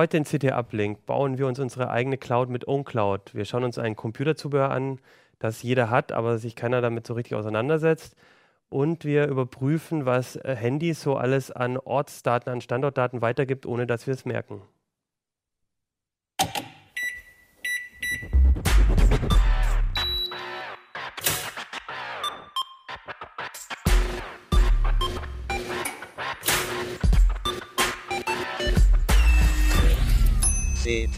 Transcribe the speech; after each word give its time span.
Heute 0.00 0.16
in 0.16 0.24
CT 0.24 0.52
Uplink 0.52 1.04
bauen 1.04 1.36
wir 1.36 1.46
uns 1.46 1.58
unsere 1.58 1.90
eigene 1.90 2.16
Cloud 2.16 2.48
mit 2.48 2.66
OwnCloud. 2.66 3.34
Wir 3.34 3.44
schauen 3.44 3.64
uns 3.64 3.76
ein 3.76 3.96
Computerzubehör 3.96 4.70
an, 4.70 4.98
das 5.40 5.62
jeder 5.62 5.90
hat, 5.90 6.10
aber 6.10 6.38
sich 6.38 6.56
keiner 6.56 6.80
damit 6.80 7.06
so 7.06 7.12
richtig 7.12 7.34
auseinandersetzt. 7.34 8.16
Und 8.70 9.04
wir 9.04 9.26
überprüfen, 9.26 10.06
was 10.06 10.36
äh, 10.36 10.56
Handys 10.56 11.02
so 11.02 11.16
alles 11.16 11.50
an 11.50 11.76
Ortsdaten, 11.76 12.50
an 12.50 12.62
Standortdaten 12.62 13.20
weitergibt, 13.20 13.66
ohne 13.66 13.86
dass 13.86 14.06
wir 14.06 14.14
es 14.14 14.24
merken. 14.24 14.62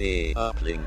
CT 0.02 0.36
Uplink. 0.36 0.80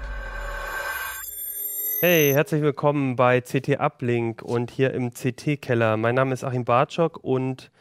Hey, 2.02 2.34
herzlich 2.34 2.62
willkommen 2.62 3.16
bei 3.16 3.40
CT 3.40 3.80
Uplink 3.80 4.42
und 4.42 4.72
hier 4.72 4.94
im 4.94 5.14
CT-Keller. 5.14 5.96
Mein 5.96 6.16
Name 6.16 6.34
ist 6.34 6.44
Achim 6.44 6.66
Bartschok 6.66 7.24
und 7.24 7.72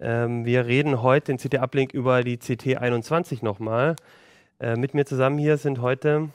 ähm, 0.00 0.44
wir 0.44 0.66
reden 0.66 1.00
heute 1.00 1.32
in 1.32 1.38
CT 1.38 1.60
Uplink 1.60 1.94
über 1.94 2.22
die 2.22 2.36
CT 2.36 2.76
21 2.76 3.40
nochmal. 3.40 3.96
Äh, 4.60 4.76
mit 4.76 4.92
mir 4.92 5.06
zusammen 5.06 5.38
hier 5.38 5.56
sind 5.56 5.80
heute 5.80 6.28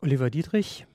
Oliver 0.00 0.30
Dietrich, 0.30 0.86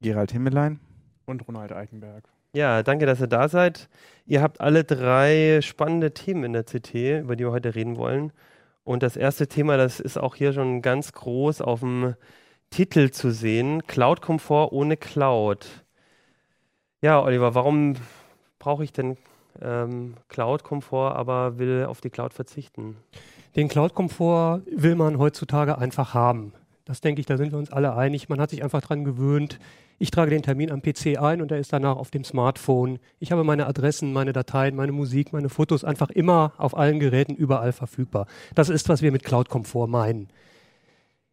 Gerald 0.00 0.32
Himmelein 0.32 0.80
und 1.26 1.46
Ronald 1.46 1.72
Eichenberg. 1.72 2.24
Ja, 2.54 2.82
danke, 2.82 3.04
dass 3.04 3.20
ihr 3.20 3.26
da 3.26 3.46
seid. 3.50 3.90
Ihr 4.24 4.40
habt 4.40 4.62
alle 4.62 4.84
drei 4.84 5.60
spannende 5.60 6.14
Themen 6.14 6.44
in 6.44 6.52
der 6.54 6.64
CT, 6.64 6.94
über 7.20 7.36
die 7.36 7.44
wir 7.44 7.52
heute 7.52 7.74
reden 7.74 7.98
wollen. 7.98 8.32
Und 8.84 9.02
das 9.02 9.16
erste 9.16 9.48
Thema, 9.48 9.76
das 9.76 9.98
ist 9.98 10.18
auch 10.18 10.34
hier 10.34 10.52
schon 10.52 10.82
ganz 10.82 11.12
groß 11.12 11.62
auf 11.62 11.80
dem 11.80 12.14
Titel 12.70 13.10
zu 13.10 13.30
sehen: 13.30 13.86
Cloud-Komfort 13.86 14.72
ohne 14.72 14.96
Cloud. 14.96 15.66
Ja, 17.00 17.22
Oliver, 17.22 17.54
warum 17.54 17.94
brauche 18.58 18.84
ich 18.84 18.92
denn 18.92 19.16
ähm, 19.60 20.14
Cloud-Komfort, 20.28 21.16
aber 21.16 21.58
will 21.58 21.86
auf 21.86 22.00
die 22.00 22.10
Cloud 22.10 22.34
verzichten? 22.34 22.96
Den 23.56 23.68
Cloud-Komfort 23.68 24.62
will 24.70 24.96
man 24.96 25.18
heutzutage 25.18 25.78
einfach 25.78 26.12
haben. 26.14 26.52
Das 26.84 27.00
denke 27.00 27.20
ich, 27.20 27.26
da 27.26 27.36
sind 27.36 27.52
wir 27.52 27.58
uns 27.58 27.72
alle 27.72 27.94
einig. 27.94 28.28
Man 28.28 28.40
hat 28.40 28.50
sich 28.50 28.62
einfach 28.62 28.82
daran 28.82 29.04
gewöhnt, 29.04 29.58
ich 30.04 30.10
trage 30.10 30.30
den 30.30 30.42
Termin 30.42 30.70
am 30.70 30.82
PC 30.82 31.18
ein 31.18 31.40
und 31.40 31.50
er 31.50 31.58
ist 31.58 31.72
danach 31.72 31.96
auf 31.96 32.10
dem 32.10 32.24
Smartphone. 32.24 32.98
Ich 33.20 33.32
habe 33.32 33.42
meine 33.42 33.66
Adressen, 33.66 34.12
meine 34.12 34.34
Dateien, 34.34 34.76
meine 34.76 34.92
Musik, 34.92 35.32
meine 35.32 35.48
Fotos 35.48 35.82
einfach 35.82 36.10
immer 36.10 36.52
auf 36.58 36.76
allen 36.76 37.00
Geräten 37.00 37.34
überall 37.34 37.72
verfügbar. 37.72 38.26
Das 38.54 38.68
ist, 38.68 38.90
was 38.90 39.00
wir 39.00 39.12
mit 39.12 39.24
Cloud-Komfort 39.24 39.86
meinen. 39.86 40.28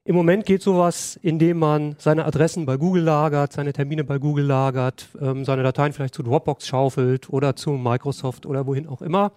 Im 0.06 0.16
Moment 0.16 0.46
geht 0.46 0.62
sowas, 0.62 1.20
indem 1.22 1.60
man 1.60 1.98
seine 1.98 2.24
Adressen 2.24 2.66
bei 2.66 2.78
Google 2.78 3.04
lagert, 3.04 3.52
seine 3.52 3.74
Termine 3.74 4.06
bei 4.06 4.20
Google 4.20 4.46
lagert, 4.46 5.10
ähm, 5.20 5.44
seine 5.44 5.64
Dateien 5.64 5.92
vielleicht 5.92 6.16
zu 6.16 6.24
Dropbox 6.24 6.66
schaufelt 6.66 7.30
oder 7.30 7.58
zu 7.58 7.72
Microsoft 7.72 8.46
oder 8.46 8.68
wohin 8.68 8.88
auch 8.88 9.02
immer. 9.02 9.34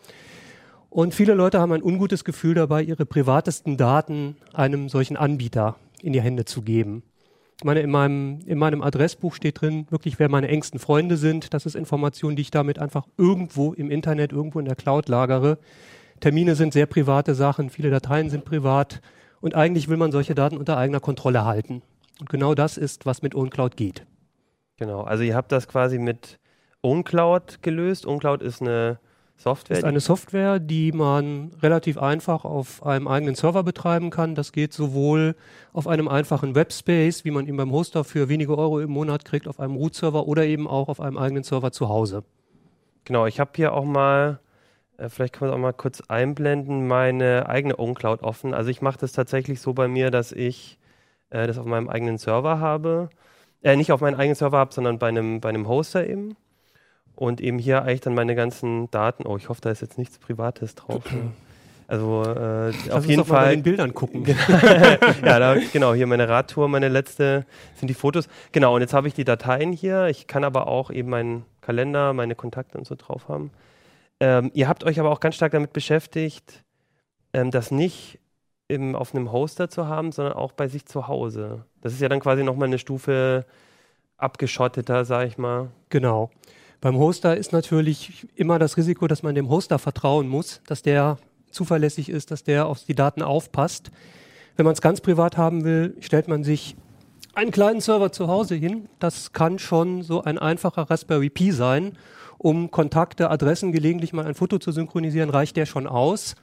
Und 0.90 1.12
viele 1.12 1.34
Leute 1.34 1.58
haben 1.58 1.72
ein 1.72 1.82
ungutes 1.82 2.22
Gefühl 2.22 2.54
dabei, 2.54 2.84
ihre 2.84 3.04
privatesten 3.04 3.76
Daten 3.76 4.36
einem 4.52 4.88
solchen 4.88 5.16
Anbieter 5.16 5.74
in 6.02 6.12
die 6.12 6.22
Hände 6.22 6.44
zu 6.44 6.62
geben. 6.62 7.02
Ich 7.58 7.64
meine, 7.64 7.80
in 7.80 7.90
meinem, 7.90 8.40
in 8.46 8.58
meinem 8.58 8.82
Adressbuch 8.82 9.34
steht 9.34 9.60
drin, 9.60 9.86
wirklich, 9.90 10.18
wer 10.18 10.28
meine 10.28 10.48
engsten 10.48 10.80
Freunde 10.80 11.16
sind. 11.16 11.54
Das 11.54 11.66
ist 11.66 11.76
Information, 11.76 12.36
die 12.36 12.42
ich 12.42 12.50
damit 12.50 12.78
einfach 12.78 13.06
irgendwo 13.16 13.72
im 13.72 13.90
Internet, 13.90 14.32
irgendwo 14.32 14.58
in 14.58 14.64
der 14.64 14.74
Cloud 14.74 15.08
lagere. 15.08 15.58
Termine 16.20 16.56
sind 16.56 16.72
sehr 16.72 16.86
private 16.86 17.34
Sachen, 17.34 17.70
viele 17.70 17.90
Dateien 17.90 18.30
sind 18.30 18.44
privat 18.44 19.00
und 19.40 19.54
eigentlich 19.54 19.88
will 19.88 19.96
man 19.96 20.10
solche 20.10 20.34
Daten 20.34 20.56
unter 20.56 20.76
eigener 20.76 21.00
Kontrolle 21.00 21.44
halten. 21.44 21.82
Und 22.20 22.28
genau 22.28 22.54
das 22.54 22.76
ist, 22.76 23.06
was 23.06 23.22
mit 23.22 23.34
OwnCloud 23.34 23.76
geht. 23.76 24.06
Genau, 24.76 25.02
also 25.02 25.22
ihr 25.22 25.34
habt 25.34 25.52
das 25.52 25.68
quasi 25.68 25.98
mit 25.98 26.38
OwnCloud 26.82 27.62
gelöst. 27.62 28.06
OwnCloud 28.06 28.42
ist 28.42 28.62
eine 28.62 28.98
Software? 29.36 29.78
ist 29.78 29.84
eine 29.84 30.00
Software, 30.00 30.58
die 30.58 30.92
man 30.92 31.52
relativ 31.60 31.98
einfach 31.98 32.44
auf 32.44 32.84
einem 32.84 33.08
eigenen 33.08 33.34
Server 33.34 33.62
betreiben 33.62 34.10
kann. 34.10 34.34
Das 34.34 34.52
geht 34.52 34.72
sowohl 34.72 35.34
auf 35.72 35.86
einem 35.86 36.08
einfachen 36.08 36.54
Webspace, 36.54 37.24
wie 37.24 37.30
man 37.30 37.46
ihn 37.46 37.56
beim 37.56 37.70
Hoster 37.70 38.04
für 38.04 38.28
wenige 38.28 38.56
Euro 38.56 38.80
im 38.80 38.90
Monat 38.90 39.24
kriegt, 39.24 39.46
auf 39.46 39.60
einem 39.60 39.76
Root-Server 39.76 40.26
oder 40.26 40.44
eben 40.46 40.66
auch 40.66 40.88
auf 40.88 41.00
einem 41.00 41.18
eigenen 41.18 41.44
Server 41.44 41.72
zu 41.72 41.88
Hause. 41.88 42.24
Genau, 43.04 43.26
ich 43.26 43.38
habe 43.38 43.50
hier 43.54 43.74
auch 43.74 43.84
mal, 43.84 44.40
äh, 44.96 45.08
vielleicht 45.08 45.34
können 45.34 45.50
wir 45.50 45.54
es 45.54 45.58
auch 45.58 45.62
mal 45.62 45.72
kurz 45.72 46.00
einblenden, 46.08 46.88
meine 46.88 47.46
eigene 47.48 47.78
OwnCloud 47.78 48.22
offen. 48.22 48.54
Also 48.54 48.70
ich 48.70 48.80
mache 48.80 48.98
das 48.98 49.12
tatsächlich 49.12 49.60
so 49.60 49.74
bei 49.74 49.88
mir, 49.88 50.10
dass 50.10 50.32
ich 50.32 50.78
äh, 51.28 51.46
das 51.46 51.58
auf 51.58 51.66
meinem 51.66 51.90
eigenen 51.90 52.16
Server 52.16 52.60
habe. 52.60 53.10
Äh, 53.62 53.76
nicht 53.76 53.92
auf 53.92 54.00
meinem 54.00 54.18
eigenen 54.18 54.36
Server 54.36 54.58
habe, 54.58 54.72
sondern 54.72 54.98
bei 54.98 55.08
einem, 55.08 55.40
bei 55.40 55.50
einem 55.50 55.68
Hoster 55.68 56.06
eben 56.06 56.36
und 57.16 57.40
eben 57.40 57.58
hier 57.58 57.82
eigentlich 57.82 58.00
dann 58.00 58.14
meine 58.14 58.34
ganzen 58.34 58.90
Daten. 58.90 59.26
Oh, 59.26 59.36
ich 59.36 59.48
hoffe, 59.48 59.60
da 59.60 59.70
ist 59.70 59.82
jetzt 59.82 59.98
nichts 59.98 60.18
Privates 60.18 60.74
drauf. 60.74 61.02
Also 61.86 62.22
äh, 62.22 62.72
auf 62.90 63.06
jeden 63.06 63.24
Fall. 63.24 63.46
Mal 63.46 63.56
den 63.56 63.62
Bildern 63.62 63.94
gucken. 63.94 64.24
ja, 65.24 65.38
da, 65.38 65.56
genau, 65.72 65.94
hier 65.94 66.06
meine 66.06 66.28
Radtour, 66.28 66.68
meine 66.68 66.88
letzte 66.88 67.44
sind 67.76 67.88
die 67.88 67.94
Fotos. 67.94 68.28
Genau, 68.52 68.74
und 68.74 68.80
jetzt 68.80 68.94
habe 68.94 69.06
ich 69.06 69.14
die 69.14 69.24
Dateien 69.24 69.72
hier. 69.72 70.06
Ich 70.06 70.26
kann 70.26 70.44
aber 70.44 70.66
auch 70.66 70.90
eben 70.90 71.10
meinen 71.10 71.44
Kalender, 71.60 72.12
meine 72.12 72.34
Kontakte 72.34 72.78
und 72.78 72.86
so 72.86 72.94
drauf 72.94 73.28
haben. 73.28 73.50
Ähm, 74.20 74.50
ihr 74.54 74.68
habt 74.68 74.84
euch 74.84 74.98
aber 74.98 75.10
auch 75.10 75.20
ganz 75.20 75.34
stark 75.34 75.52
damit 75.52 75.72
beschäftigt, 75.72 76.64
ähm, 77.32 77.50
das 77.50 77.70
nicht 77.70 78.18
im, 78.68 78.96
auf 78.96 79.14
einem 79.14 79.30
Hoster 79.30 79.68
zu 79.68 79.86
haben, 79.86 80.12
sondern 80.12 80.34
auch 80.34 80.52
bei 80.52 80.68
sich 80.68 80.86
zu 80.86 81.08
Hause. 81.08 81.64
Das 81.82 81.92
ist 81.92 82.00
ja 82.00 82.08
dann 82.08 82.20
quasi 82.20 82.42
nochmal 82.42 82.68
eine 82.68 82.78
Stufe 82.78 83.44
abgeschotteter, 84.16 85.04
sag 85.04 85.26
ich 85.26 85.36
mal. 85.36 85.68
Genau. 85.90 86.30
Beim 86.84 86.98
Hoster 86.98 87.34
ist 87.34 87.54
natürlich 87.54 88.26
immer 88.34 88.58
das 88.58 88.76
Risiko, 88.76 89.06
dass 89.06 89.22
man 89.22 89.34
dem 89.34 89.48
Hoster 89.48 89.78
vertrauen 89.78 90.28
muss, 90.28 90.60
dass 90.66 90.82
der 90.82 91.16
zuverlässig 91.50 92.10
ist, 92.10 92.30
dass 92.30 92.44
der 92.44 92.66
auf 92.66 92.84
die 92.84 92.94
Daten 92.94 93.22
aufpasst. 93.22 93.90
Wenn 94.56 94.66
man 94.66 94.74
es 94.74 94.82
ganz 94.82 95.00
privat 95.00 95.38
haben 95.38 95.64
will, 95.64 95.96
stellt 96.00 96.28
man 96.28 96.44
sich 96.44 96.76
einen 97.34 97.52
kleinen 97.52 97.80
Server 97.80 98.12
zu 98.12 98.28
Hause 98.28 98.56
hin. 98.56 98.90
Das 98.98 99.32
kann 99.32 99.58
schon 99.58 100.02
so 100.02 100.24
ein 100.24 100.36
einfacher 100.36 100.90
Raspberry 100.90 101.30
Pi 101.30 101.52
sein. 101.52 101.96
Um 102.36 102.70
Kontakte, 102.70 103.30
Adressen, 103.30 103.72
gelegentlich 103.72 104.12
mal 104.12 104.26
ein 104.26 104.34
Foto 104.34 104.58
zu 104.58 104.70
synchronisieren, 104.70 105.30
reicht 105.30 105.56
der 105.56 105.64
schon 105.64 105.86
aus. 105.86 106.34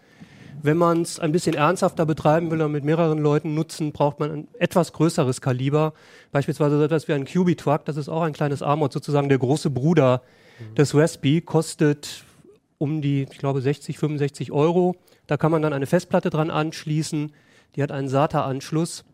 Wenn 0.62 0.78
man 0.78 1.02
es 1.02 1.20
ein 1.20 1.32
bisschen 1.32 1.56
ernsthafter 1.56 2.06
betreiben 2.06 2.52
will 2.52 2.62
und 2.62 2.72
mit 2.72 2.84
mehreren 2.84 3.20
Leuten 3.20 3.54
nutzen, 3.54 3.92
braucht 3.92 4.20
man 4.20 4.32
ein 4.32 4.48
etwas 4.60 4.94
größeres 4.94 5.42
Kaliber. 5.42 5.94
Beispielsweise 6.32 6.78
so 6.78 6.84
etwas 6.84 7.08
wie 7.08 7.14
ein 7.14 7.26
QB-Truck, 7.26 7.86
das 7.86 7.98
ist 7.98 8.10
auch 8.10 8.22
ein 8.22 8.34
kleines 8.34 8.62
Armod, 8.62 8.94
sozusagen 8.94 9.30
der 9.30 9.38
große 9.38 9.70
Bruder 9.70 10.22
mhm. 10.60 10.76
des 10.76 10.96
Raspberry, 10.96 11.42
kostet 11.42 12.24
um 12.78 13.02
die, 13.02 13.28
ich 13.32 13.38
glaube, 13.38 13.62
60, 13.62 13.98
65 13.98 14.52
Euro. 14.52 14.96
Da 15.28 15.38
kann 15.38 15.52
man 15.52 15.62
dann 15.62 15.74
eine 15.74 15.86
Festplatte 15.86 16.30
dran 16.30 16.50
anschließen. 16.50 17.32
Die 17.76 17.84
hat 17.84 17.92
einen 17.92 18.10
SATA-Anschluss. 18.10 19.06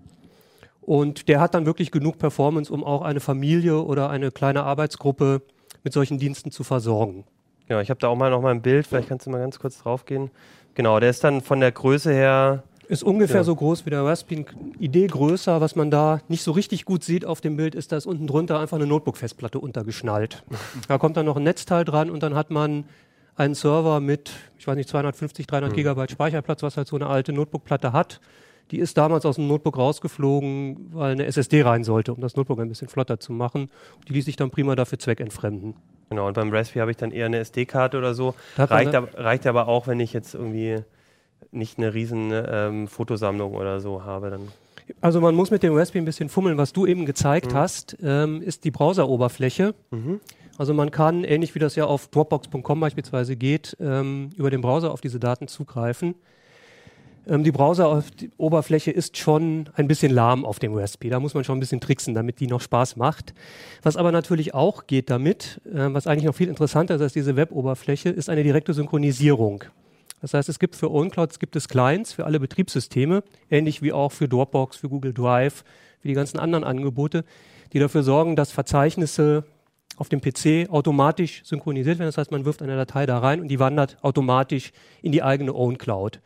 Und 0.82 1.28
der 1.28 1.42
hat 1.42 1.54
dann 1.54 1.66
wirklich 1.66 1.92
genug 1.92 2.18
Performance, 2.18 2.72
um 2.72 2.84
auch 2.84 3.02
eine 3.02 3.20
Familie 3.20 3.82
oder 3.82 4.10
eine 4.10 4.32
kleine 4.32 4.64
Arbeitsgruppe 4.64 5.42
mit 5.84 5.92
solchen 5.92 6.18
Diensten 6.18 6.50
zu 6.50 6.64
versorgen. 6.64 7.26
Ja, 7.68 7.82
ich 7.82 7.90
habe 7.90 8.00
da 8.00 8.08
auch 8.08 8.16
mal 8.16 8.30
noch 8.32 8.42
mal 8.42 8.52
ein 8.52 8.62
Bild, 8.62 8.88
vielleicht 8.88 9.10
kannst 9.10 9.26
du 9.26 9.30
mal 9.30 9.40
ganz 9.40 9.60
kurz 9.60 9.80
drauf 9.80 10.06
gehen. 10.06 10.32
Genau, 10.78 11.00
der 11.00 11.10
ist 11.10 11.24
dann 11.24 11.42
von 11.42 11.60
der 11.60 11.72
Größe 11.72 12.14
her. 12.14 12.62
Ist 12.88 13.02
ungefähr 13.02 13.38
ja. 13.38 13.44
so 13.44 13.56
groß 13.56 13.88
wie 13.88 13.90
der 13.90 14.06
Raspberry. 14.06 14.46
Idee 14.78 15.08
größer, 15.08 15.60
was 15.60 15.76
man 15.76 15.90
da 15.90 16.22
nicht 16.28 16.44
so 16.44 16.52
richtig 16.52 16.86
gut 16.86 17.04
sieht 17.04 17.26
auf 17.26 17.42
dem 17.42 17.58
Bild, 17.58 17.74
ist, 17.74 17.92
da 17.92 17.98
ist 17.98 18.06
unten 18.06 18.28
drunter 18.28 18.60
einfach 18.60 18.78
eine 18.78 18.86
Notebook-Festplatte 18.86 19.58
untergeschnallt. 19.58 20.44
da 20.88 21.00
kommt 21.00 21.18
dann 21.18 21.26
noch 21.26 21.36
ein 21.36 21.42
Netzteil 21.42 21.84
dran 21.84 22.12
und 22.12 22.22
dann 22.22 22.36
hat 22.36 22.52
man 22.52 22.86
einen 23.36 23.56
Server 23.56 24.00
mit, 24.00 24.30
ich 24.60 24.68
weiß 24.68 24.76
nicht, 24.76 24.88
250, 24.88 25.48
300 25.48 25.72
mhm. 25.72 25.76
Gigabyte 25.76 26.12
Speicherplatz, 26.12 26.62
was 26.62 26.78
halt 26.78 26.88
so 26.88 26.96
eine 26.96 27.08
alte 27.08 27.34
Notebook-Platte 27.34 27.92
hat. 27.92 28.22
Die 28.70 28.78
ist 28.78 29.00
damals 29.00 29.26
aus 29.26 29.38
dem 29.38 29.48
Notebook 29.48 29.80
rausgeflogen, 29.80 30.92
weil 30.94 31.14
eine 31.14 31.26
SSD 31.26 31.64
rein 31.64 31.86
sollte, 31.86 32.14
um 32.14 32.22
das 32.22 32.36
Notebook 32.36 32.60
ein 32.60 32.70
bisschen 32.70 32.88
flotter 32.88 33.20
zu 33.20 33.34
machen. 33.34 33.72
Die 34.08 34.14
ließ 34.14 34.26
sich 34.26 34.36
dann 34.36 34.52
prima 34.52 34.76
dafür 34.76 35.00
zweckentfremden. 35.00 35.74
Genau, 36.10 36.28
und 36.28 36.34
beim 36.34 36.52
Raspberry 36.52 36.80
habe 36.80 36.92
ich 36.92 36.98
dann 36.98 37.12
eher 37.12 37.26
eine 37.26 37.40
SD-Karte 37.40 37.98
oder 37.98 38.14
so. 38.14 38.34
Reicht, 38.58 38.96
ab, 38.96 39.10
reicht 39.16 39.46
aber 39.46 39.68
auch, 39.68 39.88
wenn 39.88 40.00
ich 40.00 40.14
jetzt 40.14 40.34
irgendwie 40.34 40.84
nicht 41.52 41.78
eine 41.78 41.94
riesen 41.94 42.32
ähm, 42.34 42.88
Fotosammlung 42.88 43.56
oder 43.56 43.80
so 43.80 44.04
habe. 44.04 44.30
Dann 44.30 44.52
also 45.02 45.20
man 45.22 45.36
muss 45.36 45.52
mit 45.52 45.64
dem 45.64 45.76
Raspberry 45.76 46.02
ein 46.02 46.06
bisschen 46.06 46.30
fummeln. 46.30 46.58
Was 46.58 46.74
du 46.74 46.86
eben 46.86 47.06
gezeigt 47.06 47.52
mhm. 47.52 47.58
hast, 47.58 47.98
ähm, 48.02 48.42
ist 48.42 48.64
die 48.64 48.72
Browseroberfläche. 48.72 49.74
Mhm. 49.92 50.22
Also 50.58 50.74
man 50.74 50.92
kann, 50.92 51.24
ähnlich 51.24 51.54
wie 51.56 51.60
das 51.60 51.76
ja 51.76 51.86
auf 51.86 52.08
Dropbox.com 52.08 52.80
beispielsweise 52.80 53.36
geht, 53.36 53.78
ähm, 53.80 54.32
über 54.38 54.50
den 54.50 54.62
Browser 54.62 54.92
auf 54.92 55.02
diese 55.02 55.20
Daten 55.20 55.48
zugreifen. 55.48 56.16
Ähm, 57.28 57.44
die 57.44 57.52
Browseroberfläche 57.52 58.92
ist 58.92 59.18
schon 59.18 59.70
ein 59.76 59.88
bisschen 59.88 60.12
lahm 60.12 60.46
auf 60.46 60.60
dem 60.60 60.74
Raspberry. 60.74 61.10
Da 61.10 61.20
muss 61.20 61.34
man 61.34 61.44
schon 61.44 61.58
ein 61.58 61.60
bisschen 61.60 61.82
tricksen, 61.82 62.14
damit 62.14 62.40
die 62.40 62.48
noch 62.48 62.62
Spaß 62.62 62.96
macht. 62.96 63.34
Was 63.84 63.98
aber 63.98 64.12
natürlich 64.12 64.54
auch 64.54 64.88
geht 64.88 65.10
damit, 65.10 65.62
äh, 65.66 65.94
was 65.94 66.08
eigentlich 66.08 66.26
noch 66.26 66.36
viel 66.36 66.50
interessanter 66.50 66.96
ist 66.96 67.02
als 67.02 67.14
diese 67.14 67.36
Web-Oberfläche, 67.36 68.10
ist 68.10 68.30
eine 68.30 68.44
direkte 68.44 68.74
Synchronisierung. 68.74 69.64
Das 70.22 70.34
heißt, 70.34 70.50
es 70.50 70.58
gibt 70.58 70.76
für 70.76 70.92
OwnCloud 70.92 71.40
gibt 71.40 71.56
es 71.56 71.68
Clients 71.68 72.14
für 72.14 72.26
alle 72.26 72.40
Betriebssysteme, 72.40 73.24
ähnlich 73.52 73.82
wie 73.82 73.94
auch 73.94 74.12
für 74.12 74.28
Dropbox, 74.28 74.78
für 74.78 74.90
Google 74.90 75.14
Drive, 75.14 75.64
für 76.00 76.08
die 76.08 76.16
ganzen 76.16 76.40
anderen 76.40 76.64
Angebote, 76.64 77.24
die 77.74 77.80
dafür 77.80 78.02
sorgen, 78.02 78.36
dass 78.36 78.52
Verzeichnisse 78.52 79.44
auf 79.98 80.10
dem 80.10 80.22
PC 80.22 80.70
automatisch 80.72 81.44
synchronisiert 81.44 82.00
werden. 82.00 82.08
Das 82.08 82.18
heißt, 82.18 82.32
man 82.32 82.46
wirft 82.46 82.62
eine 82.62 82.76
Datei 82.76 83.06
da 83.06 83.20
rein 83.20 83.42
und 83.42 83.48
die 83.48 83.60
wandert 83.60 83.98
automatisch 84.02 84.72
in 85.02 85.12
die 85.12 85.22
eigene 85.22 85.54
OwnCloud. 85.54 86.20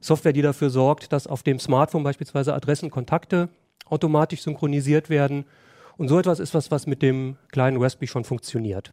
Software, 0.00 0.32
die 0.32 0.42
dafür 0.42 0.70
sorgt, 0.70 1.12
dass 1.12 1.26
auf 1.26 1.42
dem 1.42 1.58
Smartphone 1.58 2.02
beispielsweise 2.02 2.54
Adressen, 2.54 2.90
Kontakte 2.90 3.48
automatisch 3.86 4.42
synchronisiert 4.42 5.10
werden. 5.10 5.44
Und 5.96 6.08
so 6.08 6.18
etwas 6.18 6.40
ist 6.40 6.54
was, 6.54 6.70
was 6.70 6.86
mit 6.86 7.02
dem 7.02 7.36
kleinen 7.50 7.82
Raspberry 7.82 8.06
schon 8.06 8.24
funktioniert. 8.24 8.92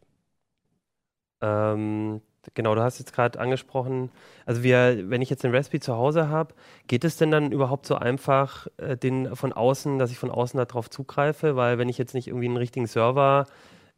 Ähm, 1.42 2.22
genau, 2.54 2.74
du 2.74 2.82
hast 2.82 2.98
jetzt 2.98 3.12
gerade 3.12 3.38
angesprochen, 3.38 4.10
also 4.46 4.62
wir, 4.62 5.10
wenn 5.10 5.20
ich 5.20 5.30
jetzt 5.30 5.44
den 5.44 5.54
Raspberry 5.54 5.80
zu 5.80 5.94
Hause 5.94 6.28
habe, 6.28 6.54
geht 6.86 7.04
es 7.04 7.16
denn 7.16 7.30
dann 7.30 7.52
überhaupt 7.52 7.86
so 7.86 7.96
einfach, 7.96 8.66
äh, 8.78 8.96
den 8.96 9.34
von 9.36 9.52
außen, 9.52 9.98
dass 9.98 10.10
ich 10.10 10.18
von 10.18 10.30
außen 10.30 10.58
darauf 10.58 10.88
zugreife? 10.88 11.56
Weil 11.56 11.78
wenn 11.78 11.88
ich 11.88 11.98
jetzt 11.98 12.14
nicht 12.14 12.28
irgendwie 12.28 12.46
einen 12.46 12.56
richtigen 12.56 12.86
Server 12.86 13.46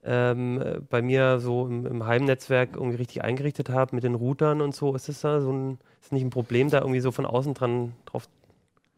ähm, 0.06 0.62
bei 0.88 1.02
mir 1.02 1.40
so 1.40 1.66
im, 1.66 1.86
im, 1.86 2.06
Heimnetzwerk 2.06 2.70
irgendwie 2.74 2.96
richtig 2.96 3.24
eingerichtet 3.24 3.68
habe 3.68 3.94
mit 3.94 4.04
den 4.04 4.14
Routern 4.14 4.60
und 4.60 4.74
so, 4.74 4.94
ist 4.94 5.08
das 5.08 5.20
da 5.20 5.40
so 5.40 5.52
ein, 5.52 5.78
ist 6.00 6.12
nicht 6.12 6.22
ein 6.22 6.30
Problem, 6.30 6.70
da 6.70 6.80
irgendwie 6.80 7.00
so 7.00 7.10
von 7.10 7.26
außen 7.26 7.54
dran 7.54 7.92
drauf 8.06 8.28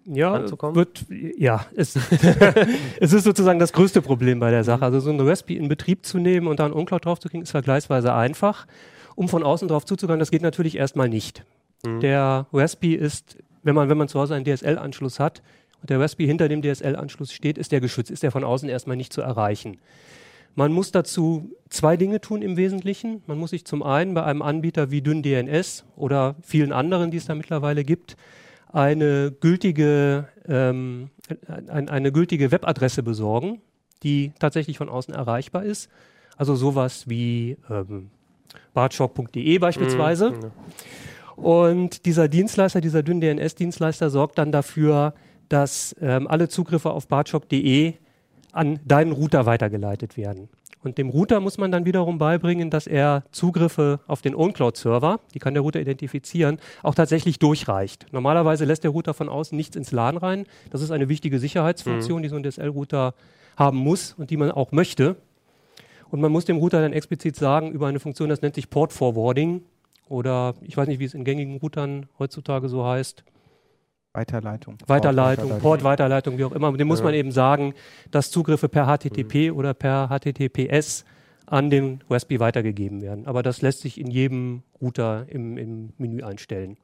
ja, 0.05 0.33
anzukommen? 0.33 0.75
Wird, 0.75 1.07
ja, 1.09 1.67
es, 1.77 1.97
es 3.01 3.13
ist 3.13 3.25
sozusagen 3.25 3.59
das 3.59 3.73
größte 3.73 4.03
Problem 4.03 4.41
bei 4.41 4.51
der 4.51 4.65
Sache. 4.65 4.85
Also 4.85 5.01
so 5.01 5.11
ein 5.11 5.21
Raspberry 5.21 5.59
in 5.59 5.69
Betrieb 5.69 6.05
zu 6.05 6.19
nehmen 6.19 6.47
und 6.47 6.61
dann 6.61 6.73
Uncloud 6.73 7.05
draufzukriegen, 7.05 7.43
ist 7.43 7.51
vergleichsweise 7.51 8.15
einfach. 8.15 8.67
Um 9.15 9.29
von 9.29 9.43
außen 9.43 9.69
drauf 9.69 9.85
zuzugreifen, 9.85 10.21
das 10.21 10.31
geht 10.31 10.43
natürlich 10.43 10.77
erstmal 10.77 11.09
nicht. 11.09 11.45
Mhm. 11.85 12.01
Der 12.01 12.47
Raspberry 12.53 12.95
ist, 12.95 13.37
wenn 13.63 13.75
man, 13.75 13.89
wenn 13.89 13.99
man 13.99 14.09
zu 14.09 14.19
Hause 14.19 14.35
einen 14.35 14.45
DSL-Anschluss 14.45 15.21
hat 15.21 15.43
und 15.81 15.91
der 15.91 16.01
Raspberry 16.01 16.29
hinter 16.29 16.49
dem 16.49 16.63
DSL-Anschluss 16.63 17.33
steht, 17.33 17.59
ist 17.59 17.73
der 17.73 17.81
geschützt, 17.81 18.11
ist 18.11 18.23
der 18.23 18.31
von 18.31 18.45
außen 18.45 18.69
erstmal 18.69 18.97
nicht 18.97 19.13
zu 19.13 19.21
erreichen. 19.21 19.79
Man 20.59 20.73
muss 20.73 20.91
dazu 20.91 21.53
zwei 21.69 21.97
Dinge 21.97 22.21
tun 22.21 22.43
im 22.43 22.57
Wesentlichen. 22.57 23.23
Man 23.29 23.39
muss 23.39 23.51
sich 23.51 23.65
zum 23.65 23.85
einen 23.85 24.13
bei 24.15 24.25
einem 24.25 24.43
Anbieter 24.43 24.91
wie 24.91 25.03
DynDNS 25.03 25.85
oder 25.95 26.35
vielen 26.43 26.73
anderen, 26.73 27.13
die 27.13 27.19
es 27.19 27.27
da 27.27 27.37
mittlerweile 27.37 27.85
gibt, 27.85 28.17
eine 28.73 29.31
gültige, 29.31 30.27
ähm, 30.49 31.11
ein, 31.69 31.89
eine 31.89 32.11
gültige 32.11 32.51
Webadresse 32.51 33.05
besorgen, 33.05 33.61
die 34.03 34.33
tatsächlich 34.41 34.79
von 34.79 34.89
außen 34.89 35.15
erreichbar 35.15 35.63
ist. 35.63 35.91
Also 36.37 36.57
sowas 36.57 37.09
wie 37.09 37.57
ähm, 37.71 38.11
bartshop.de 38.75 39.59
beispielsweise. 39.59 40.33
Mhm. 40.33 41.41
Und 41.41 42.05
dieser 42.05 42.27
Dienstleister, 42.27 42.81
dieser 42.81 43.05
DynDNS-Dienstleister 43.05 44.11
sorgt 44.11 44.39
dann 44.39 44.51
dafür, 44.51 45.15
dass 45.49 45.95
ähm, 46.01 46.27
alle 46.27 46.49
Zugriffe 46.49 46.91
auf 46.91 47.07
bartshop.de 47.07 47.95
an 48.59 48.81
deinen 48.85 49.13
Router 49.13 49.47
weitergeleitet 49.47 50.17
werden. 50.17 50.49
Und 50.83 50.99
dem 50.99 51.09
Router 51.09 51.41
muss 51.41 51.59
man 51.59 51.73
dann 51.73 51.85
wiederum 51.85 52.19
beibringen, 52.19 52.71
dass 52.71 52.87
er 52.87 53.25
Zugriffe 53.33 54.01
auf 54.07 54.23
den 54.23 54.35
OwnCloud-Server, 54.35 55.21
die 55.35 55.39
kann 55.39 55.55
der 55.55 55.63
Router 55.63 55.81
identifizieren, 55.81 56.59
auch 56.83 56.95
tatsächlich 56.95 57.39
durchreicht. 57.39 58.07
Normalerweise 58.13 58.65
lässt 58.65 58.85
der 58.85 58.93
Router 58.93 59.15
von 59.15 59.29
außen 59.29 59.57
nichts 59.57 59.77
ins 59.77 59.93
LAN 59.93 60.17
rein. 60.17 60.47
Das 60.71 60.83
ist 60.83 60.91
eine 60.91 61.09
wichtige 61.09 61.39
Sicherheitsfunktion, 61.39 62.19
mhm. 62.19 62.23
die 62.23 62.29
so 62.29 62.37
ein 62.37 62.43
DSL-Router 62.45 63.15
haben 63.57 63.79
muss 63.79 64.15
und 64.17 64.31
die 64.31 64.37
man 64.37 64.53
auch 64.53 64.71
möchte. 64.71 65.17
Und 66.11 66.21
man 66.21 66.33
muss 66.33 66.45
dem 66.45 66.57
Router 66.57 66.81
dann 66.81 66.93
explizit 66.93 67.37
sagen 67.37 67.73
über 67.73 67.89
eine 67.89 68.01
Funktion, 68.01 68.29
das 68.29 68.43
nennt 68.43 68.55
sich 68.55 68.71
Port 68.71 68.93
Forwarding 68.93 69.63
oder 70.09 70.55
ich 70.63 70.77
weiß 70.77 70.89
nicht, 70.89 71.01
wie 71.01 71.05
es 71.05 71.15
in 71.15 71.25
gängigen 71.25 71.59
Routern 71.59 72.07
heutzutage 72.19 72.69
so 72.69 72.85
heißt. 72.85 73.25
Weiterleitung. 74.19 74.79
Weiterleitung, 74.87 75.59
Port-Weiterleitung, 75.61 76.39
wie 76.39 76.45
auch 76.45 76.53
immer. 76.53 76.77
Dem 76.77 76.89
muss 76.89 77.03
man 77.03 77.15
eben 77.15 77.31
sagen, 77.31 77.75
dass 78.11 78.31
Zugriffe 78.31 78.69
per 78.69 78.87
HTTP 78.87 79.51
mhm. 79.51 79.57
oder 79.57 79.75
per 79.75 80.09
HTTPS 80.09 81.05
an 81.47 81.71
den 81.71 82.01
Raspberry 82.11 82.41
weitergegeben 82.41 83.01
werden. 83.01 83.27
Aber 83.27 83.43
das 83.43 83.63
lässt 83.63 83.81
sich 83.81 84.01
in 84.01 84.11
jedem 84.11 84.63
Router 84.81 85.27
im, 85.29 85.57
im 85.57 85.93
Menü 85.97 86.23
einstellen. 86.23 86.77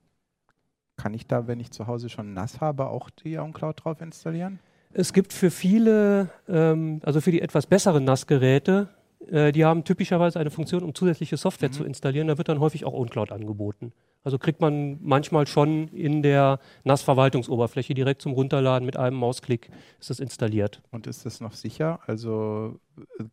Kann 0.97 1.13
ich 1.13 1.27
da, 1.27 1.49
wenn 1.49 1.59
ich 1.59 1.73
zu 1.73 1.87
Hause 1.87 2.09
schon 2.09 2.35
NAS 2.35 2.61
habe, 2.61 2.87
auch 2.87 3.11
die 3.11 3.37
OnCloud 3.37 3.85
drauf 3.85 4.01
installieren? 4.01 4.61
Es 4.93 5.13
gibt 5.13 5.33
für 5.33 5.51
viele, 5.51 6.31
ähm, 6.49 7.01
also 7.03 7.21
für 7.21 7.33
die 7.33 7.43
etwas 7.43 7.67
besseren 7.67 8.05
NAS-Geräte, 8.05 8.89
äh, 9.29 9.51
die 9.51 9.65
haben 9.65 9.83
typischerweise 9.83 10.39
eine 10.39 10.51
Funktion, 10.51 10.85
um 10.85 10.95
zusätzliche 10.95 11.37
Software 11.37 11.71
mhm. 11.71 11.75
zu 11.75 11.85
installieren. 11.85 12.29
Da 12.29 12.39
wird 12.39 12.49
dann 12.49 12.61
häufig 12.61 12.85
auch 12.85 12.95
OwnCloud 12.95 13.33
angeboten. 13.33 13.93
Also 14.25 14.38
kriegt 14.38 14.62
man 14.62 14.99
manchmal 15.03 15.47
schon 15.47 15.88
in 15.88 16.23
der 16.23 16.59
NAS-Verwaltungsoberfläche 16.85 17.93
direkt 17.93 18.23
zum 18.23 18.32
Runterladen 18.32 18.87
mit 18.87 18.97
einem 18.97 19.19
Mausklick 19.19 19.69
ist 20.00 20.09
das 20.09 20.19
installiert. 20.19 20.81
Und 20.91 21.06
ist 21.06 21.26
das 21.26 21.43
noch 21.43 21.53
sicher? 21.53 22.00
Also 22.06 22.81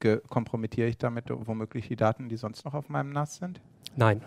äh, 0.03 0.17
kompromittiere 0.27 0.89
ich 0.89 0.97
damit 0.97 1.25
womöglich 1.29 1.87
die 1.87 1.95
Daten, 1.95 2.27
die 2.27 2.35
sonst 2.35 2.65
noch 2.65 2.73
auf 2.73 2.89
meinem 2.89 3.11
NAS 3.13 3.37
sind? 3.37 3.61
Nein. 3.95 4.21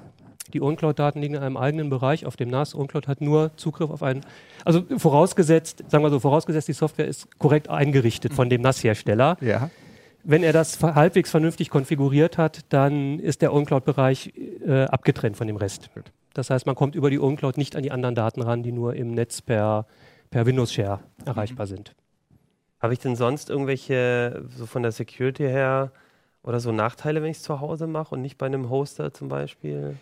Die 0.54 0.62
OwnCloud-Daten 0.62 1.20
liegen 1.20 1.34
in 1.34 1.42
einem 1.42 1.56
eigenen 1.58 1.90
Bereich 1.90 2.24
auf 2.24 2.36
dem 2.36 2.48
NAS. 2.48 2.74
OwnCloud 2.74 3.08
hat 3.08 3.20
nur 3.20 3.54
Zugriff 3.56 3.90
auf 3.90 4.02
einen, 4.02 4.22
also 4.64 4.84
vorausgesetzt, 4.96 5.84
sagen 5.88 6.02
wir 6.02 6.10
so, 6.10 6.20
vorausgesetzt, 6.20 6.68
die 6.68 6.74
Software 6.74 7.06
ist 7.06 7.38
korrekt 7.38 7.68
eingerichtet 7.68 8.32
von 8.32 8.48
dem 8.48 8.62
NAS-Hersteller. 8.62 9.36
Ja. 9.42 9.70
Wenn 10.22 10.42
er 10.42 10.54
das 10.54 10.82
halbwegs 10.82 11.30
vernünftig 11.30 11.68
konfiguriert 11.68 12.38
hat, 12.38 12.60
dann 12.70 13.18
ist 13.18 13.42
der 13.42 13.52
OwnCloud-Bereich 13.52 14.32
äh, 14.66 14.84
abgetrennt 14.84 15.36
von 15.36 15.46
dem 15.46 15.56
Rest. 15.56 15.90
Das 16.34 16.50
heißt, 16.50 16.66
man 16.66 16.74
kommt 16.74 16.94
über 16.94 17.10
die 17.10 17.18
OwnCloud 17.18 17.56
nicht 17.56 17.76
an 17.76 17.82
die 17.82 17.92
anderen 17.92 18.14
Daten 18.14 18.42
ran, 18.42 18.62
die 18.62 18.72
nur 18.72 18.94
im 18.94 19.12
Netz 19.12 19.40
per, 19.40 19.86
per 20.30 20.44
Windows 20.46 20.72
Share 20.72 21.00
mhm. 21.18 21.26
erreichbar 21.26 21.66
sind. 21.66 21.94
Habe 22.80 22.92
ich 22.92 22.98
denn 22.98 23.16
sonst 23.16 23.48
irgendwelche, 23.48 24.44
so 24.54 24.66
von 24.66 24.82
der 24.82 24.92
Security 24.92 25.44
her, 25.44 25.90
oder 26.42 26.60
so 26.60 26.72
Nachteile, 26.72 27.22
wenn 27.22 27.30
ich 27.30 27.38
es 27.38 27.42
zu 27.42 27.60
Hause 27.60 27.86
mache 27.86 28.14
und 28.14 28.20
nicht 28.20 28.36
bei 28.36 28.46
einem 28.46 28.68
Hoster 28.68 29.14
zum 29.14 29.28
Beispiel? 29.28 29.96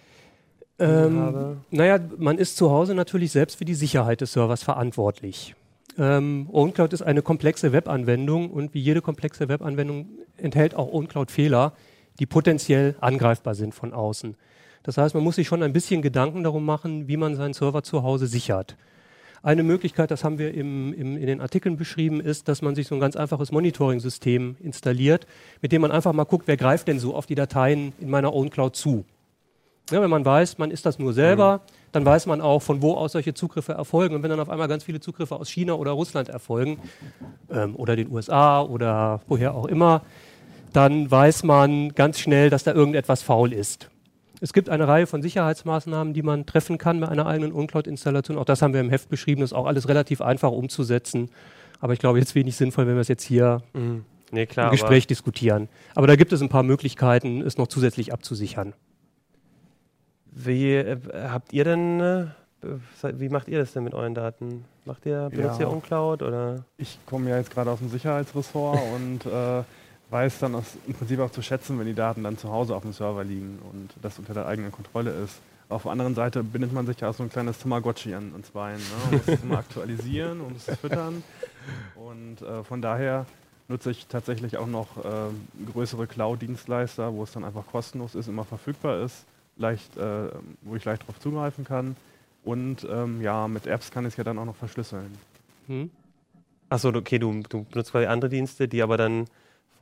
Ähm, 0.78 1.60
naja, 1.70 2.00
man 2.18 2.38
ist 2.38 2.56
zu 2.56 2.70
Hause 2.70 2.94
natürlich 2.94 3.30
selbst 3.30 3.56
für 3.58 3.64
die 3.64 3.74
Sicherheit 3.74 4.20
des 4.20 4.32
Servers 4.32 4.64
verantwortlich. 4.64 5.54
Ähm, 5.98 6.48
OwnCloud 6.50 6.92
ist 6.92 7.02
eine 7.02 7.22
komplexe 7.22 7.72
Webanwendung 7.72 8.50
und 8.50 8.74
wie 8.74 8.80
jede 8.80 9.02
komplexe 9.02 9.48
Webanwendung 9.48 10.06
enthält 10.36 10.74
auch 10.74 10.92
OwnCloud 10.92 11.30
Fehler, 11.30 11.74
die 12.18 12.26
potenziell 12.26 12.96
angreifbar 13.00 13.54
sind 13.54 13.74
von 13.74 13.92
außen. 13.92 14.36
Das 14.82 14.98
heißt, 14.98 15.14
man 15.14 15.24
muss 15.24 15.36
sich 15.36 15.46
schon 15.46 15.62
ein 15.62 15.72
bisschen 15.72 16.02
Gedanken 16.02 16.42
darum 16.42 16.64
machen, 16.64 17.08
wie 17.08 17.16
man 17.16 17.36
seinen 17.36 17.54
Server 17.54 17.82
zu 17.82 18.02
Hause 18.02 18.26
sichert. 18.26 18.76
Eine 19.44 19.64
Möglichkeit, 19.64 20.12
das 20.12 20.22
haben 20.22 20.38
wir 20.38 20.54
im, 20.54 20.92
im, 20.92 21.16
in 21.16 21.26
den 21.26 21.40
Artikeln 21.40 21.76
beschrieben, 21.76 22.20
ist, 22.20 22.46
dass 22.46 22.62
man 22.62 22.76
sich 22.76 22.86
so 22.86 22.94
ein 22.94 23.00
ganz 23.00 23.16
einfaches 23.16 23.50
Monitoring-System 23.50 24.56
installiert, 24.60 25.26
mit 25.60 25.72
dem 25.72 25.82
man 25.82 25.90
einfach 25.90 26.12
mal 26.12 26.24
guckt, 26.24 26.46
wer 26.46 26.56
greift 26.56 26.86
denn 26.86 27.00
so 27.00 27.14
auf 27.14 27.26
die 27.26 27.34
Dateien 27.34 27.92
in 28.00 28.08
meiner 28.08 28.32
Own 28.32 28.50
Cloud 28.50 28.76
zu. 28.76 29.04
Ja, 29.90 30.00
wenn 30.00 30.10
man 30.10 30.24
weiß, 30.24 30.58
man 30.58 30.70
ist 30.70 30.86
das 30.86 31.00
nur 31.00 31.12
selber, 31.12 31.58
mhm. 31.58 31.72
dann 31.90 32.04
weiß 32.04 32.26
man 32.26 32.40
auch, 32.40 32.62
von 32.62 32.82
wo 32.82 32.94
aus 32.94 33.12
solche 33.12 33.34
Zugriffe 33.34 33.72
erfolgen. 33.72 34.14
Und 34.14 34.22
wenn 34.22 34.30
dann 34.30 34.38
auf 34.38 34.48
einmal 34.48 34.68
ganz 34.68 34.84
viele 34.84 35.00
Zugriffe 35.00 35.34
aus 35.34 35.50
China 35.50 35.74
oder 35.74 35.90
Russland 35.90 36.28
erfolgen, 36.28 36.78
ähm, 37.50 37.74
oder 37.74 37.96
den 37.96 38.12
USA 38.12 38.62
oder 38.62 39.20
woher 39.26 39.54
auch 39.54 39.66
immer, 39.66 40.02
dann 40.72 41.10
weiß 41.10 41.42
man 41.42 41.90
ganz 41.94 42.20
schnell, 42.20 42.48
dass 42.48 42.62
da 42.62 42.72
irgendetwas 42.72 43.22
faul 43.22 43.52
ist. 43.52 43.90
Es 44.42 44.52
gibt 44.52 44.68
eine 44.68 44.88
Reihe 44.88 45.06
von 45.06 45.22
Sicherheitsmaßnahmen, 45.22 46.14
die 46.14 46.22
man 46.22 46.46
treffen 46.46 46.76
kann 46.76 46.98
bei 46.98 47.06
einer 47.06 47.26
eigenen 47.26 47.52
Uncloud-Installation. 47.52 48.36
Auch 48.38 48.44
das 48.44 48.60
haben 48.60 48.74
wir 48.74 48.80
im 48.80 48.90
Heft 48.90 49.08
beschrieben. 49.08 49.40
Das 49.40 49.52
ist 49.52 49.56
auch 49.56 49.66
alles 49.66 49.88
relativ 49.88 50.20
einfach 50.20 50.50
umzusetzen. 50.50 51.30
Aber 51.78 51.92
ich 51.92 52.00
glaube, 52.00 52.18
jetzt 52.18 52.34
wenig 52.34 52.56
sinnvoll, 52.56 52.88
wenn 52.88 52.94
wir 52.94 53.02
es 53.02 53.08
jetzt 53.08 53.22
hier 53.22 53.62
mhm. 53.72 54.04
nee, 54.32 54.46
klar, 54.46 54.66
im 54.66 54.72
Gespräch 54.72 55.04
aber 55.04 55.08
diskutieren. 55.08 55.68
Aber 55.94 56.08
da 56.08 56.16
gibt 56.16 56.32
es 56.32 56.42
ein 56.42 56.48
paar 56.48 56.64
Möglichkeiten, 56.64 57.40
es 57.40 57.56
noch 57.56 57.68
zusätzlich 57.68 58.12
abzusichern. 58.12 58.74
Wie 60.32 60.74
äh, 60.74 60.98
habt 61.28 61.52
ihr 61.52 61.62
denn, 61.62 62.00
äh, 62.00 62.26
wie 63.12 63.28
macht 63.28 63.46
ihr 63.46 63.60
das 63.60 63.72
denn 63.74 63.84
mit 63.84 63.94
euren 63.94 64.16
Daten? 64.16 64.64
Macht 64.84 65.06
ihr, 65.06 65.30
benutzt 65.30 65.60
ja. 65.60 65.66
ihr 65.66 65.72
Uncloud 65.72 66.20
oder? 66.20 66.64
Ich 66.78 66.98
komme 67.06 67.30
ja 67.30 67.36
jetzt 67.36 67.52
gerade 67.52 67.70
aus 67.70 67.78
dem 67.78 67.90
Sicherheitsressort 67.90 68.80
und 68.96 69.24
äh, 69.24 69.62
weiß 70.12 70.40
dann 70.40 70.54
aus, 70.54 70.76
im 70.86 70.94
Prinzip 70.94 71.18
auch 71.20 71.30
zu 71.30 71.42
schätzen, 71.42 71.78
wenn 71.78 71.86
die 71.86 71.94
Daten 71.94 72.22
dann 72.22 72.36
zu 72.36 72.50
Hause 72.50 72.76
auf 72.76 72.82
dem 72.82 72.92
Server 72.92 73.24
liegen 73.24 73.58
und 73.72 73.90
das 74.02 74.18
unter 74.18 74.34
der 74.34 74.46
eigenen 74.46 74.70
Kontrolle 74.70 75.10
ist. 75.10 75.40
Auf 75.68 75.84
der 75.84 75.92
anderen 75.92 76.14
Seite 76.14 76.42
bindet 76.44 76.72
man 76.72 76.86
sich 76.86 77.00
ja 77.00 77.08
auch 77.08 77.14
so 77.14 77.22
ein 77.22 77.30
kleines 77.30 77.58
Tamagotchi 77.58 78.14
an, 78.14 78.30
ans 78.32 78.50
Bein. 78.50 78.76
Ne? 78.76 78.82
Man 79.04 79.12
muss 79.12 79.28
es 79.28 79.42
immer 79.42 79.58
aktualisieren 79.58 80.42
und 80.42 80.56
es 80.56 80.64
füttern. 80.78 81.24
Und 81.94 82.42
äh, 82.42 82.62
von 82.62 82.82
daher 82.82 83.24
nutze 83.68 83.90
ich 83.90 84.06
tatsächlich 84.06 84.58
auch 84.58 84.66
noch 84.66 84.98
äh, 84.98 85.70
größere 85.72 86.06
Cloud-Dienstleister, 86.06 87.14
wo 87.14 87.22
es 87.22 87.32
dann 87.32 87.44
einfach 87.44 87.66
kostenlos 87.66 88.14
ist, 88.14 88.28
immer 88.28 88.44
verfügbar 88.44 89.02
ist, 89.02 89.24
leicht, 89.56 89.96
äh, 89.96 90.28
wo 90.60 90.76
ich 90.76 90.84
leicht 90.84 91.02
darauf 91.02 91.18
zugreifen 91.20 91.64
kann. 91.64 91.96
Und 92.44 92.86
ähm, 92.90 93.22
ja, 93.22 93.48
mit 93.48 93.66
Apps 93.66 93.90
kann 93.90 94.04
ich 94.04 94.12
es 94.12 94.16
ja 94.18 94.24
dann 94.24 94.38
auch 94.38 94.44
noch 94.44 94.56
verschlüsseln. 94.56 95.16
Hm. 95.68 95.90
Achso, 96.68 96.88
okay, 96.90 97.18
du, 97.18 97.42
du 97.48 97.64
benutzt 97.64 97.92
quasi 97.92 98.06
andere 98.06 98.28
Dienste, 98.28 98.68
die 98.68 98.82
aber 98.82 98.98
dann 98.98 99.26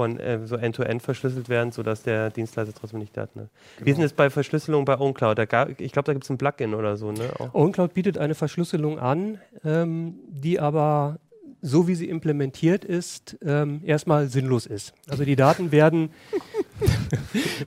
von 0.01 0.19
äh, 0.19 0.39
so 0.47 0.57
end-to-end 0.57 1.03
verschlüsselt 1.03 1.51
werden, 1.51 1.73
sodass 1.73 2.03
der 2.03 2.31
Dienstleister 2.31 2.73
trotzdem 2.75 3.01
nicht 3.01 3.15
Daten 3.15 3.41
hat. 3.41 3.49
Wie 3.81 3.91
ist 3.91 3.97
denn 3.97 4.03
das 4.03 4.15
bei 4.15 4.31
Verschlüsselung 4.31 4.87
bei 4.87 4.99
OwnCloud? 4.99 5.37
Da 5.37 5.45
gab, 5.45 5.79
ich 5.79 5.93
glaube, 5.93 6.07
da 6.07 6.15
gibt 6.15 6.25
es 6.25 6.31
ein 6.31 6.39
Plugin 6.39 6.73
oder 6.73 6.97
so, 6.97 7.13
ne? 7.13 7.29
Auch. 7.39 7.53
OwnCloud 7.53 7.93
bietet 7.93 8.17
eine 8.17 8.35
Verschlüsselung 8.35 8.99
an, 8.99 9.41
ähm, 9.63 10.15
die 10.27 10.59
aber 10.59 11.19
so 11.61 11.87
wie 11.87 11.95
sie 11.95 12.09
implementiert 12.09 12.83
ist, 12.83 13.37
ähm, 13.45 13.83
erstmal 13.85 14.29
sinnlos 14.29 14.65
ist. 14.65 14.95
Also 15.07 15.27
die 15.27 15.37
Daten 15.37 15.71
werden, 15.73 16.09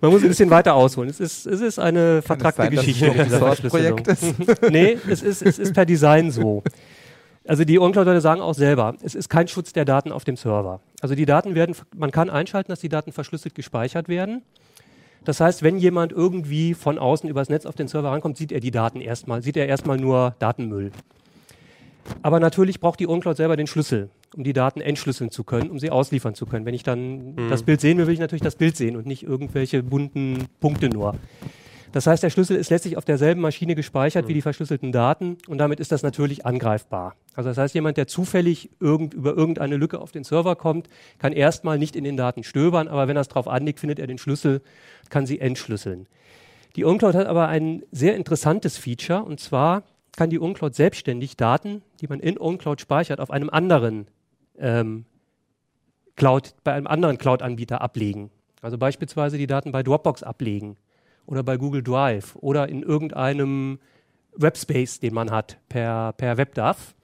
man 0.01 0.09
muss 0.09 0.23
ein 0.23 0.29
bisschen 0.29 0.49
weiter 0.49 0.73
ausholen. 0.73 1.11
Es 1.11 1.19
ist, 1.19 1.45
es 1.45 1.61
ist 1.61 1.77
eine 1.77 2.23
dass 2.23 2.57
Geschichte 2.57 3.09
es 3.09 3.15
mit 3.15 3.25
dieser 3.27 3.39
Projekt 3.69 4.07
Verschlüsselung. 4.07 4.47
ist. 4.47 4.71
nee, 4.71 4.97
es 5.07 5.21
ist, 5.21 5.43
es 5.43 5.59
ist 5.59 5.71
per 5.75 5.85
Design 5.85 6.31
so. 6.31 6.63
Also 7.45 7.65
die 7.65 7.77
OwnCloud-Leute 7.77 8.21
sagen 8.21 8.41
auch 8.41 8.53
selber, 8.53 8.95
es 9.03 9.15
ist 9.15 9.29
kein 9.29 9.47
Schutz 9.47 9.73
der 9.73 9.83
Daten 9.85 10.11
auf 10.11 10.23
dem 10.23 10.37
Server. 10.37 10.79
Also 11.01 11.13
die 11.13 11.25
Daten 11.25 11.55
werden, 11.55 11.75
man 11.95 12.11
kann 12.11 12.29
einschalten, 12.29 12.71
dass 12.71 12.79
die 12.79 12.89
Daten 12.89 13.11
verschlüsselt 13.11 13.53
gespeichert 13.53 14.07
werden. 14.07 14.43
Das 15.25 15.39
heißt, 15.39 15.63
wenn 15.63 15.77
jemand 15.77 16.11
irgendwie 16.11 16.73
von 16.73 16.97
außen 16.97 17.29
übers 17.29 17.49
Netz 17.49 17.65
auf 17.65 17.75
den 17.75 17.87
Server 17.87 18.11
rankommt, 18.11 18.37
sieht 18.37 18.51
er 18.51 18.59
die 18.59 18.71
Daten 18.71 19.01
erstmal, 19.01 19.41
sieht 19.41 19.57
er 19.57 19.67
erstmal 19.67 19.97
nur 19.97 20.35
Datenmüll. 20.39 20.91
Aber 22.21 22.39
natürlich 22.39 22.79
braucht 22.79 22.99
die 22.99 23.07
OwnCloud 23.07 23.37
selber 23.37 23.55
den 23.55 23.67
Schlüssel, 23.67 24.09
um 24.35 24.43
die 24.43 24.51
Daten 24.53 24.81
entschlüsseln 24.81 25.31
zu 25.31 25.43
können, 25.43 25.69
um 25.69 25.79
sie 25.79 25.89
ausliefern 25.91 26.35
zu 26.35 26.45
können. 26.45 26.65
Wenn 26.65 26.73
ich 26.73 26.83
dann 26.83 27.35
Mhm. 27.35 27.49
das 27.49 27.63
Bild 27.63 27.79
sehen 27.81 27.97
will, 27.97 28.07
will 28.07 28.13
ich 28.13 28.19
natürlich 28.19 28.41
das 28.41 28.55
Bild 28.55 28.75
sehen 28.75 28.95
und 28.97 29.05
nicht 29.05 29.23
irgendwelche 29.23 29.83
bunten 29.83 30.47
Punkte 30.59 30.89
nur. 30.89 31.15
Das 31.93 32.07
heißt, 32.07 32.23
der 32.23 32.31
Schlüssel 32.31 32.57
ist 32.57 32.71
letztlich 32.71 32.97
auf 32.97 33.05
derselben 33.05 33.39
Maschine 33.39 33.75
gespeichert 33.75 34.27
wie 34.27 34.33
die 34.33 34.41
verschlüsselten 34.41 34.91
Daten 34.91 35.37
und 35.47 35.59
damit 35.59 35.79
ist 35.79 35.91
das 35.91 36.01
natürlich 36.01 36.43
angreifbar. 36.43 37.15
Also 37.35 37.51
das 37.51 37.59
heißt, 37.59 37.75
jemand, 37.75 37.97
der 37.97 38.07
zufällig 38.07 38.71
irgend, 38.79 39.13
über 39.13 39.37
irgendeine 39.37 39.77
Lücke 39.77 40.01
auf 40.01 40.11
den 40.11 40.23
Server 40.23 40.55
kommt, 40.55 40.89
kann 41.19 41.33
erstmal 41.33 41.77
nicht 41.77 41.95
in 41.95 42.03
den 42.03 42.17
Daten 42.17 42.43
stöbern, 42.43 42.87
aber 42.87 43.07
wenn 43.07 43.15
er 43.15 43.21
es 43.21 43.27
drauf 43.27 43.47
anlegt, 43.47 43.79
findet 43.79 43.99
er 43.99 44.07
den 44.07 44.17
Schlüssel, 44.17 44.61
kann 45.09 45.27
sie 45.27 45.39
entschlüsseln. 45.39 46.07
Die 46.75 46.83
OwnCloud 46.83 47.13
hat 47.13 47.27
aber 47.27 47.47
ein 47.47 47.83
sehr 47.91 48.15
interessantes 48.15 48.75
Feature 48.75 49.23
und 49.23 49.39
zwar 49.39 49.83
kann 50.17 50.31
die 50.31 50.39
OwnCloud 50.39 50.73
selbstständig 50.73 51.37
Daten, 51.37 51.83
die 52.01 52.07
man 52.07 52.19
in 52.19 52.39
OwnCloud 52.39 52.81
speichert, 52.81 53.19
auf 53.19 53.29
einem 53.29 53.51
anderen 53.51 54.07
ähm, 54.57 55.05
Cloud, 56.15 56.55
bei 56.63 56.73
einem 56.73 56.87
anderen 56.87 57.19
Cloud-Anbieter 57.19 57.81
ablegen. 57.81 58.31
Also 58.63 58.79
beispielsweise 58.79 59.37
die 59.37 59.45
Daten 59.45 59.71
bei 59.71 59.83
Dropbox 59.83 60.23
ablegen 60.23 60.75
oder 61.25 61.43
bei 61.43 61.57
Google 61.57 61.83
Drive 61.83 62.35
oder 62.35 62.69
in 62.69 62.83
irgendeinem 62.83 63.79
Webspace, 64.35 64.99
den 64.99 65.13
man 65.13 65.31
hat 65.31 65.57
per, 65.69 66.13
per 66.13 66.37
WebDAV. 66.37 66.95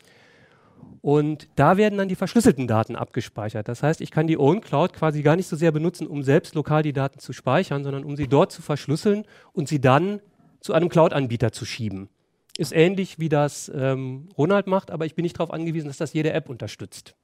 Und 1.02 1.48
da 1.56 1.78
werden 1.78 1.98
dann 1.98 2.10
die 2.10 2.16
verschlüsselten 2.16 2.68
Daten 2.68 2.96
abgespeichert. 2.96 3.68
Das 3.68 3.84
heißt, 3.84 4.02
ich 4.02 4.12
kann 4.12 4.28
die 4.28 4.38
OwnCloud 4.38 4.94
quasi 4.94 5.22
gar 5.22 5.36
nicht 5.36 5.48
so 5.48 5.56
sehr 5.56 5.72
benutzen, 5.72 6.08
um 6.08 6.24
selbst 6.24 6.56
lokal 6.56 6.84
die 6.84 6.94
Daten 6.94 7.20
zu 7.20 7.32
speichern, 7.32 7.84
sondern 7.84 8.04
um 8.04 8.18
sie 8.18 8.28
dort 8.28 8.52
zu 8.52 8.62
verschlüsseln 8.62 9.26
und 9.54 9.70
sie 9.70 9.80
dann 9.80 10.20
zu 10.60 10.74
einem 10.74 10.90
Cloud-Anbieter 10.90 11.52
zu 11.54 11.66
schieben. 11.66 12.10
Ist 12.58 12.74
ähnlich 12.74 13.20
wie 13.20 13.30
das 13.30 13.72
ähm, 13.74 14.28
Ronald 14.38 14.68
macht, 14.68 14.92
aber 14.92 15.06
ich 15.06 15.16
bin 15.16 15.24
nicht 15.24 15.40
darauf 15.40 15.52
angewiesen, 15.52 15.88
dass 15.88 15.98
das 15.98 16.12
jede 16.12 16.34
App 16.34 16.50
unterstützt. 16.50 17.16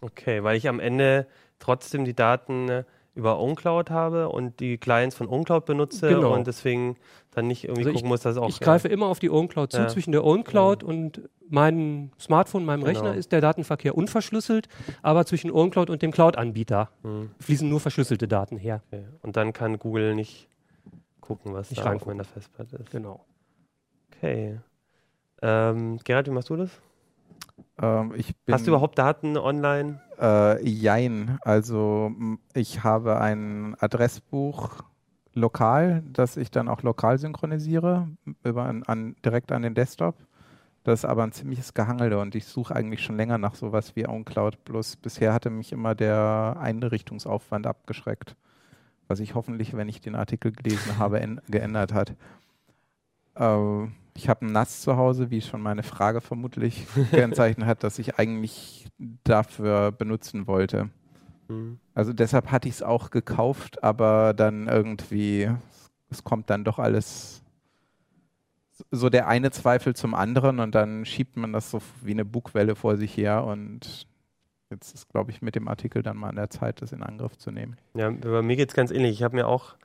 Okay, 0.00 0.42
weil 0.42 0.56
ich 0.56 0.68
am 0.68 0.80
Ende 0.80 1.26
trotzdem 1.58 2.06
die 2.06 2.14
Daten 2.14 2.68
äh, 2.70 2.84
über 3.14 3.38
OwnCloud 3.38 3.90
habe 3.90 4.28
und 4.30 4.58
die 4.60 4.78
Clients 4.78 5.14
von 5.14 5.28
OwnCloud 5.28 5.66
benutze 5.66 6.08
Genau. 6.08 6.34
und 6.34 6.46
deswegen 6.46 6.96
dann 7.32 7.46
nicht 7.46 7.64
irgendwie 7.64 7.80
Also 7.82 7.90
ich- 7.90 7.96
gucken 7.96 8.08
muss, 8.08 8.20
dass 8.22 8.36
auch. 8.36 8.48
Ich 8.48 8.60
greife 8.60 8.88
immer 8.88 9.06
auf 9.06 9.18
die 9.18 9.30
OwnCloud 9.30 9.72
zu. 9.72 9.78
Ja. 9.78 9.88
Zwischen 9.88 10.12
der 10.12 10.24
OwnCloud 10.24 10.82
und 10.82 11.28
meinem 11.48 12.10
Smartphone, 12.18 12.64
meinem 12.64 12.84
Genau. 12.84 13.00
Rechner 13.00 13.14
ist 13.14 13.30
der 13.32 13.42
Datenverkehr 13.42 13.94
unverschlüsselt, 13.96 14.68
aber 15.02 15.26
zwischen 15.26 15.50
OwnCloud 15.50 15.90
und 15.90 16.00
dem 16.00 16.10
Cloud-Anbieter 16.10 16.88
Hm, 17.02 17.30
fließen 17.40 17.68
nur 17.68 17.80
verschlüsselte 17.80 18.26
Daten 18.28 18.56
her. 18.56 18.82
okay. 18.90 19.04
Und 19.20 19.36
dann 19.36 19.52
kann 19.52 19.78
Google 19.78 20.14
nicht 20.14 20.48
gucken, 21.20 21.52
was 21.52 21.70
Nicht 21.70 21.84
da 21.84 21.92
auf 21.92 22.06
meiner 22.06 22.24
Festplatte 22.24 22.76
ist. 22.76 22.90
Genau. 22.90 23.24
Okay. 24.16 24.58
Ähm, 25.42 25.98
Gerhard, 26.04 26.26
wie 26.28 26.30
machst 26.30 26.48
du 26.48 26.56
das? 26.56 26.70
Ähm, 27.80 28.10
bin, 28.10 28.54
Hast 28.54 28.66
du 28.66 28.70
überhaupt 28.70 28.98
Daten 28.98 29.36
online? 29.36 30.00
Äh, 30.20 30.66
jein. 30.68 31.38
Also 31.42 32.12
ich 32.54 32.84
habe 32.84 33.20
ein 33.20 33.76
Adressbuch 33.80 34.82
lokal, 35.34 36.02
das 36.12 36.36
ich 36.36 36.50
dann 36.50 36.68
auch 36.68 36.82
lokal 36.82 37.18
synchronisiere, 37.18 38.08
über 38.44 38.64
an, 38.64 39.16
direkt 39.24 39.52
an 39.52 39.62
den 39.62 39.74
Desktop. 39.74 40.16
Das 40.84 41.00
ist 41.00 41.04
aber 41.04 41.22
ein 41.22 41.32
ziemliches 41.32 41.74
Gehangelde 41.74 42.18
und 42.18 42.34
ich 42.34 42.44
suche 42.44 42.74
eigentlich 42.74 43.02
schon 43.02 43.16
länger 43.16 43.38
nach 43.38 43.54
sowas 43.54 43.94
wie 43.94 44.06
OwnCloud. 44.06 44.64
Bloß 44.64 44.96
bisher 44.96 45.32
hatte 45.32 45.48
mich 45.48 45.72
immer 45.72 45.94
der 45.94 46.56
Einrichtungsaufwand 46.58 47.66
abgeschreckt, 47.68 48.36
was 49.06 49.18
sich 49.18 49.34
hoffentlich, 49.34 49.76
wenn 49.76 49.88
ich 49.88 50.00
den 50.00 50.16
Artikel 50.16 50.50
gelesen 50.50 50.96
habe, 50.98 51.20
geändert 51.48 51.94
hat. 51.94 52.14
Äh, 53.36 53.86
ich 54.14 54.28
habe 54.28 54.46
ein 54.46 54.52
NAS 54.52 54.82
zu 54.82 54.96
Hause, 54.96 55.30
wie 55.30 55.40
schon 55.40 55.62
meine 55.62 55.82
Frage 55.82 56.20
vermutlich 56.20 56.86
gekennzeichnet 56.94 57.66
hat, 57.66 57.82
das 57.82 57.98
ich 57.98 58.18
eigentlich 58.18 58.86
dafür 59.24 59.92
benutzen 59.92 60.46
wollte. 60.46 60.90
Hm. 61.48 61.78
Also 61.94 62.12
deshalb 62.12 62.50
hatte 62.50 62.68
ich 62.68 62.74
es 62.74 62.82
auch 62.82 63.10
gekauft, 63.10 63.82
aber 63.82 64.34
dann 64.34 64.68
irgendwie, 64.68 65.50
es 66.10 66.24
kommt 66.24 66.50
dann 66.50 66.64
doch 66.64 66.78
alles 66.78 67.42
so 68.90 69.08
der 69.08 69.28
eine 69.28 69.50
Zweifel 69.50 69.94
zum 69.94 70.14
anderen 70.14 70.58
und 70.58 70.74
dann 70.74 71.04
schiebt 71.04 71.36
man 71.36 71.52
das 71.52 71.70
so 71.70 71.80
wie 72.02 72.10
eine 72.10 72.24
Bugwelle 72.24 72.74
vor 72.74 72.96
sich 72.96 73.16
her 73.16 73.44
und 73.44 74.06
jetzt 74.70 74.94
ist, 74.94 75.08
glaube 75.08 75.30
ich, 75.30 75.42
mit 75.42 75.54
dem 75.54 75.68
Artikel 75.68 76.02
dann 76.02 76.16
mal 76.16 76.30
an 76.30 76.36
der 76.36 76.50
Zeit, 76.50 76.82
das 76.82 76.92
in 76.92 77.02
Angriff 77.02 77.36
zu 77.36 77.50
nehmen. 77.50 77.76
Ja, 77.94 78.10
bei 78.10 78.42
mir 78.42 78.56
geht 78.56 78.70
es 78.70 78.74
ganz 78.74 78.90
ähnlich. 78.90 79.12
Ich 79.12 79.22
habe 79.22 79.36
mir 79.36 79.46
auch 79.46 79.76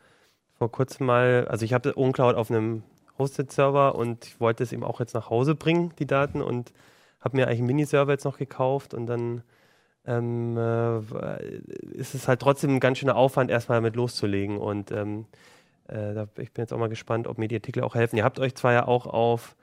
vor 0.58 0.72
kurzem 0.72 1.06
mal, 1.06 1.48
also 1.50 1.66
ich 1.66 1.74
habe 1.74 1.96
OwnCloud 1.96 2.36
auf 2.36 2.50
einem 2.50 2.84
Hosted-Server 3.18 3.96
und 3.96 4.26
ich 4.26 4.40
wollte 4.40 4.64
es 4.64 4.72
eben 4.72 4.84
auch 4.84 5.00
jetzt 5.00 5.14
nach 5.14 5.30
Hause 5.30 5.56
bringen, 5.56 5.94
die 6.00 6.06
Daten, 6.08 6.42
und 6.42 6.74
habe 7.20 7.38
mir 7.38 7.48
eigentlich 7.48 7.60
einen 7.60 7.68
Miniserver 7.68 8.12
jetzt 8.12 8.26
noch 8.26 8.38
gekauft 8.38 8.94
und 8.94 9.08
dann 9.08 9.42
ähm, 10.06 10.58
äh, 10.58 11.00
ist 11.92 12.16
es 12.16 12.28
halt 12.28 12.40
trotzdem 12.40 12.76
ein 12.76 12.80
ganz 12.80 13.00
schöner 13.00 13.16
Aufwand, 13.16 13.52
erstmal 13.52 13.80
damit 13.80 13.96
loszulegen. 13.96 14.58
Und 14.58 14.92
ähm, 14.92 15.26
äh, 15.88 16.14
da, 16.14 16.28
ich 16.38 16.54
bin 16.54 16.64
jetzt 16.64 16.72
auch 16.72 16.78
mal 16.78 16.88
gespannt, 16.90 17.28
ob 17.28 17.38
mir 17.38 17.48
die 17.50 17.56
Artikel 17.56 17.84
auch 17.84 17.96
helfen. 17.96 18.16
Ihr 18.18 18.24
habt 18.24 18.40
euch 18.40 18.56
zwar 18.56 18.72
ja 18.74 18.88
auch 18.88 19.06
auf 19.06 19.56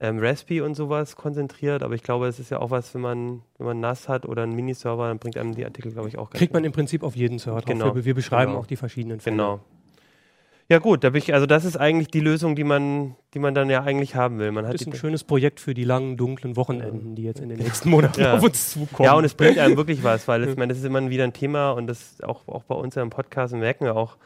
ähm, 0.00 0.20
Raspi 0.20 0.60
und 0.60 0.76
sowas 0.76 1.16
konzentriert, 1.16 1.82
aber 1.82 1.94
ich 1.96 2.04
glaube, 2.04 2.28
es 2.28 2.38
ist 2.38 2.50
ja 2.50 2.60
auch 2.60 2.70
was, 2.70 2.94
wenn 2.94 3.00
man, 3.00 3.42
wenn 3.56 3.66
man 3.66 3.80
NAS 3.80 4.08
hat 4.08 4.26
oder 4.26 4.44
einen 4.44 4.54
Miniserver, 4.54 5.08
dann 5.08 5.18
bringt 5.18 5.36
einem 5.36 5.56
die 5.56 5.64
Artikel, 5.64 5.90
glaube 5.90 6.08
ich, 6.08 6.16
auch 6.16 6.30
Kriegt 6.30 6.52
man 6.52 6.62
im 6.62 6.70
Prinzip 6.70 7.02
auf 7.02 7.16
jeden 7.16 7.40
Server 7.40 7.60
drauf. 7.60 7.66
Genau. 7.66 7.94
Wir, 7.96 8.04
wir 8.04 8.14
beschreiben 8.14 8.52
Genau. 8.52 8.62
auch 8.62 8.66
die 8.66 8.76
verschiedenen 8.76 9.18
Fälle. 9.18 9.36
Genau. 9.36 9.60
Ja 10.70 10.80
gut, 10.80 11.02
da 11.02 11.10
bin 11.10 11.22
ich, 11.22 11.32
also 11.32 11.46
das 11.46 11.64
ist 11.64 11.78
eigentlich 11.78 12.08
die 12.08 12.20
Lösung, 12.20 12.54
die 12.54 12.64
man, 12.64 13.16
die 13.32 13.38
man 13.38 13.54
dann 13.54 13.70
ja 13.70 13.84
eigentlich 13.84 14.14
haben 14.14 14.38
will. 14.38 14.52
Man 14.52 14.66
hat 14.66 14.74
Das 14.74 14.82
ist 14.82 14.86
ein 14.86 14.92
schönes 14.92 15.24
Projekt 15.24 15.60
für 15.60 15.72
die 15.72 15.84
langen, 15.84 16.18
dunklen 16.18 16.56
Wochenenden, 16.56 17.14
die 17.14 17.22
jetzt 17.22 17.40
in 17.40 17.48
den 17.48 17.58
nächsten 17.58 17.88
Monaten 17.88 18.20
Ja. 18.20 18.34
auf 18.34 18.42
uns 18.42 18.72
zukommen. 18.72 19.06
ja, 19.06 19.14
und 19.14 19.24
es 19.24 19.34
bringt 19.34 19.56
einem 19.58 19.78
wirklich 19.78 20.04
was, 20.04 20.28
weil 20.28 20.42
es, 20.42 20.50
ich 20.50 20.56
meine, 20.58 20.70
das 20.72 20.78
ist 20.78 20.84
immer 20.84 21.08
wieder 21.08 21.24
ein 21.24 21.32
Thema 21.32 21.70
und 21.70 21.86
das 21.86 22.20
auch, 22.22 22.46
auch 22.48 22.64
bei 22.64 22.74
uns 22.74 22.94
ja 22.96 23.02
im 23.02 23.08
Podcast 23.08 23.54
merken 23.54 23.86
wir 23.86 23.96
auch, 23.96 24.18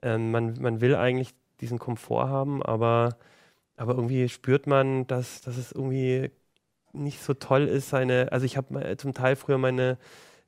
ähm, 0.00 0.30
man, 0.30 0.54
man 0.60 0.80
will 0.80 0.96
eigentlich 0.96 1.34
diesen 1.60 1.78
Komfort 1.78 2.26
haben, 2.26 2.62
aber, 2.62 3.16
aber 3.76 3.94
irgendwie 3.94 4.30
spürt 4.30 4.66
man, 4.66 5.06
dass, 5.06 5.42
dass 5.42 5.58
es 5.58 5.72
irgendwie 5.72 6.30
nicht 6.94 7.22
so 7.22 7.34
toll 7.34 7.64
ist, 7.68 7.90
seine, 7.90 8.32
also 8.32 8.46
ich 8.46 8.56
habe 8.56 8.96
zum 8.96 9.12
Teil 9.12 9.36
früher 9.36 9.58
meine, 9.58 9.98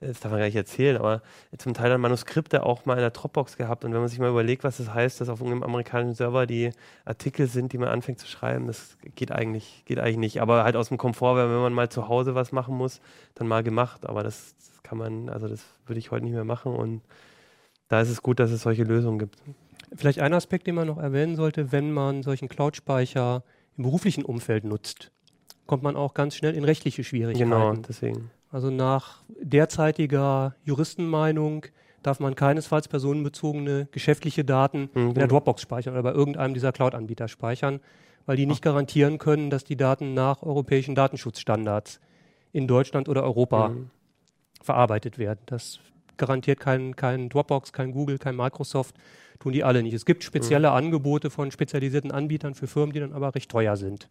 das 0.07 0.21
darf 0.21 0.31
man 0.31 0.41
gar 0.41 0.47
nicht 0.47 0.57
erzählen, 0.57 0.97
aber 0.97 1.23
zum 1.57 1.75
Teil 1.75 1.91
dann 1.91 2.01
Manuskripte 2.01 2.65
auch 2.65 2.85
mal 2.85 2.95
in 2.95 3.01
der 3.01 3.11
Dropbox 3.11 3.57
gehabt. 3.57 3.85
Und 3.85 3.93
wenn 3.93 4.01
man 4.01 4.09
sich 4.09 4.19
mal 4.19 4.31
überlegt, 4.31 4.65
was 4.65 4.77
das 4.77 4.93
heißt, 4.93 5.21
dass 5.21 5.29
auf 5.29 5.41
irgendeinem 5.41 5.63
amerikanischen 5.63 6.15
Server 6.15 6.47
die 6.47 6.71
Artikel 7.05 7.47
sind, 7.47 7.73
die 7.73 7.79
man 7.79 7.89
anfängt 7.89 8.19
zu 8.19 8.27
schreiben, 8.27 8.67
das 8.67 8.97
geht 9.15 9.33
eigentlich, 9.33 9.83
geht 9.87 9.99
eigentlich 9.99 10.19
nicht. 10.19 10.43
Aber 10.43 10.65
halt 10.65 10.77
aus 10.77 10.89
dem 10.89 10.99
Komfort, 10.99 11.37
wenn 11.37 11.49
man 11.49 11.73
mal 11.73 11.89
zu 11.89 12.09
Hause 12.09 12.35
was 12.35 12.53
machen 12.53 12.77
muss, 12.77 13.01
dann 13.35 13.49
mal 13.49 13.63
gemacht. 13.63 14.07
Aber 14.07 14.23
das, 14.23 14.55
das 14.59 14.83
kann 14.83 14.99
man, 14.99 15.29
also 15.29 15.49
das 15.49 15.65
würde 15.87 15.99
ich 15.99 16.11
heute 16.11 16.25
nicht 16.25 16.35
mehr 16.35 16.45
machen. 16.45 16.75
Und 16.75 17.03
da 17.89 18.01
ist 18.01 18.11
es 18.11 18.23
gut, 18.23 18.41
dass 18.41 18.51
es 18.51 18.63
solche 18.63 18.85
Lösungen 18.85 19.19
gibt. 19.19 19.37
Vielleicht 19.95 20.19
ein 20.21 20.35
Aspekt, 20.35 20.67
den 20.67 20.75
man 20.75 20.87
noch 20.87 20.99
erwähnen 20.99 21.37
sollte, 21.37 21.73
wenn 21.73 21.93
man 21.93 22.23
solchen 22.23 22.49
Cloud-Speicher 22.49 23.45
im 23.77 23.85
beruflichen 23.85 24.25
Umfeld 24.25 24.65
nutzt, 24.65 25.11
kommt 25.67 25.83
man 25.83 25.97
auch 25.97 26.15
ganz 26.15 26.37
schnell 26.37 26.55
in 26.55 26.65
rechtliche 26.65 27.05
Schwierigkeiten. 27.05 27.51
Genau, 27.51 27.75
deswegen. 27.75 28.31
Also 28.55 28.71
nach 28.71 29.25
derzeitiger 29.43 30.55
Juristenmeinung 30.63 31.67
darf 32.05 32.21
man 32.21 32.37
keinesfalls 32.37 32.87
personenbezogene 32.87 33.89
geschäftliche 33.91 34.45
Daten 34.45 34.91
Mhm, 34.95 35.09
in 35.09 35.15
der 35.15 35.25
genau. 35.25 35.27
Dropbox 35.27 35.61
speichern 35.61 35.95
oder 35.95 36.05
bei 36.05 36.13
irgendeinem 36.13 36.55
dieser 36.55 36.71
Cloud-Anbieter 36.71 37.27
speichern, 37.27 37.81
weil 38.27 38.37
die 38.37 38.47
nicht 38.47 38.63
garantieren 38.63 39.19
können, 39.19 39.51
dass 39.51 39.65
die 39.65 39.77
Daten 39.77 40.15
nach 40.15 40.45
europäischen 40.45 40.95
Datenschutzstandards 40.95 41.99
in 42.53 42.69
Deutschland 42.69 43.09
oder 43.09 43.25
Europa 43.25 43.71
Mhm. 43.71 43.91
verarbeitet 44.63 45.19
werden. 45.19 45.41
Das 45.47 45.81
garantiert 46.17 46.61
kein, 46.61 46.95
kein 46.95 47.31
Dropbox, 47.31 47.73
kein 47.73 47.91
Google, 47.91 48.19
kein 48.19 48.37
Microsoft, 48.37 48.95
tun 49.41 49.53
die 49.53 49.65
alle 49.65 49.83
nicht. 49.83 49.95
Es 49.95 50.05
gibt 50.05 50.23
spezielle 50.23 50.71
Mhm. 50.71 50.77
Angebote 50.77 51.29
von 51.29 51.51
spezialisierten 51.51 52.13
Anbietern 52.13 52.55
für 52.55 52.69
Firmen, 52.69 52.93
die 52.93 53.01
dann 53.01 53.15
aber 53.15 53.35
recht 53.35 53.51
teuer 53.51 53.77
sind. 53.77 54.09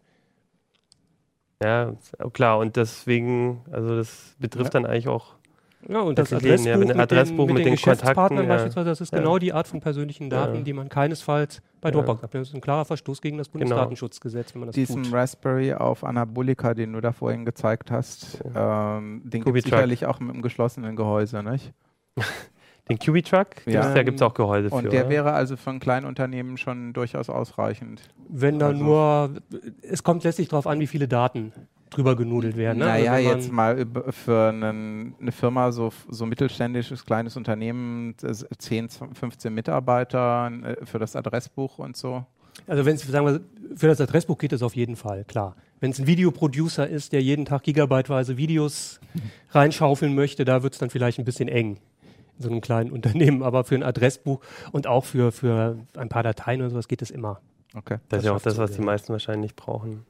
Ja, 1.62 1.92
klar. 2.32 2.58
Und 2.58 2.76
deswegen, 2.76 3.62
also 3.70 3.96
das 3.96 4.34
betrifft 4.38 4.74
Ja. 4.74 4.80
dann 4.80 4.86
eigentlich 4.90 5.08
auch 5.08 5.34
Ja, 5.86 6.00
und 6.00 6.18
Das 6.18 6.30
ja, 6.30 6.38
Adressbuch, 6.38 6.64
wenn 6.66 6.80
ein 6.82 6.88
mit, 6.88 6.98
Adressbuch 6.98 7.36
den, 7.36 7.46
mit 7.46 7.54
mit 7.54 7.58
den, 7.58 7.64
den 7.64 7.74
Geschäftspartnern 7.74 8.16
Kontakten, 8.28 8.48
ja. 8.48 8.54
beispielsweise, 8.54 8.88
das 8.88 9.00
ist 9.02 9.12
Ja. 9.12 9.18
genau 9.18 9.38
die 9.38 9.52
Art 9.52 9.66
von 9.68 9.80
persönlichen 9.80 10.30
Daten, 10.30 10.54
Ja. 10.56 10.60
die 10.62 10.72
man 10.72 10.88
keinesfalls 10.88 11.60
bei 11.82 11.90
Ja. 11.90 11.92
Dropbox 11.92 12.22
hat. 12.22 12.34
Das 12.34 12.48
ist 12.48 12.54
ein 12.54 12.62
klarer 12.62 12.86
Verstoß 12.86 13.20
gegen 13.20 13.36
das 13.36 13.50
Bundesdatenschutzgesetz, 13.50 14.54
wenn 14.54 14.60
man 14.60 14.68
das 14.68 14.74
Diesen 14.76 15.02
tut. 15.04 15.12
Raspberry 15.12 15.74
auf 15.74 16.02
Anabolika, 16.02 16.72
den 16.72 16.94
du 16.94 17.02
da 17.02 17.12
vorhin 17.12 17.44
gezeigt 17.44 17.90
hast, 17.90 18.42
ähm, 18.54 19.20
den 19.24 19.30
gibt 19.30 19.44
Kubi-Truck. 19.44 19.72
sicherlich 19.72 20.06
auch 20.06 20.20
mit 20.20 20.30
einem 20.32 20.40
geschlossenen 20.42 20.96
Gehäuse, 20.96 21.42
nicht? 21.42 21.72
Den 22.88 22.98
QB-Truck, 22.98 23.66
Ja. 23.66 23.94
da 23.94 24.02
gibt 24.02 24.16
es 24.16 24.22
auch 24.22 24.34
Gehäuse 24.34 24.68
für. 24.68 24.74
Und 24.74 24.92
der 24.92 25.02
oder? 25.02 25.10
wäre 25.10 25.32
also 25.32 25.56
für 25.56 25.70
ein 25.70 25.80
Kleinunternehmen 25.80 26.58
schon 26.58 26.92
durchaus 26.92 27.30
ausreichend. 27.30 28.02
Wenn 28.28 28.58
da 28.58 28.68
Also- 28.68 28.82
nur, 28.84 29.30
es 29.82 30.02
kommt 30.02 30.22
letztlich 30.24 30.48
darauf 30.48 30.66
an, 30.66 30.80
wie 30.80 30.86
viele 30.86 31.08
Daten 31.08 31.52
drüber 31.88 32.14
genudelt 32.16 32.56
werden. 32.56 32.78
Ne? 32.80 32.84
Naja, 32.86 33.12
Also 33.12 33.28
jetzt 33.30 33.52
mal 33.52 33.86
für 34.10 34.48
einen, 34.50 35.14
eine 35.20 35.32
Firma, 35.32 35.72
so, 35.72 35.92
so 36.10 36.26
mittelständisches, 36.26 37.06
kleines 37.06 37.36
Unternehmen, 37.36 38.14
das 38.20 38.44
10, 38.58 38.88
15 38.90 39.54
Mitarbeiter 39.54 40.50
äh, 40.62 40.84
für 40.84 40.98
das 40.98 41.16
Adressbuch 41.16 41.78
und 41.78 41.96
so. 41.96 42.26
Also 42.66 42.84
wenn 42.84 42.96
es, 42.96 43.02
sagen 43.06 43.26
wir, 43.26 43.40
für 43.76 43.86
das 43.86 44.00
Adressbuch 44.00 44.38
geht 44.38 44.52
es 44.52 44.62
auf 44.62 44.76
jeden 44.76 44.96
Fall, 44.96 45.24
klar. 45.24 45.56
Wenn 45.80 45.90
es 45.90 45.98
ein 45.98 46.06
Videoproducer 46.06 46.88
ist, 46.88 47.12
der 47.12 47.22
jeden 47.22 47.44
Tag 47.44 47.62
gigabyteweise 47.62 48.36
Videos 48.36 49.00
reinschaufeln 49.50 50.14
möchte, 50.14 50.44
da 50.44 50.62
wird 50.62 50.74
es 50.74 50.78
dann 50.78 50.90
vielleicht 50.90 51.18
ein 51.18 51.24
bisschen 51.24 51.48
eng 51.48 51.78
so 52.38 52.48
einem 52.50 52.60
kleinen 52.60 52.90
Unternehmen. 52.96 53.42
Aber 53.42 53.64
für 53.64 53.74
ein 53.74 53.82
Adressbuch 53.82 54.40
und 54.72 54.86
auch 54.86 55.04
für, 55.04 55.32
für 55.32 55.78
ein 55.96 56.08
paar 56.08 56.22
Dateien 56.22 56.60
oder 56.60 56.70
sowas 56.70 56.88
geht 56.88 57.02
es 57.02 57.10
immer. 57.10 57.40
Okay. 57.74 57.98
Das 58.08 58.20
ist 58.20 58.26
ja 58.26 58.32
auch 58.34 58.40
das, 58.40 58.56
was 58.58 58.72
die 58.72 58.82
meisten 58.82 59.12
wahrscheinlich 59.12 59.56
brauchen. 59.56 60.04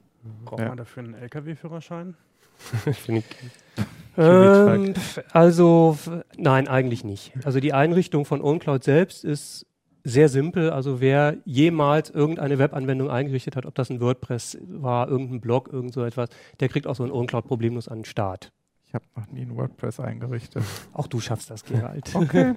Braucht 0.45 0.61
Ja. 0.61 0.69
man 0.69 0.77
dafür 0.77 1.03
einen 1.03 1.13
LKW-Führerschein? 1.15 2.15
Finde 2.93 3.21
ich- 3.21 3.85
Ähm, 4.17 4.93
also, 5.33 5.97
nein, 6.37 6.67
eigentlich 6.69 7.03
nicht. 7.03 7.33
Also 7.43 7.59
die 7.59 7.73
Einrichtung 7.73 8.23
von 8.23 8.41
OwnCloud 8.41 8.83
selbst 8.83 9.25
ist 9.25 9.65
sehr 10.05 10.29
simpel. 10.29 10.69
Also 10.69 11.01
wer 11.01 11.35
jemals 11.43 12.11
irgendeine 12.11 12.57
Webanwendung 12.59 13.09
eingerichtet 13.09 13.55
hat, 13.55 13.65
ob 13.65 13.75
das 13.75 13.89
ein 13.89 13.99
WordPress 13.99 14.57
war, 14.69 15.09
irgendein 15.09 15.41
Blog, 15.41 15.67
irgend 15.71 15.93
so 15.93 16.03
etwas, 16.05 16.29
der 16.59 16.69
kriegt 16.69 16.87
auch 16.87 16.95
so 16.95 17.03
ein 17.03 17.11
OwnCloud 17.11 17.45
problemlos 17.45 17.87
an 17.89 17.99
den 17.99 18.05
Start. 18.05 18.51
Ich 18.95 19.01
habe 19.01 19.27
noch 19.27 19.33
nie 19.33 19.41
ein 19.41 19.57
WordPress 19.57 19.99
eingerichtet. 19.99 20.63
Auch 20.93 21.07
du 21.07 21.19
schaffst 21.19 21.49
das, 21.49 21.65
Gerald. 21.65 22.15
Okay. 22.15 22.53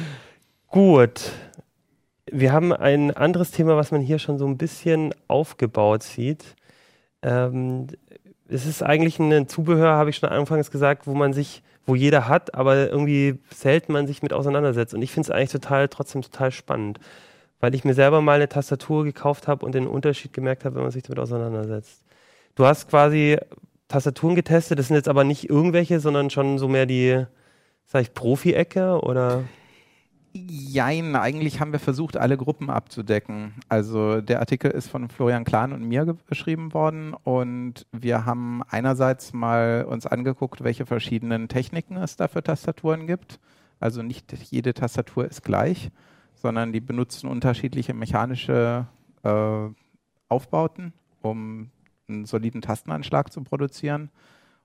Gut. 0.68 1.32
Wir 2.30 2.52
haben 2.52 2.74
ein 2.74 3.10
anderes 3.10 3.52
Thema, 3.52 3.74
was 3.76 3.90
man 3.90 4.02
hier 4.02 4.18
schon 4.18 4.36
so 4.36 4.46
ein 4.46 4.58
bisschen 4.58 5.14
aufgebaut 5.28 6.02
sieht. 6.02 6.56
Ähm, 7.22 7.86
es 8.48 8.66
ist 8.66 8.82
eigentlich 8.82 9.18
ein 9.18 9.48
Zubehör, 9.48 9.96
habe 9.96 10.10
ich 10.10 10.16
schon 10.16 10.28
anfangs 10.28 10.70
gesagt, 10.70 11.06
wo 11.06 11.14
man 11.14 11.32
sich, 11.32 11.62
wo 11.86 11.94
jeder 11.94 12.28
hat, 12.28 12.54
aber 12.54 12.90
irgendwie 12.90 13.38
selten 13.50 13.94
man 13.94 14.06
sich 14.06 14.22
mit 14.22 14.34
auseinandersetzt. 14.34 14.92
Und 14.92 15.00
ich 15.00 15.10
finde 15.10 15.28
es 15.28 15.34
eigentlich 15.34 15.52
total, 15.52 15.88
trotzdem 15.88 16.20
total 16.20 16.50
spannend, 16.50 17.00
weil 17.60 17.74
ich 17.74 17.84
mir 17.84 17.94
selber 17.94 18.20
mal 18.20 18.34
eine 18.34 18.48
Tastatur 18.50 19.04
gekauft 19.04 19.48
habe 19.48 19.64
und 19.64 19.74
den 19.74 19.86
Unterschied 19.86 20.34
gemerkt 20.34 20.66
habe, 20.66 20.74
wenn 20.74 20.82
man 20.82 20.92
sich 20.92 21.04
damit 21.04 21.18
auseinandersetzt. 21.18 22.04
Du 22.56 22.66
hast 22.66 22.90
quasi 22.90 23.38
Tastaturen 23.92 24.34
getestet, 24.34 24.78
das 24.78 24.88
sind 24.88 24.96
jetzt 24.96 25.08
aber 25.08 25.22
nicht 25.22 25.50
irgendwelche, 25.50 26.00
sondern 26.00 26.30
schon 26.30 26.58
so 26.58 26.66
mehr 26.66 26.86
die, 26.86 27.24
sag 27.84 28.02
ich, 28.02 28.14
Profi-Ecke 28.14 29.00
oder? 29.02 29.44
Jein, 30.34 31.14
eigentlich 31.14 31.60
haben 31.60 31.72
wir 31.72 31.78
versucht, 31.78 32.16
alle 32.16 32.38
Gruppen 32.38 32.70
abzudecken. 32.70 33.52
Also 33.68 34.22
der 34.22 34.40
Artikel 34.40 34.70
ist 34.70 34.88
von 34.88 35.10
Florian 35.10 35.44
Klahn 35.44 35.74
und 35.74 35.86
mir 35.86 36.06
ge- 36.06 36.14
geschrieben 36.26 36.72
worden 36.72 37.12
und 37.12 37.86
wir 37.92 38.24
haben 38.24 38.62
einerseits 38.70 39.34
mal 39.34 39.84
uns 39.86 40.06
angeguckt, 40.06 40.64
welche 40.64 40.86
verschiedenen 40.86 41.48
Techniken 41.48 41.98
es 41.98 42.16
da 42.16 42.28
für 42.28 42.42
Tastaturen 42.42 43.06
gibt. 43.06 43.40
Also 43.78 44.02
nicht 44.02 44.32
jede 44.50 44.72
Tastatur 44.72 45.26
ist 45.26 45.44
gleich, 45.44 45.90
sondern 46.34 46.72
die 46.72 46.80
benutzen 46.80 47.28
unterschiedliche 47.28 47.92
mechanische 47.92 48.86
äh, 49.24 49.68
Aufbauten, 50.30 50.94
um 51.20 51.70
einen 52.12 52.26
soliden 52.26 52.62
Tastenanschlag 52.62 53.32
zu 53.32 53.42
produzieren. 53.42 54.10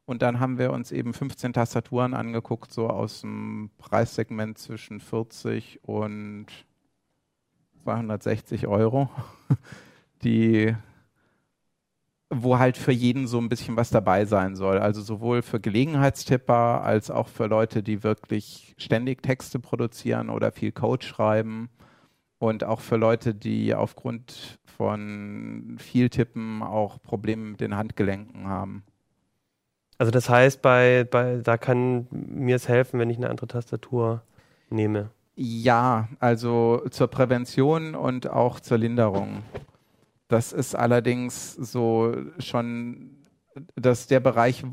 Und 0.05 0.21
dann 0.21 0.39
haben 0.39 0.57
wir 0.57 0.71
uns 0.71 0.93
eben 0.93 1.13
15 1.13 1.51
Tastaturen 1.51 2.13
angeguckt, 2.13 2.71
so 2.71 2.89
aus 2.89 3.21
dem 3.21 3.69
Preissegment 3.77 4.57
zwischen 4.57 5.01
40 5.01 5.81
und 5.83 6.47
260 7.83 8.67
Euro, 8.67 9.09
die, 10.23 10.73
wo 12.29 12.57
halt 12.57 12.77
für 12.77 12.93
jeden 12.93 13.27
so 13.27 13.37
ein 13.37 13.49
bisschen 13.49 13.75
was 13.75 13.89
dabei 13.89 14.23
sein 14.23 14.55
soll. 14.55 14.79
Also 14.79 15.01
sowohl 15.01 15.41
für 15.41 15.59
Gelegenheitstipper 15.59 16.83
als 16.83 17.11
auch 17.11 17.27
für 17.27 17.47
Leute, 17.47 17.83
die 17.83 18.03
wirklich 18.03 18.75
ständig 18.77 19.21
Texte 19.21 19.59
produzieren 19.59 20.29
oder 20.29 20.53
viel 20.53 20.71
Code 20.71 21.05
schreiben. 21.05 21.69
Und 22.39 22.63
auch 22.63 22.79
für 22.79 22.97
Leute, 22.97 23.33
die 23.33 23.75
aufgrund 23.75 24.59
von 24.77 25.75
viel 25.79 26.09
Tippen 26.09 26.61
auch 26.61 27.01
Probleme 27.01 27.51
mit 27.51 27.59
den 27.59 27.75
Handgelenken 27.75 28.47
haben. 28.47 28.83
Also 29.97 30.11
das 30.11 30.29
heißt, 30.29 30.61
bei, 30.61 31.03
bei, 31.09 31.37
da 31.37 31.57
kann 31.57 32.07
mir 32.11 32.55
es 32.55 32.67
helfen, 32.67 32.99
wenn 32.99 33.09
ich 33.09 33.17
eine 33.17 33.29
andere 33.29 33.47
Tastatur 33.47 34.21
nehme. 34.69 35.09
Ja, 35.35 36.09
also 36.19 36.83
zur 36.91 37.07
Prävention 37.07 37.95
und 37.95 38.29
auch 38.29 38.59
zur 38.59 38.77
Linderung. 38.77 39.43
Das 40.27 40.53
ist 40.53 40.75
allerdings 40.75 41.53
so 41.53 42.15
schon, 42.37 43.09
dass 43.75 44.07
der 44.07 44.19
Bereich, 44.19 44.63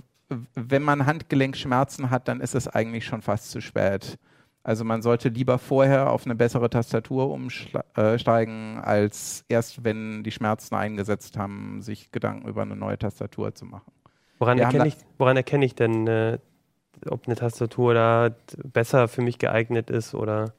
wenn 0.54 0.82
man 0.82 1.06
Handgelenkschmerzen 1.06 2.10
hat, 2.10 2.28
dann 2.28 2.40
ist 2.40 2.54
es 2.54 2.68
eigentlich 2.68 3.06
schon 3.06 3.22
fast 3.22 3.50
zu 3.50 3.60
spät. 3.60 4.18
Also 4.64 4.82
man 4.82 5.02
sollte 5.02 5.28
lieber 5.28 5.58
vorher 5.58 6.10
auf 6.10 6.24
eine 6.24 6.34
bessere 6.34 6.70
Tastatur 6.70 7.30
umsteigen, 7.30 8.80
als 8.82 9.44
erst, 9.48 9.84
wenn 9.84 10.24
die 10.24 10.30
Schmerzen 10.30 10.74
eingesetzt 10.74 11.36
haben, 11.36 11.82
sich 11.82 12.10
Gedanken 12.12 12.48
über 12.48 12.62
eine 12.62 12.74
neue 12.74 12.98
Tastatur 12.98 13.54
zu 13.54 13.66
machen. 13.66 13.92
Woran 14.38 14.58
erkenne 14.58 14.88
ich, 14.88 14.96
woran 15.18 15.36
erkenne 15.36 15.66
ich 15.66 15.74
denn, 15.74 16.06
äh, 16.06 16.38
ob 17.06 17.26
eine 17.26 17.36
Tastatur 17.36 17.92
da 17.92 18.34
besser 18.64 19.06
für 19.06 19.20
mich 19.20 19.38
geeignet 19.38 19.90
ist 19.90 20.14
oder 20.14 20.54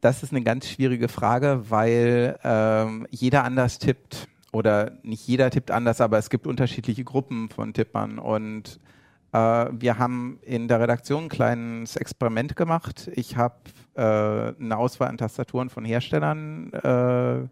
Das 0.00 0.22
ist 0.22 0.32
eine 0.32 0.42
ganz 0.42 0.66
schwierige 0.66 1.08
Frage, 1.08 1.64
weil 1.68 2.38
ähm, 2.42 3.06
jeder 3.10 3.44
anders 3.44 3.78
tippt. 3.78 4.28
Oder 4.50 4.92
nicht 5.02 5.26
jeder 5.26 5.50
tippt 5.50 5.70
anders, 5.72 6.00
aber 6.00 6.16
es 6.16 6.30
gibt 6.30 6.46
unterschiedliche 6.46 7.04
Gruppen 7.04 7.50
von 7.50 7.74
Tippern. 7.74 8.18
Und 8.18 8.78
äh, 8.78 8.93
wir 9.38 9.98
haben 9.98 10.38
in 10.42 10.68
der 10.68 10.80
Redaktion 10.80 11.24
ein 11.24 11.28
kleines 11.28 11.96
Experiment 11.96 12.54
gemacht. 12.56 13.10
Ich 13.14 13.36
habe 13.36 13.56
äh, 13.94 14.00
eine 14.00 14.76
Auswahl 14.76 15.08
an 15.08 15.18
Tastaturen 15.18 15.70
von 15.70 15.84
Herstellern 15.84 16.72
äh, 16.72 17.48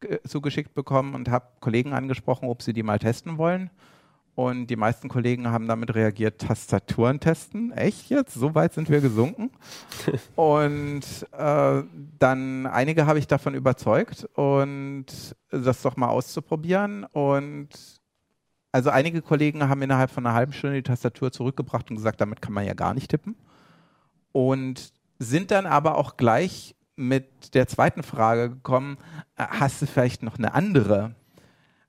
ge- 0.00 0.20
zugeschickt 0.26 0.74
bekommen 0.74 1.14
und 1.14 1.28
habe 1.28 1.46
Kollegen 1.60 1.92
angesprochen, 1.92 2.48
ob 2.48 2.62
sie 2.62 2.72
die 2.72 2.82
mal 2.82 2.98
testen 2.98 3.38
wollen. 3.38 3.70
Und 4.36 4.66
die 4.66 4.76
meisten 4.76 5.08
Kollegen 5.08 5.48
haben 5.50 5.66
damit 5.66 5.94
reagiert, 5.94 6.42
Tastaturen 6.42 7.18
testen. 7.20 7.72
Echt 7.72 8.10
jetzt? 8.10 8.34
So 8.34 8.54
weit 8.54 8.74
sind 8.74 8.90
wir 8.90 9.00
gesunken. 9.00 9.50
und 10.36 11.00
äh, 11.32 11.82
dann 12.18 12.66
einige 12.66 13.06
habe 13.06 13.18
ich 13.18 13.26
davon 13.26 13.54
überzeugt 13.54 14.28
und 14.34 15.06
das 15.50 15.80
doch 15.80 15.96
mal 15.96 16.08
auszuprobieren. 16.08 17.04
Und 17.04 17.68
also 18.76 18.90
einige 18.90 19.22
Kollegen 19.22 19.70
haben 19.70 19.80
innerhalb 19.80 20.10
von 20.10 20.26
einer 20.26 20.34
halben 20.34 20.52
Stunde 20.52 20.76
die 20.76 20.82
Tastatur 20.82 21.32
zurückgebracht 21.32 21.88
und 21.88 21.96
gesagt, 21.96 22.20
damit 22.20 22.42
kann 22.42 22.52
man 22.52 22.66
ja 22.66 22.74
gar 22.74 22.92
nicht 22.92 23.08
tippen. 23.08 23.34
Und 24.32 24.92
sind 25.18 25.50
dann 25.50 25.64
aber 25.64 25.96
auch 25.96 26.18
gleich 26.18 26.76
mit 26.94 27.54
der 27.54 27.68
zweiten 27.68 28.02
Frage 28.02 28.50
gekommen, 28.50 28.98
äh, 29.36 29.46
hast 29.48 29.80
du 29.80 29.86
vielleicht 29.86 30.22
noch 30.22 30.36
eine 30.36 30.52
andere? 30.52 31.14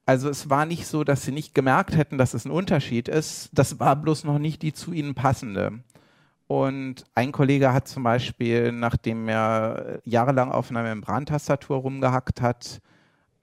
Also 0.05 0.29
es 0.29 0.49
war 0.49 0.65
nicht 0.65 0.87
so, 0.87 1.03
dass 1.03 1.23
sie 1.23 1.33
nicht 1.33 1.53
gemerkt 1.53 1.97
hätten, 1.97 2.17
dass 2.17 2.33
es 2.33 2.45
ein 2.45 2.51
Unterschied 2.51 3.09
ist. 3.09 3.49
Das 3.51 3.81
war 3.81 3.97
bloß 3.97 4.23
noch 4.23 4.39
nicht 4.39 4.61
die 4.61 4.71
zu 4.71 4.93
ihnen 4.93 5.13
passende. 5.13 5.79
Und 6.47 7.03
ein 7.15 7.33
Kollege 7.33 7.73
hat 7.73 7.89
zum 7.89 8.03
Beispiel, 8.03 8.71
nachdem 8.71 9.27
er 9.27 9.99
jahrelang 10.05 10.53
auf 10.53 10.69
einer 10.69 10.83
Membrantastatur 10.83 11.79
rumgehackt 11.79 12.41
hat, 12.41 12.79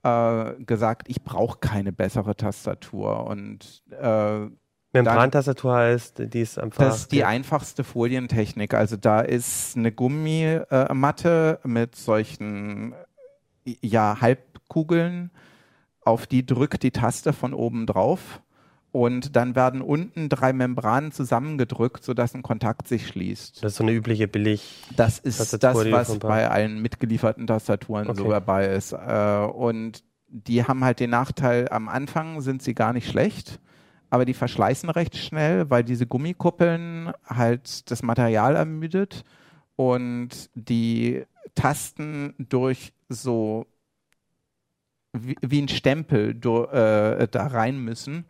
äh, 0.05 0.55
gesagt, 0.65 1.09
ich 1.09 1.23
brauche 1.23 1.59
keine 1.59 1.93
bessere 1.93 2.37
Tastatur. 2.37 3.27
Und 3.27 3.83
äh, 3.91 4.47
Membrantastatur 4.93 5.75
heißt, 5.75 6.23
die 6.33 6.41
ist 6.41 6.59
einfach. 6.59 6.85
das 6.85 6.99
ist 6.99 7.13
die 7.13 7.25
einfachste 7.25 7.83
Folientechnik. 7.83 8.75
Also 8.75 8.97
da 8.97 9.21
ist 9.21 9.77
eine 9.77 9.91
Gummimatte 9.91 11.59
mit 11.65 11.97
solchen 11.97 12.95
ja, 13.65 14.21
Halbkugeln, 14.21 15.31
auf 16.03 16.27
die 16.27 16.45
drückt 16.45 16.83
die 16.83 16.91
Taste 16.91 17.33
von 17.33 17.55
oben 17.55 17.87
drauf 17.87 18.43
und 18.95 19.35
dann 19.35 19.57
werden 19.57 19.83
unten 19.83 20.29
drei 20.29 20.53
Membranen 20.53 21.11
zusammengedrückt, 21.11 22.05
sodass 22.05 22.33
ein 22.33 22.45
Kontakt 22.45 22.87
sich 22.87 23.09
schließt. 23.09 23.65
das 23.65 23.73
ist 23.73 23.79
so 23.79 23.83
eine 23.83 23.91
übliche 23.93 24.29
Billig. 24.29 24.85
Das 24.97 25.19
ist 25.19 25.39
Tastatur, 25.39 25.85
das, 25.87 26.11
was 26.11 26.19
bei 26.21 26.49
allen 26.49 26.81
mitgelieferten 26.81 27.49
Tastaturen 27.49 28.15
so 28.15 28.23
Okay. 28.23 28.31
dabei 28.31 28.67
ist. 28.69 28.93
Äh, 28.93 29.47
und 29.53 30.05
die 30.29 30.63
haben 30.63 30.85
halt 30.85 31.01
den 31.01 31.11
Nachteil, 31.11 31.69
am 31.71 31.89
Anfang 31.89 32.41
sind 32.41 32.63
sie 32.63 32.73
gar 32.73 32.93
nicht 32.93 33.09
schlecht, 33.09 33.59
aber 34.11 34.25
die 34.25 34.33
verschleißen 34.33 34.89
recht 34.91 35.17
schnell, 35.17 35.69
weil 35.71 35.83
diese 35.83 36.07
Gummikuppeln 36.07 37.11
halt 37.27 37.91
das 37.91 38.05
Material 38.05 38.55
ermüdet 38.55 39.25
und 39.75 40.51
die 40.55 41.25
Tasten 41.57 42.35
durch 42.39 42.93
so 43.09 43.67
wie, 45.13 45.35
wie 45.41 45.63
ein 45.63 45.69
Stempel 45.69 46.33
do, 46.33 46.67
äh, 46.67 47.27
da 47.29 47.49
rein 47.49 47.79
müssen. 47.81 48.27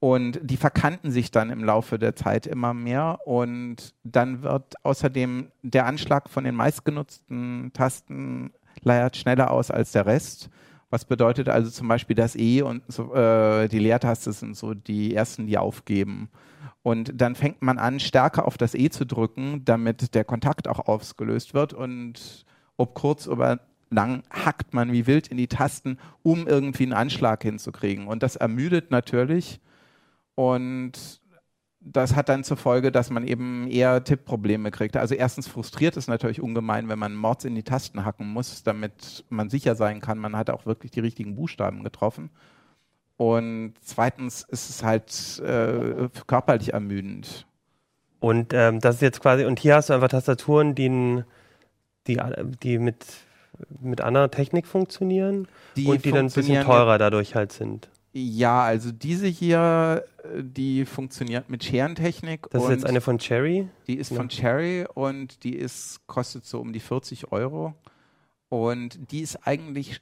Und 0.00 0.38
die 0.42 0.56
verkanten 0.56 1.10
sich 1.10 1.32
dann 1.32 1.50
im 1.50 1.64
Laufe 1.64 1.98
der 1.98 2.14
Zeit 2.14 2.46
immer 2.46 2.72
mehr. 2.72 3.18
Und 3.24 3.94
dann 4.04 4.42
wird 4.42 4.74
außerdem 4.84 5.50
der 5.62 5.86
Anschlag 5.86 6.30
von 6.30 6.44
den 6.44 6.54
meistgenutzten 6.54 7.72
Tasten 7.72 8.52
leiert 8.82 9.16
schneller 9.16 9.50
aus 9.50 9.70
als 9.70 9.92
der 9.92 10.06
Rest. 10.06 10.50
Was 10.90 11.04
bedeutet 11.04 11.48
also 11.48 11.70
zum 11.70 11.88
Beispiel 11.88 12.16
das 12.16 12.36
E 12.36 12.62
und 12.62 12.82
so, 12.88 13.12
äh, 13.14 13.68
die 13.68 13.80
Leertaste 13.80 14.32
sind 14.32 14.56
so 14.56 14.72
die 14.72 15.14
ersten, 15.14 15.46
die 15.46 15.58
aufgeben. 15.58 16.30
Und 16.82 17.20
dann 17.20 17.34
fängt 17.34 17.60
man 17.60 17.78
an, 17.78 18.00
stärker 18.00 18.46
auf 18.46 18.56
das 18.56 18.74
E 18.74 18.88
zu 18.88 19.04
drücken, 19.04 19.62
damit 19.64 20.14
der 20.14 20.24
Kontakt 20.24 20.68
auch 20.68 20.86
ausgelöst 20.86 21.52
wird. 21.52 21.74
Und 21.74 22.46
ob 22.76 22.94
kurz 22.94 23.26
oder 23.26 23.60
lang 23.90 24.22
hackt 24.30 24.72
man 24.72 24.92
wie 24.92 25.06
wild 25.06 25.28
in 25.28 25.36
die 25.36 25.48
Tasten, 25.48 25.98
um 26.22 26.46
irgendwie 26.46 26.84
einen 26.84 26.92
Anschlag 26.92 27.42
hinzukriegen. 27.42 28.06
Und 28.06 28.22
das 28.22 28.36
ermüdet 28.36 28.90
natürlich. 28.90 29.60
Und 30.38 30.92
das 31.80 32.14
hat 32.14 32.28
dann 32.28 32.44
zur 32.44 32.56
Folge, 32.56 32.92
dass 32.92 33.10
man 33.10 33.26
eben 33.26 33.66
eher 33.68 34.04
Tippprobleme 34.04 34.70
kriegt. 34.70 34.96
Also 34.96 35.16
erstens 35.16 35.48
frustriert 35.48 35.96
es 35.96 36.06
natürlich 36.06 36.40
ungemein, 36.40 36.88
wenn 36.88 36.98
man 37.00 37.16
Mords 37.16 37.44
in 37.44 37.56
die 37.56 37.64
Tasten 37.64 38.04
hacken 38.04 38.28
muss, 38.28 38.62
damit 38.62 39.24
man 39.30 39.50
sicher 39.50 39.74
sein 39.74 40.00
kann, 40.00 40.16
man 40.18 40.36
hat 40.36 40.48
auch 40.50 40.64
wirklich 40.64 40.92
die 40.92 41.00
richtigen 41.00 41.34
Buchstaben 41.34 41.82
getroffen. 41.82 42.30
Und 43.16 43.74
zweitens 43.80 44.44
ist 44.44 44.70
es 44.70 44.84
halt 44.84 45.42
äh, 45.44 46.08
körperlich 46.28 46.72
ermüdend. 46.72 47.44
Und 48.20 48.54
ähm, 48.54 48.78
das 48.78 48.96
ist 48.96 49.02
jetzt 49.02 49.20
quasi, 49.20 49.44
und 49.44 49.58
hier 49.58 49.74
hast 49.74 49.88
du 49.88 49.94
einfach 49.94 50.06
Tastaturen, 50.06 50.76
die, 50.76 51.24
die, 52.06 52.20
die 52.62 52.78
mit, 52.78 53.04
mit 53.80 54.00
anderer 54.02 54.30
Technik 54.30 54.68
funktionieren 54.68 55.48
Die 55.74 55.86
und 55.86 56.04
die 56.04 56.12
dann 56.12 56.26
ein 56.26 56.32
bisschen 56.32 56.62
teurer 56.64 56.96
dadurch 56.96 57.34
halt 57.34 57.50
sind. 57.50 57.88
Ja, 58.18 58.62
also 58.62 58.90
diese 58.90 59.26
hier, 59.26 60.04
äh, 60.24 60.42
die 60.42 60.84
funktioniert 60.84 61.48
mit 61.48 61.62
Scherentechnik. 61.64 62.48
Das 62.50 62.64
ist 62.64 62.70
jetzt 62.70 62.86
eine 62.86 63.00
von 63.00 63.18
Cherry. 63.18 63.68
Die 63.86 63.96
ist 63.96 64.10
Ja. 64.10 64.16
von 64.16 64.28
Cherry 64.28 64.86
und 64.94 65.44
die 65.44 65.54
ist, 65.54 66.00
kostet 66.06 66.44
so 66.44 66.60
um 66.60 66.72
die 66.72 66.80
40 66.80 67.32
Euro. 67.32 67.74
Und 68.48 69.12
die 69.12 69.20
ist 69.20 69.46
eigentlich 69.46 70.00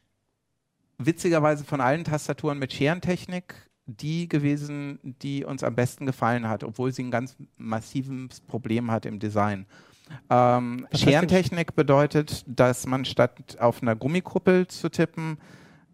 witzigerweise 0.98 1.64
von 1.64 1.81
allen 1.81 2.05
Tastaturen 2.05 2.59
mit 2.59 2.72
Scherentechnik 2.72 3.55
die 3.87 4.29
gewesen, 4.29 4.98
die 5.22 5.44
uns 5.44 5.62
am 5.62 5.74
besten 5.74 6.07
gefallen 6.07 6.48
hat, 6.48 6.64
obwohl 6.64 6.92
sie 6.92 7.05
ein 7.05 7.11
ganz 7.12 7.37
massives 7.57 8.40
Problem 8.40 8.90
hat 8.90 9.07
im 9.07 9.20
Design. 9.20 9.64
Ähm, 10.29 10.87
Scherentechnik 10.92 11.74
bedeutet, 11.74 12.44
dass 12.46 12.87
man 12.87 13.05
statt 13.05 13.57
auf 13.61 13.83
einer 13.83 13.96
Gummikuppel 13.96 14.66
zu 14.66 14.88
tippen, 14.88 15.38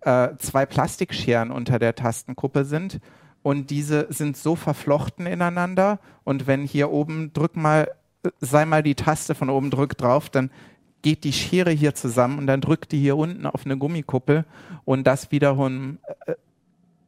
äh, 0.05 0.37
zwei 0.39 0.67
Plastikscheren 0.67 1.51
unter 1.51 1.79
der 1.79 1.95
Tastenkuppe 1.95 2.65
sind 2.65 3.01
und 3.43 3.71
diese 3.71 4.07
sind 4.11 4.37
so 4.37 4.57
verflochten 4.57 5.27
ineinander 5.27 5.99
und 6.25 6.47
wenn 6.47 6.65
hier 6.65 6.91
oben 6.91 7.33
drück 7.33 7.57
mal, 7.57 7.89
äh, 8.25 8.31
sei 8.41 8.65
mal 8.65 8.83
die 8.83 8.95
Taste 8.95 9.35
von 9.35 9.51
oben 9.51 9.71
drück 9.71 9.97
drauf, 9.97 10.31
dann 10.31 10.51
geht 11.03 11.25
die 11.25 11.33
Schere 11.33 11.71
hier 11.71 11.95
zusammen 11.95 12.39
und 12.39 12.47
dann 12.47 12.61
drückt 12.61 12.93
die 12.93 13.01
hier 13.01 13.17
unten 13.17 13.47
auf 13.47 13.65
eine 13.65 13.77
Gummikuppel 13.77 14.45
und 14.85 15.07
das 15.07 15.33
wiederum 15.33 15.99
äh, 16.27 16.35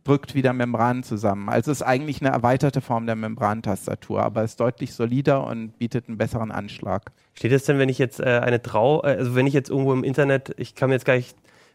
drückt 0.04 0.34
wieder 0.34 0.52
Membranen 0.52 1.02
zusammen. 1.02 1.48
Also 1.48 1.70
es 1.70 1.78
ist 1.78 1.86
eigentlich 1.86 2.20
eine 2.20 2.30
erweiterte 2.30 2.80
Form 2.80 3.06
der 3.06 3.16
Membrantastatur, 3.16 4.22
aber 4.22 4.44
ist 4.44 4.60
deutlich 4.60 4.92
solider 4.92 5.46
und 5.46 5.78
bietet 5.78 6.08
einen 6.08 6.18
besseren 6.18 6.52
Anschlag. 6.52 7.10
Steht 7.32 7.52
es 7.52 7.64
denn, 7.64 7.78
wenn 7.78 7.88
ich 7.88 7.98
jetzt 7.98 8.20
äh, 8.20 8.40
eine 8.42 8.60
Trau, 8.60 9.00
also 9.00 9.34
wenn 9.34 9.46
ich 9.46 9.54
jetzt 9.54 9.70
irgendwo 9.70 9.92
im 9.94 10.04
Internet, 10.04 10.54
ich 10.58 10.74
kann 10.74 10.90
mir 10.90 10.96
jetzt 10.96 11.06
gar 11.06 11.16
nicht, 11.16 11.34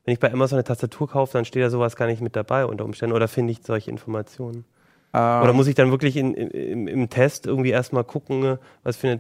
wenn 0.10 0.14
ich 0.14 0.20
bei 0.20 0.34
Amazon 0.34 0.58
eine 0.58 0.64
Tastatur 0.64 1.08
kaufe, 1.08 1.34
dann 1.34 1.46
steht 1.46 1.62
da 1.62 1.70
sowas 1.70 1.96
gar 1.96 2.08
nicht 2.08 2.20
mit 2.20 2.36
dabei 2.36 2.66
unter 2.66 2.84
Umständen 2.84 3.16
oder 3.16 3.28
finde 3.28 3.52
ich 3.52 3.60
solche 3.62 3.92
Informationen? 3.92 4.66
Ähm, 5.14 5.44
Oder 5.44 5.54
muss 5.54 5.68
ich 5.68 5.76
dann 5.76 5.92
wirklich 5.92 6.18
in, 6.18 6.34
im, 6.34 6.88
im 6.88 7.10
Test 7.12 7.46
irgendwie 7.46 7.70
erstmal 7.70 8.04
gucken, 8.04 8.58
was 8.82 8.98
für 8.98 9.08
eine 9.08 9.20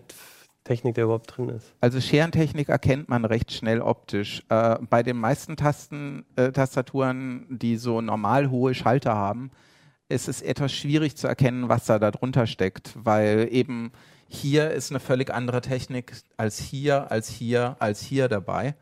Technik 0.63 0.95
da 0.95 1.03
überhaupt 1.03 1.37
drin 1.37 1.49
ist? 1.49 1.75
Also 1.79 2.01
Scherentechnik 2.01 2.69
erkennt 2.69 3.07
man 3.07 3.23
recht 3.23 3.51
schnell 3.51 3.81
optisch. 3.81 4.43
Äh, 4.49 4.77
bei 4.89 5.03
den 5.03 5.17
meisten 5.17 5.57
Tasten, 5.57 6.25
äh, 6.35 6.51
Tastaturen, 6.51 7.45
die 7.49 7.77
so 7.77 8.01
normal 8.01 8.49
hohe 8.49 8.73
Schalter 8.73 9.13
haben, 9.13 9.51
ist 10.07 10.27
es 10.27 10.41
etwas 10.41 10.73
schwierig 10.73 11.15
zu 11.17 11.27
erkennen, 11.27 11.69
was 11.69 11.85
da 11.85 11.99
darunter 11.99 12.47
steckt, 12.47 12.93
weil 12.95 13.47
eben 13.51 13.91
hier 14.27 14.71
ist 14.71 14.89
eine 14.89 14.99
völlig 14.99 15.31
andere 15.31 15.61
Technik 15.61 16.13
als 16.35 16.57
hier, 16.57 17.11
als 17.11 17.29
hier, 17.29 17.75
als 17.77 18.01
hier 18.01 18.27
dabei. 18.27 18.73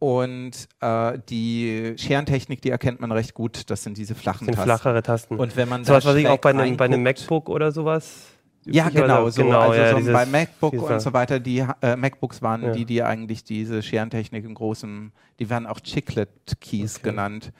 Und 0.00 0.66
äh, 0.80 1.18
die 1.28 1.94
Scherentechnik, 1.98 2.62
die 2.62 2.70
erkennt 2.70 3.00
man 3.00 3.12
recht 3.12 3.34
gut. 3.34 3.70
Das 3.70 3.82
sind 3.84 3.98
diese 3.98 4.14
flachen 4.14 4.46
sind 4.46 4.54
Tasten. 4.54 4.64
flachere 4.66 5.02
Tasten. 5.02 5.36
Und 5.36 5.56
wenn 5.56 5.68
man 5.68 5.84
so 5.84 5.92
was, 5.92 6.04
was 6.06 6.16
ich 6.16 6.26
auch 6.26 6.38
bei 6.38 6.50
einem, 6.50 6.76
bei 6.76 6.86
einem 6.86 7.02
MacBook 7.02 7.48
oder 7.50 7.70
sowas. 7.70 8.28
Ja, 8.64 8.88
genau, 8.88 9.28
so. 9.30 9.42
genau, 9.44 9.60
also 9.60 9.74
ja, 9.80 9.90
so 9.90 9.96
dieses- 9.98 10.12
bei 10.12 10.26
MacBook 10.26 10.72
dieser- 10.72 10.86
und 10.94 11.00
so 11.00 11.12
weiter, 11.12 11.38
die 11.38 11.64
äh, 11.82 11.96
MacBooks 11.96 12.40
waren 12.42 12.62
Ja. 12.62 12.72
die, 12.72 12.84
die 12.86 13.02
eigentlich 13.02 13.44
diese 13.44 13.82
Scherentechnik 13.82 14.44
im 14.44 14.54
großen, 14.54 15.12
die 15.38 15.48
werden 15.50 15.66
auch 15.66 15.80
Chiclet-Keys 15.80 16.96
Okay. 16.96 17.10
genannt, 17.10 17.52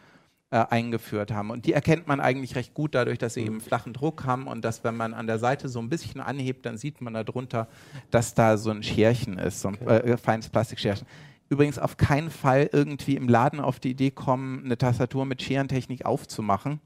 äh, 0.51 0.65
eingeführt 0.69 1.33
haben. 1.33 1.51
Und 1.51 1.65
die 1.67 1.75
erkennt 1.75 2.07
man 2.09 2.21
eigentlich 2.21 2.55
recht 2.57 2.73
gut 2.75 2.95
dadurch, 2.95 3.19
dass 3.19 3.35
sie 3.35 3.43
eben 3.43 3.61
flachen 3.61 3.93
Druck 3.93 4.25
haben 4.25 4.47
und 4.47 4.63
dass, 4.65 4.83
wenn 4.83 4.97
man 4.97 5.13
an 5.15 5.27
der 5.27 5.39
Seite 5.39 5.69
so 5.69 5.79
ein 5.79 5.89
bisschen 5.91 6.21
anhebt, 6.21 6.65
dann 6.67 6.77
sieht 6.79 7.01
man 7.03 7.13
darunter, 7.15 7.69
dass 8.11 8.35
da 8.35 8.57
so 8.57 8.71
ein 8.71 8.83
Scherchen 8.83 9.39
ist, 9.39 9.61
so 9.61 9.69
ein 9.69 9.79
Okay. 9.81 10.11
äh, 10.13 10.17
feines 10.17 10.49
Plastikscherchen. 10.49 11.07
Übrigens 11.51 11.79
auf 11.79 11.97
keinen 11.97 12.31
Fall 12.31 12.71
irgendwie 12.73 13.17
im 13.17 13.29
Laden 13.29 13.61
auf 13.61 13.81
die 13.81 13.91
Idee 13.91 14.11
kommen, 14.13 14.65
eine 14.65 14.79
Tastatur 14.79 15.27
mit 15.27 15.43
Scherentechnik 15.43 16.07
aufzumachen. 16.07 16.81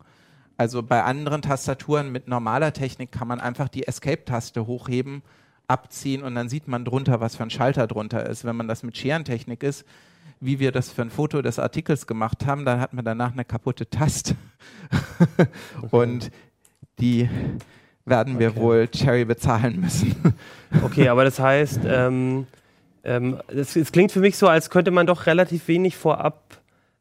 Also 0.57 0.83
bei 0.83 1.03
anderen 1.05 1.42
Tastaturen 1.42 2.11
mit 2.11 2.29
normaler 2.29 2.72
Technik 2.72 3.12
kann 3.12 3.29
man 3.29 3.40
einfach 3.40 3.68
die 3.68 3.87
Escape-Taste 3.87 4.66
hochheben, 4.66 5.22
abziehen 5.68 6.22
und 6.22 6.35
dann 6.35 6.48
sieht 6.48 6.66
man 6.66 6.85
drunter, 6.85 7.20
was 7.20 7.37
für 7.37 7.42
ein 7.42 7.50
Schalter 7.50 7.87
drunter 7.87 8.27
ist. 8.27 8.44
Wenn 8.44 8.57
man 8.57 8.66
das 8.68 8.83
mit 8.83 8.96
Scherentechnik 8.96 9.62
ist, 9.62 9.85
wie 10.40 10.59
wir 10.61 10.72
das 10.72 10.90
für 10.90 11.03
ein 11.03 11.11
Foto 11.11 11.42
des 11.42 11.59
Artikels 11.59 12.07
gemacht 12.07 12.46
haben, 12.46 12.64
dann 12.64 12.81
hat 12.81 12.92
man 12.94 13.05
danach 13.05 13.33
eine 13.33 13.44
kaputte 13.44 13.88
Taste. 13.88 14.35
Und 15.90 16.31
die 17.00 17.29
werden 18.07 18.38
wir 18.38 18.50
Okay. 18.50 18.61
wohl 18.61 18.88
Cherry 18.88 19.24
bezahlen 19.24 19.81
müssen. 19.81 20.14
Okay, 20.83 21.09
aber 21.09 21.24
das 21.24 21.38
heißt, 21.38 21.81
ähm, 21.87 22.46
es, 23.05 23.77
es 23.77 23.93
klingt 23.93 24.12
für 24.12 24.21
mich 24.21 24.37
so, 24.37 24.49
als 24.49 24.71
könnte 24.71 24.90
man 24.90 25.07
doch 25.07 25.27
relativ 25.27 25.69
wenig 25.69 25.97
vorab 25.97 26.61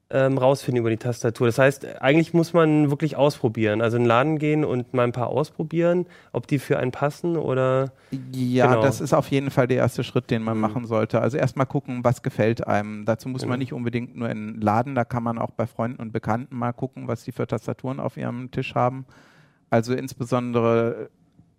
ähm, 0.10 0.38
rausfinden 0.38 0.82
über 0.82 0.92
die 0.92 0.98
Tastatur. 0.98 1.48
Das 1.48 1.58
heißt, 1.58 2.02
eigentlich 2.02 2.34
muss 2.36 2.54
man 2.54 2.92
wirklich 2.92 3.16
ausprobieren. 3.16 3.82
Also 3.82 3.98
in 3.98 4.04
den 4.04 4.08
Laden 4.10 4.38
gehen 4.38 4.64
und 4.64 4.94
mal 4.94 5.06
ein 5.06 5.12
paar 5.12 5.28
ausprobieren, 5.30 6.06
ob 6.34 6.46
die 6.46 6.60
für 6.60 6.78
einen 6.78 6.92
passen 6.92 7.36
oder. 7.36 7.94
Ja, 8.32 8.68
Genau. 8.68 8.82
das 8.84 9.02
ist 9.02 9.14
auf 9.14 9.30
jeden 9.30 9.50
Fall 9.50 9.66
der 9.66 9.78
erste 9.78 10.04
Schritt, 10.04 10.30
den 10.30 10.44
man 10.44 10.58
Mhm. 10.58 10.62
machen 10.62 10.86
sollte. 10.86 11.20
Also 11.20 11.38
erstmal 11.38 11.66
gucken, 11.66 12.04
was 12.04 12.22
gefällt 12.22 12.68
einem. 12.68 13.06
Dazu 13.06 13.28
muss 13.30 13.42
Genau. 13.42 13.52
man 13.54 13.60
nicht 13.60 13.74
unbedingt 13.74 14.16
nur 14.16 14.30
in 14.30 14.54
den 14.56 14.62
Laden, 14.62 14.94
da 14.94 15.04
kann 15.04 15.24
man 15.24 15.40
auch 15.40 15.52
bei 15.52 15.66
Freunden 15.66 16.00
und 16.00 16.12
Bekannten 16.12 16.56
mal 16.58 16.74
gucken, 16.74 17.08
was 17.08 17.24
die 17.24 17.32
für 17.32 17.48
Tastaturen 17.48 18.00
auf 18.00 18.16
ihrem 18.18 18.52
Tisch 18.52 18.76
haben. 18.76 19.06
Also 19.72 19.96
insbesondere, 19.96 21.10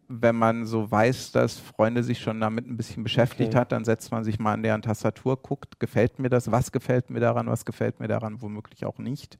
wenn 0.09 0.37
man 0.37 0.67
so 0.67 0.91
weiß, 0.91 1.33
dass 1.33 1.59
Freunde 1.59 2.03
sich 2.03 2.21
schon 2.21 2.41
damit 2.41 2.67
ein 2.67 2.77
bisschen 2.77 3.03
beschäftigt 3.03 3.51
Okay. 3.51 3.59
hat, 3.59 3.73
dann 3.73 3.85
setzt 3.85 4.11
man 4.13 4.25
sich 4.25 4.39
mal 4.39 4.53
an 4.53 4.63
deren 4.63 4.83
Tastatur, 4.83 5.37
guckt, 5.41 5.81
gefällt 5.81 6.19
mir 6.19 6.29
das, 6.29 6.51
was 6.51 6.73
gefällt 6.73 7.11
mir 7.11 7.21
daran, 7.21 7.47
was 7.47 7.65
gefällt 7.65 8.01
mir 8.01 8.09
daran, 8.09 8.41
womöglich 8.43 8.85
auch 8.85 8.99
nicht. 8.99 9.39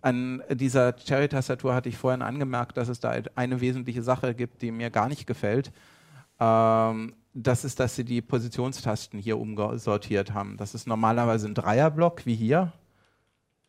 An 0.00 0.42
dieser 0.50 0.94
Cherry-Tastatur 0.96 1.74
hatte 1.74 1.88
ich 1.88 1.96
vorhin 1.96 2.22
angemerkt, 2.22 2.76
dass 2.76 2.88
es 2.88 2.98
da 3.00 3.12
eine 3.36 3.60
wesentliche 3.60 4.02
Sache 4.02 4.34
gibt, 4.34 4.62
die 4.62 4.72
mir 4.72 4.90
gar 4.90 5.08
nicht 5.08 5.26
gefällt. 5.26 5.72
Ähm, 6.40 7.14
das 7.34 7.64
ist, 7.64 7.80
dass 7.80 7.96
sie 7.96 8.04
die 8.04 8.20
Positionstasten 8.20 9.18
hier 9.18 9.38
umsortiert 9.38 10.34
haben. 10.34 10.56
Das 10.56 10.74
ist 10.74 10.86
normalerweise 10.86 11.46
ein 11.48 11.54
Dreierblock 11.54 12.26
wie 12.26 12.34
hier. 12.34 12.72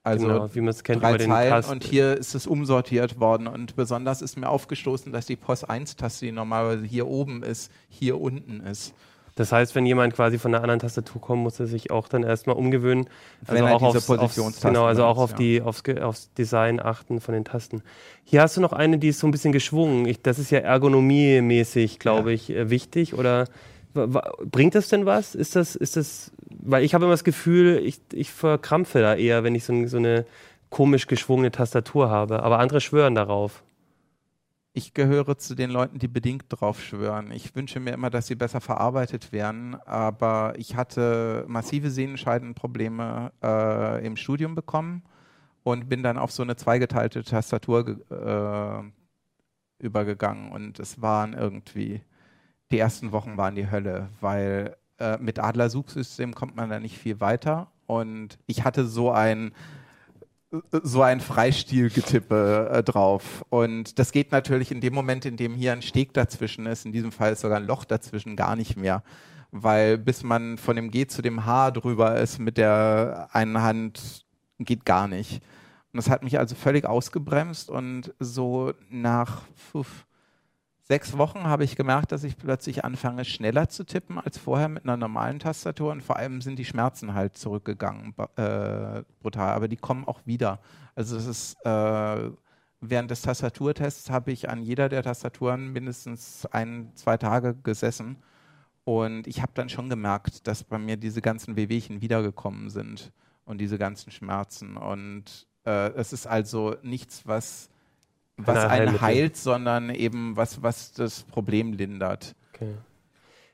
Also 0.03 0.27
genau, 0.27 0.53
wie 0.53 0.59
man 0.59 0.69
es 0.69 0.83
kennt 0.83 1.01
drei 1.01 1.11
über 1.11 1.17
den 1.17 1.29
Zeilen 1.31 1.49
Tasten. 1.49 1.71
und 1.71 1.83
hier 1.85 2.17
ist 2.17 2.35
es 2.35 2.45
umsortiert 2.45 3.19
worden. 3.21 3.47
Und 3.47 3.75
besonders 3.77 4.21
ist 4.21 4.37
mir 4.37 4.49
aufgestoßen, 4.49 5.13
dass 5.13 5.25
die 5.27 5.37
POS-1-Taste, 5.37 6.25
die 6.25 6.31
normalerweise 6.33 6.85
hier 6.85 7.07
oben 7.07 7.41
ist, 7.41 7.71
hier 7.89 8.19
unten 8.19 8.59
ist. 8.59 8.93
Das 9.35 9.51
heißt, 9.51 9.73
wenn 9.73 9.85
jemand 9.85 10.13
quasi 10.13 10.37
von 10.37 10.53
einer 10.53 10.61
anderen 10.61 10.79
Tastatur 10.79 11.19
kommt, 11.19 11.41
muss 11.41 11.59
er 11.59 11.65
sich 11.65 11.89
auch 11.89 12.07
dann 12.07 12.21
erstmal 12.21 12.55
umgewöhnen. 12.55 13.07
Er 13.47 13.75
auch 13.75 13.81
aufs, 13.81 14.07
aufs, 14.09 14.61
Genau, 14.61 14.85
also 14.85 15.05
auch 15.05 15.17
auf 15.17 15.31
ja. 15.31 15.37
die, 15.37 15.61
aufs, 15.61 15.81
aufs 16.01 16.31
Design 16.33 16.79
achten 16.79 17.19
von 17.19 17.33
den 17.33 17.43
Tasten. 17.43 17.81
Hier 18.23 18.41
hast 18.41 18.57
du 18.57 18.61
noch 18.61 18.73
eine, 18.73 18.99
die 18.99 19.07
ist 19.07 19.19
so 19.19 19.27
ein 19.27 19.31
bisschen 19.31 19.51
geschwungen. 19.51 20.05
Ich, 20.05 20.21
das 20.21 20.37
ist 20.37 20.51
ja 20.51 20.59
ergonomiemäßig, 20.59 21.97
glaube 21.97 22.29
Ja. 22.29 22.35
ich, 22.35 22.49
äh, 22.51 22.69
wichtig. 22.69 23.15
Oder 23.15 23.45
bringt 23.93 24.75
das 24.75 24.87
denn 24.89 25.05
was? 25.05 25.35
Ist 25.35 25.55
das, 25.55 25.75
ist 25.75 25.95
das, 25.97 26.31
weil 26.49 26.83
ich 26.83 26.93
habe 26.93 27.05
immer 27.05 27.13
das 27.13 27.23
Gefühl, 27.23 27.81
ich, 27.83 27.99
ich 28.11 28.31
verkrampfe 28.31 29.01
da 29.01 29.15
eher, 29.15 29.43
wenn 29.43 29.55
ich 29.55 29.65
so, 29.65 29.87
so 29.87 29.97
eine 29.97 30.25
komisch 30.69 31.07
geschwungene 31.07 31.51
Tastatur 31.51 32.09
habe. 32.09 32.43
Aber 32.43 32.59
andere 32.59 32.81
schwören 32.81 33.15
darauf. 33.15 33.63
ich 34.73 34.93
gehöre 34.95 35.37
zu 35.37 35.53
den 35.55 35.69
Leuten, 35.69 35.99
die 35.99 36.07
bedingt 36.07 36.45
drauf 36.49 36.81
schwören. 36.81 37.31
Ich 37.31 37.55
wünsche 37.55 37.79
mir 37.79 37.91
immer, 37.93 38.09
dass 38.09 38.25
sie 38.27 38.35
besser 38.35 38.59
verarbeitet 38.59 39.31
werden, 39.31 39.75
aber 39.85 40.55
ich 40.57 40.75
hatte 40.75 41.45
massive 41.47 41.91
Sehnenscheidenprobleme 41.91 43.31
äh, 43.43 44.05
im 44.05 44.17
Studium 44.17 44.55
bekommen 44.55 45.03
und 45.61 45.89
bin 45.89 46.01
dann 46.01 46.17
auf 46.17 46.31
so 46.31 46.41
eine 46.41 46.55
zweigeteilte 46.55 47.23
Tastatur 47.23 47.99
äh, 48.09 49.83
übergegangen 49.83 50.51
und 50.51 50.79
es 50.79 51.01
waren 51.01 51.33
irgendwie, 51.33 52.01
die 52.73 52.79
ersten 52.79 53.11
Wochen 53.11 53.37
waren 53.37 53.55
die 53.55 53.69
Hölle, 53.69 54.09
weil 54.19 54.75
äh, 54.99 55.17
mit 55.19 55.39
Adler-Suchsystem 55.39 56.33
kommt 56.33 56.55
man 56.55 56.69
da 56.69 56.79
nicht 56.79 56.97
viel 56.97 57.19
weiter 57.19 57.71
und 57.85 58.39
ich 58.47 58.63
hatte 58.63 58.85
so 58.87 59.11
ein 59.11 59.53
so 60.83 61.01
ein 61.01 61.19
Freistilgetippe 61.19 62.69
äh, 62.71 62.83
drauf. 62.83 63.43
Und 63.49 63.97
das 63.97 64.11
geht 64.11 64.31
natürlich 64.31 64.71
in 64.71 64.81
dem 64.81 64.93
Moment, 64.93 65.25
in 65.25 65.35
dem 65.35 65.55
hier 65.55 65.71
ein 65.71 65.81
Steg 65.81 66.13
dazwischen 66.13 66.67
ist, 66.67 66.85
in 66.85 66.91
diesem 66.91 67.11
Fall 67.11 67.33
ist 67.33 67.41
sogar 67.41 67.57
ein 67.57 67.65
Loch 67.65 67.85
dazwischen, 67.85 68.35
gar 68.35 68.55
nicht 68.55 68.77
mehr. 68.77 69.03
Weil 69.51 69.97
bis 69.97 70.21
man 70.23 70.59
von 70.59 70.75
dem 70.75 70.91
G 70.91 71.07
zu 71.07 71.23
dem 71.23 71.45
H 71.45 71.71
drüber 71.71 72.19
ist 72.19 72.37
mit 72.37 72.57
der 72.57 73.29
einen 73.31 73.63
Hand, 73.63 74.25
geht 74.59 74.85
gar 74.85 75.07
nicht. 75.07 75.41
Und 75.91 75.97
das 75.97 76.09
hat 76.09 76.23
mich 76.23 76.37
also 76.37 76.53
völlig 76.53 76.85
ausgebremst 76.85 77.69
und 77.69 78.13
so 78.19 78.73
nach 78.89 79.41
pf, 79.55 80.05
sechs 80.93 81.17
Wochen 81.17 81.45
habe 81.45 81.63
ich 81.63 81.75
gemerkt, 81.75 82.11
dass 82.11 82.23
ich 82.23 82.37
plötzlich 82.37 82.85
anfange, 82.85 83.25
schneller 83.25 83.67
zu 83.67 83.83
tippen 83.83 84.19
als 84.19 84.37
vorher 84.37 84.69
mit 84.69 84.83
einer 84.83 84.95
normalen 84.95 85.39
Tastatur. 85.39 85.91
Und 85.91 86.03
vor 86.03 86.17
allem 86.17 86.39
sind 86.39 86.59
die 86.59 86.65
Schmerzen 86.65 87.15
halt 87.15 87.35
zurückgegangen, 87.35 88.13
äh, 88.35 89.01
brutal, 89.19 89.53
aber 89.55 89.67
die 89.67 89.77
kommen 89.77 90.05
auch 90.05 90.21
wieder. 90.25 90.59
Also 90.93 91.17
es 91.17 91.25
ist, 91.25 91.65
äh, 91.65 92.29
während 92.79 93.09
des 93.09 93.23
Tastaturtests 93.23 94.11
habe 94.11 94.31
ich 94.31 94.51
an 94.51 94.61
jeder 94.61 94.87
der 94.87 95.01
Tastaturen 95.01 95.73
mindestens 95.73 96.45
ein, 96.51 96.91
zwei 96.93 97.17
Tage 97.17 97.55
gesessen. 97.55 98.17
Und 98.83 99.25
ich 99.25 99.41
habe 99.41 99.53
dann 99.55 99.69
schon 99.69 99.89
gemerkt, 99.89 100.45
dass 100.45 100.63
bei 100.63 100.77
mir 100.77 100.97
diese 100.97 101.23
ganzen 101.23 101.55
Wehwehchen 101.55 102.01
wiedergekommen 102.01 102.69
sind 102.69 103.11
und 103.45 103.57
diese 103.57 103.79
ganzen 103.79 104.11
Schmerzen. 104.11 104.77
Und 104.77 105.47
äh, 105.65 105.89
es 105.93 106.13
ist 106.13 106.27
also 106.27 106.75
nichts, 106.83 107.25
was 107.25 107.71
was 108.37 108.65
einen 108.65 109.01
heilt, 109.01 109.37
sondern 109.37 109.89
eben 109.89 110.35
was, 110.35 110.63
was 110.63 110.93
das 110.93 111.23
Problem 111.23 111.73
lindert. 111.73 112.35
Okay. 112.53 112.73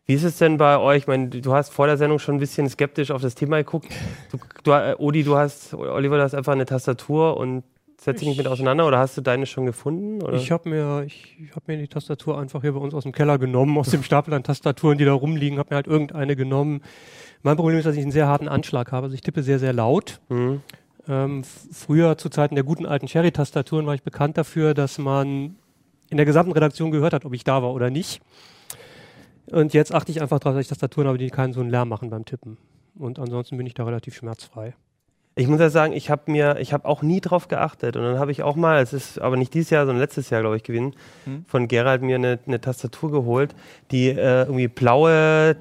Wie 0.06 0.14
ist 0.16 0.24
es 0.24 0.38
denn 0.40 0.58
bei 0.58 0.80
euch? 0.80 1.04
Ich 1.04 1.08
meine, 1.08 1.28
du 1.28 1.54
hast 1.54 1.72
vor 1.72 1.86
der 1.86 1.98
Sendung 1.98 2.18
schon 2.18 2.36
ein 2.38 2.40
bisschen 2.40 2.68
skeptisch 2.68 3.12
auf 3.12 3.22
das 3.22 3.36
Thema 3.36 3.58
geguckt. 3.58 3.90
Du, 4.32 4.40
du, 4.64 4.72
äh, 4.72 4.96
Odi, 4.98 5.24
du 5.24 5.38
hast, 5.38 5.74
Oliver, 5.76 6.18
du 6.18 6.24
hast 6.24 6.34
einfach 6.34 6.54
eine 6.54 6.66
Tastatur 6.66 7.38
und 7.38 7.64
setzt 8.00 8.22
dich 8.22 8.30
nicht 8.30 8.38
mit 8.38 8.48
auseinander 8.48 8.88
oder 8.88 8.98
hast 8.98 9.18
du 9.18 9.22
deine 9.22 9.46
schon 9.46 9.66
gefunden? 9.66 10.24
Oder? 10.24 10.34
Ich 10.34 10.52
habe 10.52 10.70
mir, 10.70 11.04
ich, 11.06 11.38
ich 11.40 11.56
hab 11.56 11.68
mir 11.68 11.78
die 11.78 11.88
Tastatur 11.88 12.40
einfach 12.40 12.62
hier 12.62 12.72
bei 12.74 12.80
uns 12.80 12.94
aus 12.94 13.04
dem 13.04 13.12
Keller 13.12 13.38
genommen, 13.38 13.78
aus 13.78 13.92
dem 13.92 14.02
Stapel 14.02 14.34
an 14.34 14.44
Tastaturen, 14.44 14.98
die 14.98 15.06
da 15.06 15.14
rumliegen, 15.14 15.60
habe 15.60 15.70
mir 15.72 15.76
halt 15.76 15.88
irgendeine 15.88 16.36
genommen. 16.36 16.82
Mein 17.44 17.56
Problem 17.56 17.78
ist, 17.78 17.86
dass 17.86 17.96
ich 17.96 18.02
einen 18.02 18.12
sehr 18.12 18.28
harten 18.28 18.48
Anschlag 18.48 18.92
habe. 18.92 19.06
Also 19.06 19.14
ich 19.14 19.22
tippe 19.22 19.44
sehr, 19.44 19.60
sehr 19.60 19.74
laut. 19.74 20.22
Mhm. 20.30 20.62
Ähm, 21.08 21.44
früher 21.44 22.18
zu 22.18 22.30
Zeiten 22.30 22.56
der 22.56 22.64
guten 22.64 22.86
alten 22.86 23.08
Cherry-Tastaturen 23.08 23.86
war 23.86 23.96
ich 23.96 24.04
bekannt 24.04 24.38
dafür, 24.38 24.74
dass 24.74 24.98
man 24.98 25.56
in 26.10 26.18
der 26.18 26.26
gesamten 26.26 26.52
Redaktion 26.52 26.92
gehört 26.92 27.14
hat, 27.14 27.26
ob 27.26 27.34
ich 27.34 27.44
da 27.44 27.62
war 27.62 27.74
oder 27.74 27.90
nicht. 27.90 28.22
Und 29.52 29.74
jetzt 29.74 29.94
achte 29.94 30.12
ich 30.12 30.22
einfach 30.22 30.40
darauf, 30.40 30.56
dass 30.56 30.66
ich 30.66 30.70
Tastaturen 30.70 31.08
habe, 31.08 31.18
die 31.18 31.30
keinen 31.30 31.54
so 31.54 31.62
einen 31.62 31.70
Lärm 31.70 31.90
machen 31.90 32.10
beim 32.10 32.26
Tippen. 32.26 32.58
Und 32.98 33.20
ansonsten 33.20 33.58
bin 33.58 33.66
ich 33.66 33.74
da 33.74 33.86
relativ 33.86 34.16
schmerzfrei. 34.16 34.76
Ich 35.36 35.48
muss 35.48 35.60
ja 35.60 35.70
sagen, 35.70 35.94
ich 35.94 36.10
habe 36.10 36.30
mir, 36.30 36.58
ich 36.60 36.74
habe 36.74 36.86
auch 36.86 37.02
nie 37.02 37.22
drauf 37.22 37.48
geachtet. 37.48 37.96
Und 37.96 38.04
dann 38.04 38.20
habe 38.20 38.32
ich 38.32 38.44
auch 38.44 38.56
mal, 38.56 38.82
es 38.82 38.94
ist 38.94 39.20
aber 39.20 39.38
nicht 39.38 39.54
dieses 39.54 39.70
Jahr, 39.70 39.86
sondern 39.86 40.02
letztes 40.02 40.30
Jahr, 40.30 40.42
glaube 40.42 40.58
ich, 40.58 40.64
gewesen, 40.64 40.96
hm. 41.24 41.46
von 41.48 41.68
Gerald 41.68 42.02
mir 42.02 42.16
eine, 42.16 42.40
eine 42.46 42.60
Tastatur 42.60 43.12
geholt, 43.12 43.56
die 43.92 44.10
äh, 44.10 44.42
irgendwie 44.42 44.68
blaue 44.68 45.56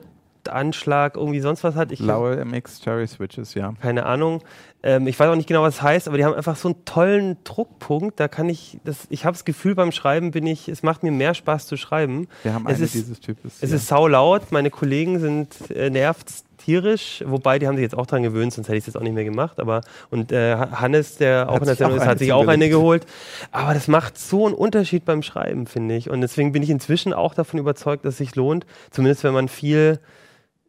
Anschlag, 0.48 1.16
irgendwie 1.16 1.40
sonst 1.40 1.64
was 1.64 1.74
hat. 1.74 1.92
Ich, 1.92 2.00
Blaue 2.00 2.44
MX 2.44 2.80
Cherry 2.80 3.06
Switches, 3.06 3.54
ja. 3.54 3.74
Keine 3.80 4.06
Ahnung. 4.06 4.42
Ähm, 4.82 5.08
ich 5.08 5.18
weiß 5.18 5.28
auch 5.28 5.34
nicht 5.34 5.48
genau, 5.48 5.62
was 5.62 5.76
es 5.76 5.82
heißt, 5.82 6.08
aber 6.08 6.18
die 6.18 6.24
haben 6.24 6.34
einfach 6.34 6.56
so 6.56 6.68
einen 6.68 6.84
tollen 6.84 7.36
Druckpunkt. 7.42 8.20
Da 8.20 8.28
kann 8.28 8.48
ich, 8.48 8.78
das, 8.84 9.06
ich 9.10 9.24
habe 9.24 9.34
das 9.34 9.44
Gefühl 9.44 9.74
beim 9.74 9.90
Schreiben 9.90 10.30
bin 10.30 10.46
ich, 10.46 10.68
es 10.68 10.82
macht 10.82 11.02
mir 11.02 11.10
mehr 11.10 11.34
Spaß 11.34 11.66
zu 11.66 11.76
schreiben. 11.76 12.28
Wir 12.44 12.54
haben 12.54 12.66
es 12.66 12.76
eine 12.76 12.84
ist, 12.84 12.94
dieses 12.94 13.20
Types. 13.20 13.58
Es 13.60 13.70
ja. 13.70 13.76
ist 13.76 13.88
saulaut, 13.88 14.52
meine 14.52 14.70
Kollegen 14.70 15.18
sind 15.18 15.70
äh, 15.70 15.90
nervt 15.90 16.28
tierisch, 16.58 17.24
wobei 17.26 17.58
die 17.58 17.66
haben 17.66 17.76
sich 17.76 17.82
jetzt 17.82 17.96
auch 17.96 18.06
dran 18.06 18.22
gewöhnt, 18.22 18.52
sonst 18.52 18.68
hätte 18.68 18.76
ich 18.76 18.82
es 18.82 18.86
jetzt 18.86 18.96
auch 18.96 19.02
nicht 19.02 19.14
mehr 19.14 19.24
gemacht. 19.24 19.58
Aber 19.58 19.80
und 20.10 20.30
äh, 20.30 20.56
Hannes, 20.56 21.16
der 21.16 21.48
auch 21.48 21.54
hat 21.54 21.62
in 21.62 21.66
der 21.66 21.76
Sendung 21.76 21.98
ist, 21.98 22.06
hat 22.06 22.18
sich 22.18 22.32
auch 22.32 22.46
eine 22.46 22.68
geholt. 22.68 23.06
Aber 23.50 23.74
das 23.74 23.88
macht 23.88 24.18
so 24.18 24.46
einen 24.46 24.54
Unterschied 24.54 25.04
beim 25.04 25.22
Schreiben, 25.22 25.66
finde 25.66 25.96
ich. 25.96 26.10
Und 26.10 26.20
deswegen 26.20 26.52
bin 26.52 26.62
ich 26.62 26.70
inzwischen 26.70 27.12
auch 27.12 27.34
davon 27.34 27.58
überzeugt, 27.58 28.04
dass 28.04 28.14
es 28.14 28.18
sich 28.18 28.36
lohnt, 28.36 28.66
zumindest 28.90 29.24
wenn 29.24 29.32
man 29.32 29.48
viel 29.48 29.98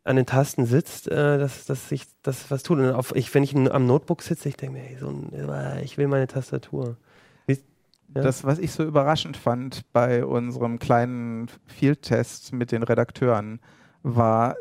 an 0.04 0.16
den 0.16 0.26
Tasten 0.26 0.66
sitzt, 0.66 1.08
äh, 1.08 1.38
dass, 1.38 1.66
dass 1.66 1.92
ich 1.92 2.06
das 2.24 2.50
was 2.52 2.64
tut. 2.64 2.80
Und 2.80 2.92
auf, 2.92 3.16
ich, 3.16 3.34
wenn 3.34 3.44
ich 3.44 3.56
am 3.56 3.86
Notebook 3.86 4.22
sitze, 4.22 4.50
ich 4.50 4.58
denke 4.58 4.78
mir, 4.78 4.84
hey, 4.84 4.98
so 4.98 5.10
ein, 5.10 5.34
äh, 5.34 5.84
ich 5.84 5.98
will 5.98 6.08
meine 6.08 6.28
Tastatur. 6.28 6.98
Ja? 8.16 8.24
Das, 8.24 8.44
was 8.44 8.60
ich 8.60 8.72
so 8.72 8.84
überraschend 8.84 9.38
fand 9.38 9.92
bei 9.94 10.26
unserem 10.26 10.80
kleinen 10.80 11.48
Field-Test 11.68 12.54
mit 12.54 12.72
den 12.72 12.84
Redakteuren, 12.84 13.60
war, 14.02 14.56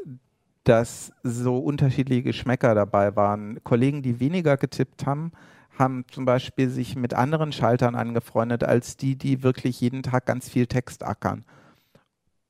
dass 0.65 1.13
so 1.23 1.59
unterschiedliche 1.59 2.25
Geschmäcker 2.25 2.75
dabei 2.75 3.17
waren. 3.17 3.63
Kollegen, 3.65 4.03
die 4.03 4.21
weniger 4.21 4.57
getippt 4.57 5.07
haben, 5.07 5.33
haben 5.79 6.05
zum 6.11 6.25
Beispiel 6.25 6.69
sich 6.69 6.97
mit 6.97 7.15
anderen 7.15 7.53
Schaltern 7.53 7.95
angefreundet, 7.95 8.65
als 8.65 8.97
die, 8.97 9.17
die 9.17 9.43
wirklich 9.43 9.81
jeden 9.81 10.03
Tag 10.03 10.27
ganz 10.27 10.49
viel 10.49 10.67
Text 10.67 11.05
ackern. 11.05 11.45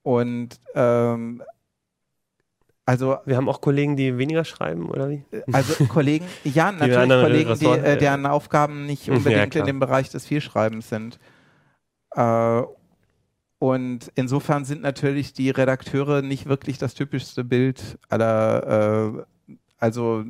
Und 0.03 0.59
ähm, 0.75 1.43
also 2.89 3.19
wir 3.27 3.37
haben 3.37 3.51
auch 3.51 3.61
Kollegen, 3.61 3.97
die 3.97 4.17
weniger 4.17 4.47
schreiben, 4.47 4.89
oder 4.89 5.11
wie? 5.11 5.23
Also 5.53 5.85
Kollegen, 5.89 6.25
ja, 6.43 6.73
natürlich 6.73 7.21
Kollegen, 7.21 7.59
die, 7.59 7.67
äh, 7.67 7.99
deren 7.99 8.25
Aufgaben 8.25 8.87
nicht 8.87 9.11
unbedingt 9.11 9.55
ja, 9.55 9.61
in 9.61 9.67
dem 9.67 9.79
Bereich 9.79 10.09
des 10.09 10.25
Vielschreibens 10.25 10.89
sind. 10.89 11.19
Äh, 12.13 12.63
und 13.59 14.11
insofern 14.15 14.65
sind 14.65 14.81
natürlich 14.81 15.35
die 15.35 15.51
Redakteure 15.51 16.23
nicht 16.23 16.47
wirklich 16.47 16.79
das 16.79 16.95
typischste 16.95 17.45
Bild 17.45 17.99
aller, 18.09 19.19
äh, 19.19 19.57
also 19.77 20.25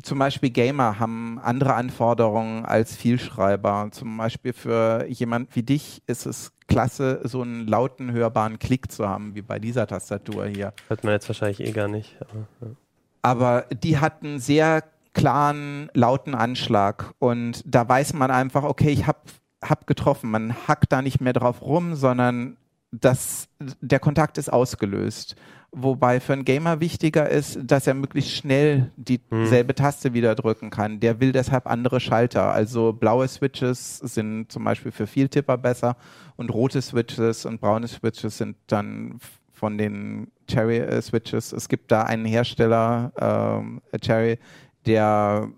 zum 0.00 0.18
Beispiel 0.20 0.50
Gamer 0.50 1.00
haben 1.00 1.40
andere 1.42 1.74
Anforderungen 1.74 2.64
als 2.64 2.94
Vielschreiber. 2.94 3.88
Zum 3.90 4.16
Beispiel 4.16 4.52
für 4.52 5.06
jemand 5.08 5.56
wie 5.56 5.64
dich 5.64 6.04
ist 6.06 6.24
es 6.24 6.52
klasse, 6.68 7.20
so 7.24 7.42
einen 7.42 7.66
lauten, 7.66 8.12
hörbaren 8.12 8.58
Klick 8.58 8.92
zu 8.92 9.08
haben, 9.08 9.34
wie 9.34 9.42
bei 9.42 9.58
dieser 9.58 9.86
Tastatur 9.86 10.46
hier. 10.46 10.72
Hört 10.86 11.02
man 11.02 11.14
jetzt 11.14 11.28
wahrscheinlich 11.28 11.60
eh 11.60 11.72
gar 11.72 11.88
nicht. 11.88 12.16
Aber, 12.20 12.46
ja. 12.60 12.76
aber 13.22 13.64
die 13.82 13.98
hat 13.98 14.22
einen 14.22 14.38
sehr 14.38 14.84
klaren, 15.14 15.90
lauten 15.94 16.34
Anschlag. 16.34 17.12
Und 17.18 17.62
da 17.66 17.88
weiß 17.88 18.12
man 18.12 18.30
einfach, 18.30 18.62
okay, 18.62 18.90
ich 18.90 19.06
habe 19.06 19.18
hab 19.64 19.86
getroffen. 19.86 20.30
Man 20.30 20.54
hackt 20.68 20.92
da 20.92 21.02
nicht 21.02 21.20
mehr 21.20 21.32
drauf 21.32 21.62
rum, 21.62 21.94
sondern 21.94 22.56
das, 22.90 23.48
der 23.80 24.00
Kontakt 24.00 24.38
ist 24.38 24.52
ausgelöst. 24.52 25.36
Wobei 25.70 26.18
für 26.18 26.32
einen 26.32 26.46
Gamer 26.46 26.80
wichtiger 26.80 27.28
ist, 27.28 27.58
dass 27.62 27.86
er 27.86 27.92
möglichst 27.92 28.30
schnell 28.30 28.90
dieselbe 28.96 29.72
hm. 29.72 29.76
Taste 29.76 30.14
wieder 30.14 30.34
drücken 30.34 30.70
kann. 30.70 30.98
Der 30.98 31.20
will 31.20 31.32
deshalb 31.32 31.66
andere 31.66 32.00
Schalter. 32.00 32.52
Also 32.52 32.94
blaue 32.94 33.28
Switches 33.28 33.98
sind 33.98 34.50
zum 34.50 34.64
Beispiel 34.64 34.92
für 34.92 35.06
Vieltipper 35.06 35.58
besser 35.58 35.96
und 36.36 36.54
rote 36.54 36.80
Switches 36.80 37.44
und 37.44 37.60
braune 37.60 37.86
Switches 37.86 38.38
sind 38.38 38.56
dann 38.68 39.18
von 39.52 39.76
den 39.76 40.30
Cherry 40.48 40.78
äh, 40.78 41.02
Switches. 41.02 41.52
Es 41.52 41.68
gibt 41.68 41.92
da 41.92 42.04
einen 42.04 42.24
Hersteller, 42.24 43.12
ähm, 43.20 43.82
Cherry, 44.00 44.38
der 44.86 45.50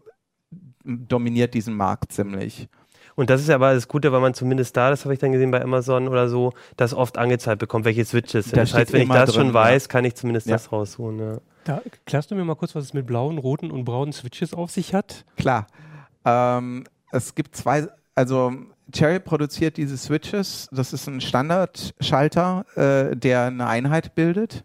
dominiert 0.82 1.54
diesen 1.54 1.76
Markt 1.76 2.12
ziemlich. 2.12 2.68
Und 3.20 3.28
das 3.28 3.42
ist 3.42 3.48
ja 3.48 3.56
aber 3.56 3.74
das 3.74 3.86
Gute, 3.86 4.12
weil 4.12 4.20
man 4.20 4.32
zumindest 4.32 4.74
da, 4.78 4.88
das 4.88 5.04
habe 5.04 5.12
ich 5.12 5.20
dann 5.20 5.30
gesehen 5.30 5.50
bei 5.50 5.60
Amazon 5.60 6.08
oder 6.08 6.30
so, 6.30 6.54
das 6.78 6.94
oft 6.94 7.18
angezeigt 7.18 7.58
bekommt, 7.58 7.84
welche 7.84 8.02
Switches 8.02 8.46
sind. 8.46 8.56
Das, 8.56 8.70
das 8.70 8.78
heißt, 8.78 8.92
wenn 8.94 9.02
ich 9.02 9.08
das 9.10 9.32
drin, 9.32 9.44
schon 9.44 9.52
weiß, 9.52 9.90
kann 9.90 10.06
ich 10.06 10.14
zumindest 10.14 10.46
ja. 10.46 10.54
das 10.54 10.72
rausholen. 10.72 11.18
Ja. 11.18 11.38
Da 11.64 11.82
klärst 12.06 12.30
du 12.30 12.34
mir 12.34 12.44
mal 12.44 12.54
kurz, 12.54 12.74
was 12.74 12.84
es 12.84 12.94
mit 12.94 13.06
blauen, 13.06 13.36
roten 13.36 13.70
und 13.70 13.84
braunen 13.84 14.14
Switches 14.14 14.54
auf 14.54 14.70
sich 14.70 14.94
hat? 14.94 15.26
Klar. 15.36 15.66
Ähm, 16.24 16.84
es 17.12 17.34
gibt 17.34 17.54
zwei, 17.56 17.88
also 18.14 18.54
Cherry 18.90 19.20
produziert 19.20 19.76
diese 19.76 19.98
Switches. 19.98 20.70
Das 20.72 20.94
ist 20.94 21.06
ein 21.06 21.20
Standardschalter, 21.20 22.64
äh, 22.74 23.16
der 23.18 23.48
eine 23.48 23.66
Einheit 23.66 24.14
bildet 24.14 24.64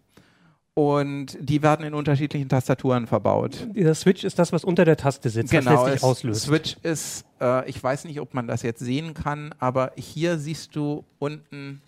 und 0.76 1.38
die 1.40 1.62
werden 1.62 1.86
in 1.86 1.94
unterschiedlichen 1.94 2.50
Tastaturen 2.50 3.06
verbaut. 3.06 3.66
Dieser 3.74 3.94
Switch 3.94 4.24
ist 4.24 4.38
das, 4.38 4.52
was 4.52 4.62
unter 4.62 4.84
der 4.84 4.98
Taste 4.98 5.30
sitzt, 5.30 5.50
genau, 5.50 5.70
was 5.70 5.84
letztlich 5.84 6.02
auslöst. 6.02 6.42
Switch 6.42 6.76
ist, 6.82 7.24
äh, 7.40 7.66
ich 7.66 7.82
weiß 7.82 8.04
nicht, 8.04 8.20
ob 8.20 8.34
man 8.34 8.46
das 8.46 8.60
jetzt 8.60 8.80
sehen 8.80 9.14
kann, 9.14 9.54
aber 9.58 9.92
hier 9.96 10.36
siehst 10.36 10.76
du 10.76 11.02
unten 11.18 11.80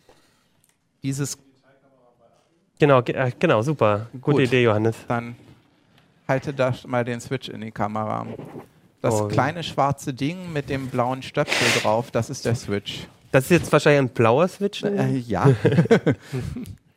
dieses. 1.03 1.37
Genau, 2.79 3.01
äh, 3.01 3.31
genau, 3.39 3.61
super. 3.61 4.07
Gute 4.23 4.39
Gut, 4.39 4.41
Idee, 4.47 4.63
Johannes. 4.63 4.97
Dann 5.07 5.37
halte 6.27 6.55
da 6.55 6.75
mal 6.87 7.05
den 7.05 7.21
Switch 7.21 7.51
in 7.51 7.61
die 7.61 7.73
Kamera. 7.73 8.27
Das 9.03 9.21
oh, 9.21 9.29
kleine 9.29 9.65
schwarze 9.65 10.15
Ding 10.15 10.51
mit 10.55 10.71
dem 10.71 10.89
blauen 10.89 11.23
Stöpsel 11.23 11.83
drauf, 11.83 12.11
das 12.11 12.31
ist 12.31 12.47
der 12.47 12.55
Switch. 12.55 13.07
Das 13.33 13.45
ist 13.45 13.51
jetzt 13.51 13.71
wahrscheinlich 13.71 14.11
ein 14.11 14.15
blauer 14.15 14.49
Switch. 14.49 14.83
Ne? 14.83 14.97
Äh, 14.97 15.19
ja. 15.19 15.47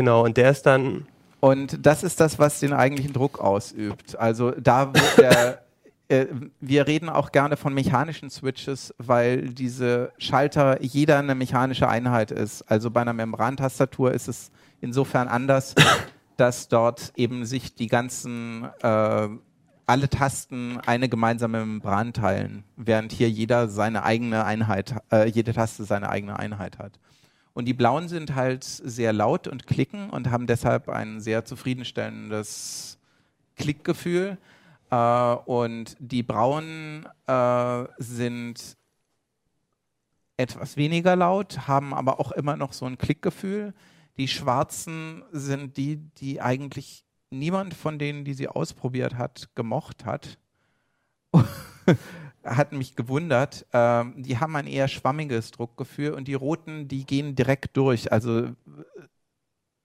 genau, 0.00 0.24
und 0.24 0.38
der 0.38 0.50
ist 0.50 0.64
dann. 0.64 1.06
Und 1.40 1.84
das 1.86 2.02
ist 2.02 2.20
das, 2.20 2.38
was 2.38 2.60
den 2.60 2.72
eigentlichen 2.72 3.12
Druck 3.12 3.38
ausübt. 3.38 4.18
Also 4.18 4.50
da 4.50 4.92
wird 4.94 5.18
der, 5.18 5.62
äh, 6.08 6.26
wir 6.60 6.86
reden 6.86 7.08
auch 7.08 7.32
gerne 7.32 7.56
von 7.56 7.72
mechanischen 7.74 8.30
Switches, 8.30 8.94
weil 8.98 9.48
diese 9.50 10.12
Schalter 10.18 10.82
jeder 10.82 11.18
eine 11.18 11.34
mechanische 11.34 11.88
Einheit 11.88 12.30
ist. 12.30 12.62
Also 12.62 12.90
bei 12.90 13.02
einer 13.02 13.12
Membrantastatur 13.12 14.12
ist 14.12 14.28
es 14.28 14.50
insofern 14.80 15.28
anders, 15.28 15.74
dass 16.36 16.68
dort 16.68 17.12
eben 17.16 17.44
sich 17.44 17.74
die 17.74 17.86
ganzen 17.88 18.68
äh, 18.82 19.28
alle 19.86 20.08
Tasten 20.08 20.78
eine 20.86 21.08
gemeinsame 21.08 21.64
Membran 21.64 22.12
teilen, 22.12 22.64
während 22.76 23.12
hier 23.12 23.28
jeder 23.28 23.68
seine 23.68 24.04
eigene 24.04 24.44
Einheit, 24.44 24.94
äh, 25.10 25.28
jede 25.28 25.52
Taste 25.52 25.84
seine 25.84 26.10
eigene 26.10 26.38
Einheit 26.38 26.78
hat. 26.78 26.98
Und 27.52 27.66
die 27.66 27.74
blauen 27.74 28.08
sind 28.08 28.34
halt 28.34 28.64
sehr 28.64 29.12
laut 29.12 29.48
und 29.48 29.66
klicken 29.66 30.10
und 30.10 30.30
haben 30.30 30.46
deshalb 30.46 30.88
ein 30.88 31.20
sehr 31.20 31.44
zufriedenstellendes 31.44 32.98
Klickgefühl. 33.56 34.38
Äh, 34.90 34.96
und 34.96 35.96
die 35.98 36.22
braunen 36.22 37.06
äh, 37.26 37.84
sind 37.98 38.76
etwas 40.36 40.76
weniger 40.76 41.16
laut, 41.16 41.68
haben 41.68 41.92
aber 41.92 42.18
auch 42.18 42.32
immer 42.32 42.56
noch 42.56 42.72
so 42.72 42.86
ein 42.86 42.98
Klickgefühl. 42.98 43.74
Die 44.16 44.28
schwarzen 44.28 45.22
sind 45.32 45.76
die, 45.76 45.96
die 45.96 46.40
eigentlich 46.40 47.04
niemand 47.30 47.74
von 47.74 47.98
denen, 47.98 48.24
die 48.24 48.34
sie 48.34 48.48
ausprobiert 48.48 49.16
hat, 49.16 49.50
gemocht 49.54 50.04
hat. 50.04 50.38
Hat 52.44 52.72
mich 52.72 52.96
gewundert. 52.96 53.66
Ähm, 53.72 54.22
die 54.22 54.38
haben 54.38 54.56
ein 54.56 54.66
eher 54.66 54.88
schwammiges 54.88 55.50
Druckgefühl 55.50 56.12
und 56.12 56.28
die 56.28 56.34
roten, 56.34 56.88
die 56.88 57.04
gehen 57.04 57.34
direkt 57.34 57.76
durch. 57.76 58.12
Also 58.12 58.50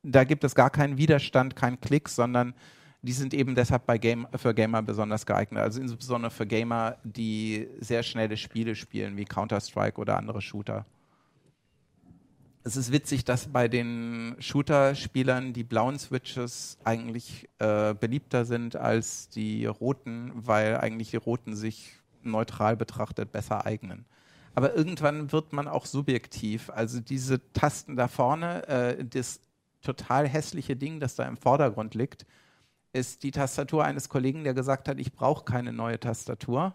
da 0.04 0.24
gibt 0.24 0.44
es 0.44 0.56
gar 0.56 0.70
keinen 0.70 0.98
Widerstand, 0.98 1.56
keinen 1.56 1.80
Klick, 1.82 2.10
sondern 2.10 2.54
die 3.02 3.14
sind 3.14 3.34
eben 3.34 3.56
deshalb 3.56 3.86
bei 3.86 3.98
Game, 3.98 4.28
für 4.36 4.54
Gamer 4.54 4.82
besonders 4.82 5.26
geeignet. 5.26 5.62
Also 5.62 5.82
insbesondere 5.82 6.32
für 6.32 6.48
Gamer, 6.48 6.98
die 7.04 7.68
sehr 7.80 8.04
schnelle 8.04 8.38
Spiele 8.38 8.76
spielen, 8.76 9.18
wie 9.18 9.26
Counter-Strike 9.26 10.00
oder 10.00 10.18
andere 10.18 10.42
Shooter 10.42 10.86
es 12.66 12.76
ist 12.76 12.92
witzig, 12.92 13.24
dass 13.24 13.48
bei 13.48 13.68
den 13.68 14.36
Shooter-Spielern 14.40 15.54
die 15.54 15.64
blauen 15.64 16.00
Switches 16.00 16.80
eigentlich 16.84 17.48
äh, 17.60 17.94
beliebter 17.94 18.44
sind 18.44 18.76
als 18.76 19.30
die 19.30 19.68
roten, 19.68 20.32
weil 20.34 20.78
eigentlich 20.78 21.12
die 21.12 21.18
roten 21.18 21.56
sich 21.56 22.00
neutral 22.32 22.76
betrachtet 22.76 23.32
besser 23.32 23.66
eignen. 23.66 24.06
Aber 24.54 24.76
irgendwann 24.76 25.32
wird 25.32 25.54
man 25.54 25.68
auch 25.68 25.86
subjektiv. 25.86 26.70
Also 26.70 27.02
diese 27.02 27.52
Tasten 27.52 27.96
da 27.96 28.08
vorne, 28.08 28.68
äh, 28.68 29.06
das 29.06 29.42
total 29.82 30.28
hässliche 30.28 30.76
Ding, 30.76 31.00
das 31.00 31.16
da 31.16 31.26
im 31.26 31.38
Vordergrund 31.38 31.94
liegt, 31.94 32.26
ist 32.94 33.24
die 33.24 33.32
Tastatur 33.32 33.84
eines 33.84 34.08
Kollegen, 34.08 34.46
der 34.46 34.54
gesagt 34.54 34.88
hat, 34.88 35.00
ich 35.00 35.14
brauche 35.14 35.44
keine 35.44 35.74
neue 35.74 36.00
Tastatur 36.00 36.74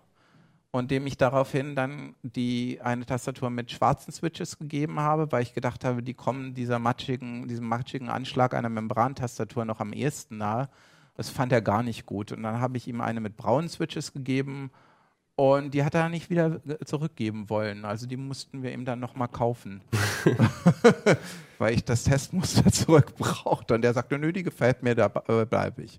und 0.70 0.90
dem 0.90 1.06
ich 1.06 1.16
daraufhin 1.16 1.74
dann 1.74 2.14
die 2.22 2.80
eine 2.82 3.06
Tastatur 3.06 3.50
mit 3.50 3.72
schwarzen 3.72 4.12
Switches 4.12 4.58
gegeben 4.58 5.00
habe, 5.00 5.32
weil 5.32 5.42
ich 5.42 5.54
gedacht 5.54 5.84
habe, 5.84 6.02
die 6.02 6.14
kommen 6.14 6.54
dieser 6.54 6.78
matschigen, 6.78 7.48
diesem 7.48 7.66
matschigen 7.66 8.08
Anschlag 8.08 8.54
einer 8.54 8.68
Membrantastatur 8.68 9.64
noch 9.64 9.80
am 9.80 9.92
ehesten 9.92 10.36
nahe. 10.36 10.68
Das 11.16 11.30
fand 11.30 11.52
er 11.52 11.62
gar 11.62 11.82
nicht 11.82 12.06
gut. 12.06 12.30
Und 12.32 12.42
dann 12.42 12.60
habe 12.60 12.76
ich 12.76 12.86
ihm 12.86 13.00
eine 13.00 13.20
mit 13.20 13.36
braunen 13.36 13.68
Switches 13.68 14.12
gegeben 14.12 14.70
und 15.40 15.72
die 15.72 15.85
hat 15.85 15.94
er 15.94 16.11
nicht 16.11 16.29
wieder 16.29 16.61
zurückgeben 16.85 17.48
wollen. 17.48 17.87
Also 17.87 18.07
die 18.07 18.18
mussten 18.18 18.62
wir 18.62 18.72
ihm 18.72 18.85
dann 18.85 19.00
nochmal 19.00 19.29
kaufen. 19.29 19.81
weil 21.59 21.74
ich 21.74 21.83
das 21.83 22.05
Testmuster 22.05 22.70
zurückbrauchte. 22.70 23.72
Und 23.72 23.81
der 23.81 23.94
sagte, 23.94 24.18
nö, 24.18 24.35
die 24.35 24.42
gefällt 24.42 24.83
mir, 24.83 24.94
da 24.94 25.11
äh, 25.29 25.46
bleibe 25.46 25.81
ich. 25.81 25.98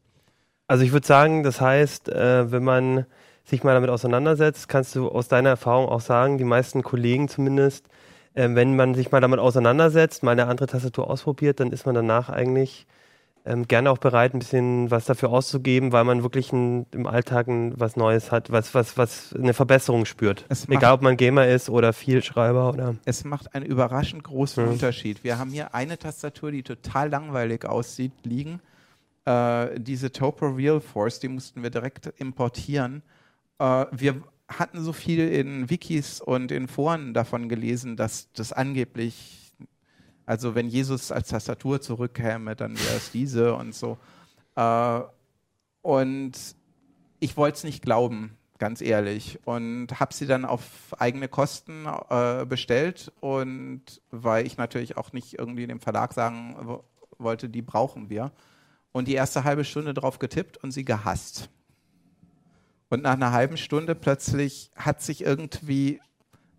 Also 0.68 0.84
ich 0.84 0.92
würde 0.92 1.08
sagen, 1.08 1.42
das 1.42 1.60
heißt, 1.60 2.10
äh, 2.10 2.52
wenn 2.52 2.64
man 2.64 3.08
sich 3.44 3.64
mal 3.64 3.74
damit 3.74 3.90
auseinandersetzt, 3.90 4.70
kannst 4.70 4.96
du 4.96 5.10
aus 5.10 5.28
deiner 5.28 5.50
Erfahrung 5.50 5.90
auch 5.90 6.02
sagen, 6.02 6.38
die 6.38 6.44
meisten 6.44 6.84
Kollegen 6.84 7.28
zumindest, 7.28 7.88
äh, 8.36 8.48
wenn 8.52 8.76
man 8.76 8.94
sich 8.94 9.12
mal 9.12 9.22
damit 9.22 9.40
auseinandersetzt, 9.40 10.22
mal 10.22 10.34
eine 10.34 10.46
andere 10.46 10.68
Tastatur 10.68 11.10
ausprobiert, 11.10 11.60
dann 11.60 11.72
ist 11.72 11.88
man 11.88 11.96
danach 11.96 12.30
eigentlich 12.30 12.86
ähm, 13.46 13.68
gerne 13.68 13.92
auch 13.92 13.98
bereit, 13.98 14.34
ein 14.34 14.40
bisschen 14.40 14.92
was 14.92 15.06
dafür 15.06 15.30
auszugeben, 15.30 15.92
weil 15.92 16.04
man 16.04 16.24
wirklich 16.24 16.52
ein, 16.54 16.86
im 16.92 17.08
Alltag 17.08 17.48
ein, 17.48 17.74
was 17.80 17.96
Neues 17.96 18.32
hat, 18.32 18.52
was, 18.52 18.74
was, 18.74 18.98
was 18.98 19.34
eine 19.34 19.54
Verbesserung 19.54 20.06
spürt. 20.06 20.46
Egal, 20.70 20.94
ob 20.94 21.02
man 21.02 21.18
Gamer 21.18 21.48
ist 21.48 21.70
oder 21.70 21.94
Vielschreiber 21.94 22.70
oder. 22.70 22.96
Es 23.06 23.24
macht 23.24 23.56
einen 23.56 23.66
überraschend 23.66 24.24
großen 24.24 24.64
mhm. 24.64 24.72
Unterschied. 24.72 25.24
Wir 25.24 25.40
haben 25.40 25.52
hier 25.52 25.74
eine 25.74 25.98
Tastatur, 25.98 26.52
die 26.52 26.64
total 26.64 27.10
langweilig 27.10 27.66
aussieht, 27.66 28.14
liegen. 28.24 28.60
Äh, 29.26 29.80
diese 29.80 30.12
Topo 30.12 30.48
Real 30.48 30.80
Force, 30.80 31.20
die 31.20 31.28
mussten 31.28 31.64
wir 31.64 31.70
direkt 31.70 32.08
importieren 32.18 33.04
äh, 33.62 33.86
wir 33.92 34.24
hatten 34.48 34.82
so 34.84 34.92
viel 34.92 35.30
in 35.30 35.70
Wikis 35.70 36.20
und 36.20 36.52
in 36.52 36.68
Foren 36.68 37.14
davon 37.14 37.48
gelesen, 37.48 37.96
dass 37.96 38.32
das 38.34 38.52
angeblich, 38.52 39.41
also 40.26 40.56
wenn 40.56 40.68
Jesus 40.68 41.12
als 41.12 41.30
Tastatur 41.30 41.82
zurückkäme, 41.82 42.56
dann 42.56 42.78
wäre 42.78 42.96
es 42.98 43.12
diese 43.12 43.56
und 43.56 43.76
so. 43.76 43.98
Äh, 44.56 45.02
und 45.82 46.34
ich 47.20 47.38
wollte 47.38 47.58
es 47.58 47.64
nicht 47.64 47.82
glauben, 47.82 48.38
ganz 48.58 48.82
ehrlich. 48.82 49.40
Und 49.46 50.00
habe 50.00 50.14
sie 50.14 50.28
dann 50.28 50.46
auf 50.46 50.96
eigene 51.00 51.28
Kosten 51.28 51.86
äh, 52.10 52.46
bestellt. 52.46 53.12
Und 53.20 54.02
weil 54.12 54.46
ich 54.46 54.58
natürlich 54.58 54.98
auch 54.98 55.14
nicht 55.14 55.38
irgendwie 55.38 55.68
dem 55.68 55.80
Verlag 55.80 56.14
sagen 56.14 56.80
wollte, 57.18 57.50
die 57.50 57.62
brauchen 57.62 58.10
wir. 58.10 58.32
Und 58.92 59.08
die 59.08 59.14
erste 59.14 59.44
halbe 59.44 59.64
Stunde 59.64 59.94
drauf 59.94 60.20
getippt 60.20 60.58
und 60.58 60.72
sie 60.72 60.86
gehasst. 60.86 61.50
Und 62.90 63.04
nach 63.04 63.14
einer 63.14 63.32
halben 63.32 63.56
Stunde 63.56 63.96
plötzlich 63.96 64.70
hat 64.76 65.02
sich 65.02 65.24
irgendwie 65.24 66.02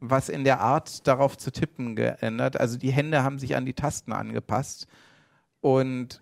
was 0.02 0.28
in 0.28 0.42
der 0.42 0.60
Art 0.60 1.06
darauf 1.06 1.38
zu 1.38 1.52
tippen 1.52 1.94
geändert. 1.94 2.58
Also 2.58 2.76
die 2.76 2.90
Hände 2.90 3.22
haben 3.22 3.38
sich 3.38 3.54
an 3.54 3.64
die 3.64 3.72
Tasten 3.72 4.12
angepasst. 4.12 4.88
Und 5.60 6.20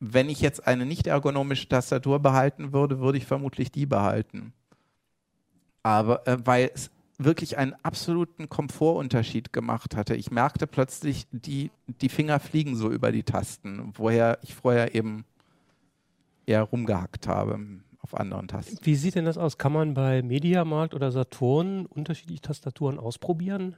wenn 0.00 0.28
ich 0.28 0.42
jetzt 0.42 0.66
eine 0.66 0.84
nicht 0.84 1.06
ergonomische 1.06 1.66
Tastatur 1.66 2.20
behalten 2.20 2.74
würde, 2.74 3.00
würde 3.00 3.16
ich 3.16 3.24
vermutlich 3.24 3.72
die 3.72 3.86
behalten. 3.86 4.52
Aber 5.82 6.28
äh, 6.28 6.36
weil 6.44 6.70
es 6.74 6.90
wirklich 7.16 7.56
einen 7.56 7.74
absoluten 7.82 8.50
Komfortunterschied 8.50 9.54
gemacht 9.54 9.96
hatte. 9.96 10.14
Ich 10.14 10.30
merkte 10.30 10.66
plötzlich, 10.66 11.26
die, 11.30 11.70
die 11.86 12.10
Finger 12.10 12.38
fliegen 12.38 12.76
so 12.76 12.90
über 12.90 13.10
die 13.12 13.22
Tasten, 13.22 13.94
woher 13.94 14.38
ich 14.42 14.54
vorher 14.54 14.94
eben 14.94 15.24
eher 16.44 16.64
rumgehackt 16.64 17.26
habe 17.26 17.58
auf 18.06 18.18
anderen 18.18 18.48
Tasten. 18.48 18.78
Wie 18.82 18.94
sieht 18.94 19.16
denn 19.16 19.24
das 19.24 19.38
aus? 19.38 19.58
Kann 19.58 19.72
man 19.72 19.94
bei 19.94 20.22
Mediamarkt 20.22 20.94
oder 20.94 21.10
Saturn 21.10 21.86
unterschiedliche 21.86 22.40
Tastaturen 22.40 22.98
ausprobieren? 22.98 23.76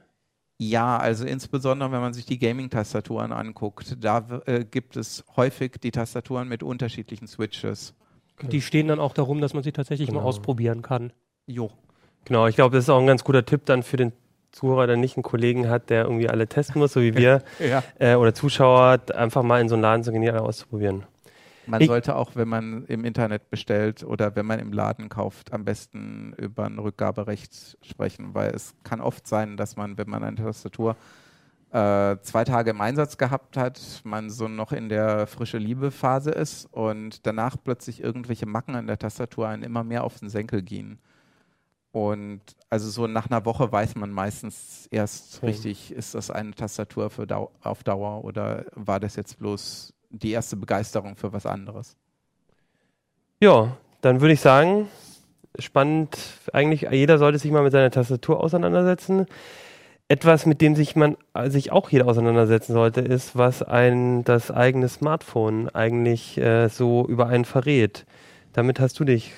Ja, 0.57 0.97
also 0.97 1.25
insbesondere 1.25 1.91
wenn 1.91 2.01
man 2.01 2.13
sich 2.13 2.25
die 2.25 2.37
Gaming-Tastaturen 2.37 3.31
anguckt, 3.31 3.97
da 4.03 4.41
äh, 4.45 4.65
gibt 4.65 4.97
es 4.97 5.23
häufig 5.35 5.77
die 5.81 5.91
Tastaturen 5.91 6.47
mit 6.47 6.63
unterschiedlichen 6.63 7.27
Switches. 7.27 7.95
Die 8.41 8.61
stehen 8.61 8.87
dann 8.87 8.99
auch 8.99 9.13
darum, 9.13 9.41
dass 9.41 9.53
man 9.53 9.63
sie 9.63 9.71
tatsächlich 9.71 10.07
genau. 10.07 10.21
mal 10.21 10.25
ausprobieren 10.27 10.81
kann. 10.81 11.11
Jo. 11.45 11.71
Genau, 12.25 12.47
ich 12.47 12.55
glaube, 12.55 12.75
das 12.75 12.85
ist 12.85 12.89
auch 12.89 12.99
ein 12.99 13.07
ganz 13.07 13.23
guter 13.23 13.45
Tipp 13.45 13.65
dann 13.65 13.83
für 13.83 13.97
den 13.97 14.13
Zuhörer, 14.51 14.87
der 14.87 14.97
nicht 14.97 15.17
einen 15.17 15.23
Kollegen 15.23 15.69
hat, 15.69 15.89
der 15.89 16.03
irgendwie 16.03 16.29
alle 16.29 16.47
testen 16.47 16.79
muss, 16.79 16.93
so 16.93 17.01
wie 17.01 17.15
wir, 17.15 17.43
ja. 17.59 17.83
äh, 17.99 18.15
oder 18.15 18.33
Zuschauer, 18.33 18.99
einfach 19.13 19.43
mal 19.43 19.61
in 19.61 19.69
so 19.69 19.75
einen 19.75 19.81
Laden 19.81 20.03
zu 20.03 20.11
gehen, 20.11 20.21
die 20.21 20.29
alle 20.29 20.41
auszuprobieren. 20.41 21.03
Man 21.69 21.81
ich 21.81 21.87
sollte 21.87 22.15
auch, 22.15 22.35
wenn 22.35 22.47
man 22.47 22.85
im 22.85 23.05
Internet 23.05 23.49
bestellt 23.49 24.03
oder 24.03 24.35
wenn 24.35 24.45
man 24.45 24.59
im 24.59 24.73
Laden 24.73 25.09
kauft, 25.09 25.53
am 25.53 25.65
besten 25.65 26.33
über 26.37 26.65
ein 26.65 26.79
Rückgaberecht 26.79 27.77
sprechen, 27.81 28.33
weil 28.33 28.51
es 28.51 28.75
kann 28.83 29.01
oft 29.01 29.27
sein, 29.27 29.55
dass 29.55 29.75
man, 29.75 29.97
wenn 29.97 30.09
man 30.09 30.23
eine 30.23 30.37
Tastatur 30.37 30.95
äh, 31.71 32.17
zwei 32.21 32.43
Tage 32.45 32.71
im 32.71 32.81
Einsatz 32.81 33.17
gehabt 33.17 33.55
hat, 33.55 34.01
man 34.03 34.31
so 34.31 34.47
noch 34.47 34.71
in 34.71 34.89
der 34.89 35.27
frische 35.27 35.59
Liebe-Phase 35.59 36.31
ist 36.31 36.65
und 36.71 37.27
danach 37.27 37.57
plötzlich 37.63 38.01
irgendwelche 38.01 38.47
Macken 38.47 38.75
an 38.75 38.87
der 38.87 38.97
Tastatur 38.97 39.47
einen 39.47 39.63
immer 39.63 39.83
mehr 39.83 40.03
auf 40.03 40.17
den 40.17 40.29
Senkel 40.29 40.63
gehen. 40.63 40.99
Und 41.91 42.41
also 42.69 42.89
so 42.89 43.07
nach 43.07 43.29
einer 43.29 43.45
Woche 43.45 43.71
weiß 43.71 43.95
man 43.95 44.11
meistens 44.11 44.87
erst 44.91 45.41
mhm. 45.41 45.49
richtig, 45.49 45.91
ist 45.91 46.15
das 46.15 46.31
eine 46.31 46.51
Tastatur 46.51 47.09
für 47.09 47.27
Dau 47.27 47.51
auf 47.61 47.83
Dauer 47.83 48.23
oder 48.23 48.65
war 48.75 48.99
das 48.99 49.15
jetzt 49.15 49.39
bloß 49.39 49.93
die 50.09 50.31
erste 50.31 50.55
Begeisterung 50.55 51.15
für 51.15 51.33
was 51.33 51.45
anderes. 51.45 51.95
Ja, 53.39 53.77
dann 54.01 54.21
würde 54.21 54.33
ich 54.33 54.41
sagen, 54.41 54.89
spannend, 55.57 56.17
eigentlich 56.53 56.87
jeder 56.91 57.17
sollte 57.17 57.39
sich 57.39 57.51
mal 57.51 57.63
mit 57.63 57.71
seiner 57.71 57.91
Tastatur 57.91 58.43
auseinandersetzen. 58.43 59.25
Etwas, 60.07 60.45
mit 60.45 60.61
dem 60.61 60.75
sich 60.75 60.95
man 60.95 61.17
sich 61.45 61.71
auch 61.71 61.89
jeder 61.89 62.07
auseinandersetzen 62.07 62.73
sollte, 62.73 63.01
ist, 63.01 63.37
was 63.37 63.61
ein 63.61 64.23
das 64.23 64.49
eigene 64.49 64.89
Smartphone 64.89 65.69
eigentlich 65.69 66.37
äh, 66.37 66.67
so 66.67 67.05
über 67.07 67.27
einen 67.27 67.45
verrät. 67.45 68.05
Damit 68.53 68.79
hast 68.79 68.99
du 68.99 69.03
dich 69.03 69.31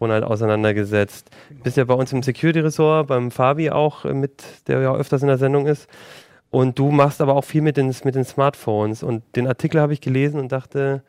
Ronald 0.00 0.24
auseinandergesetzt. 0.24 1.30
Bist 1.62 1.76
ja 1.76 1.84
bei 1.84 1.94
uns 1.94 2.12
im 2.12 2.22
Security-Ressort, 2.22 3.06
beim 3.06 3.30
Fabi 3.30 3.70
auch 3.70 4.04
äh, 4.04 4.12
mit, 4.12 4.42
der 4.66 4.80
ja 4.80 4.94
öfters 4.94 5.22
in 5.22 5.28
der 5.28 5.38
Sendung 5.38 5.66
ist. 5.66 5.88
Und 6.50 6.78
du 6.78 6.90
machst 6.90 7.20
aber 7.20 7.36
auch 7.36 7.44
viel 7.44 7.62
mit 7.62 7.76
den, 7.76 7.94
mit 8.04 8.14
den 8.14 8.24
Smartphones. 8.24 9.02
Und 9.02 9.22
den 9.36 9.46
Artikel 9.46 9.80
habe 9.80 9.92
ich 9.92 10.00
gelesen 10.00 10.40
und 10.40 10.50
dachte, 10.50 11.02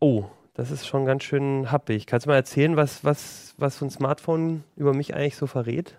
oh, 0.00 0.24
das 0.54 0.70
ist 0.70 0.86
schon 0.86 1.04
ganz 1.04 1.22
schön 1.22 1.70
happig. 1.70 2.06
Kannst 2.06 2.26
du 2.26 2.30
mal 2.30 2.36
erzählen, 2.36 2.76
was, 2.76 3.04
was, 3.04 3.54
was 3.58 3.78
so 3.78 3.84
ein 3.84 3.90
Smartphone 3.90 4.64
über 4.76 4.92
mich 4.92 5.14
eigentlich 5.14 5.36
so 5.36 5.46
verrät? 5.46 5.96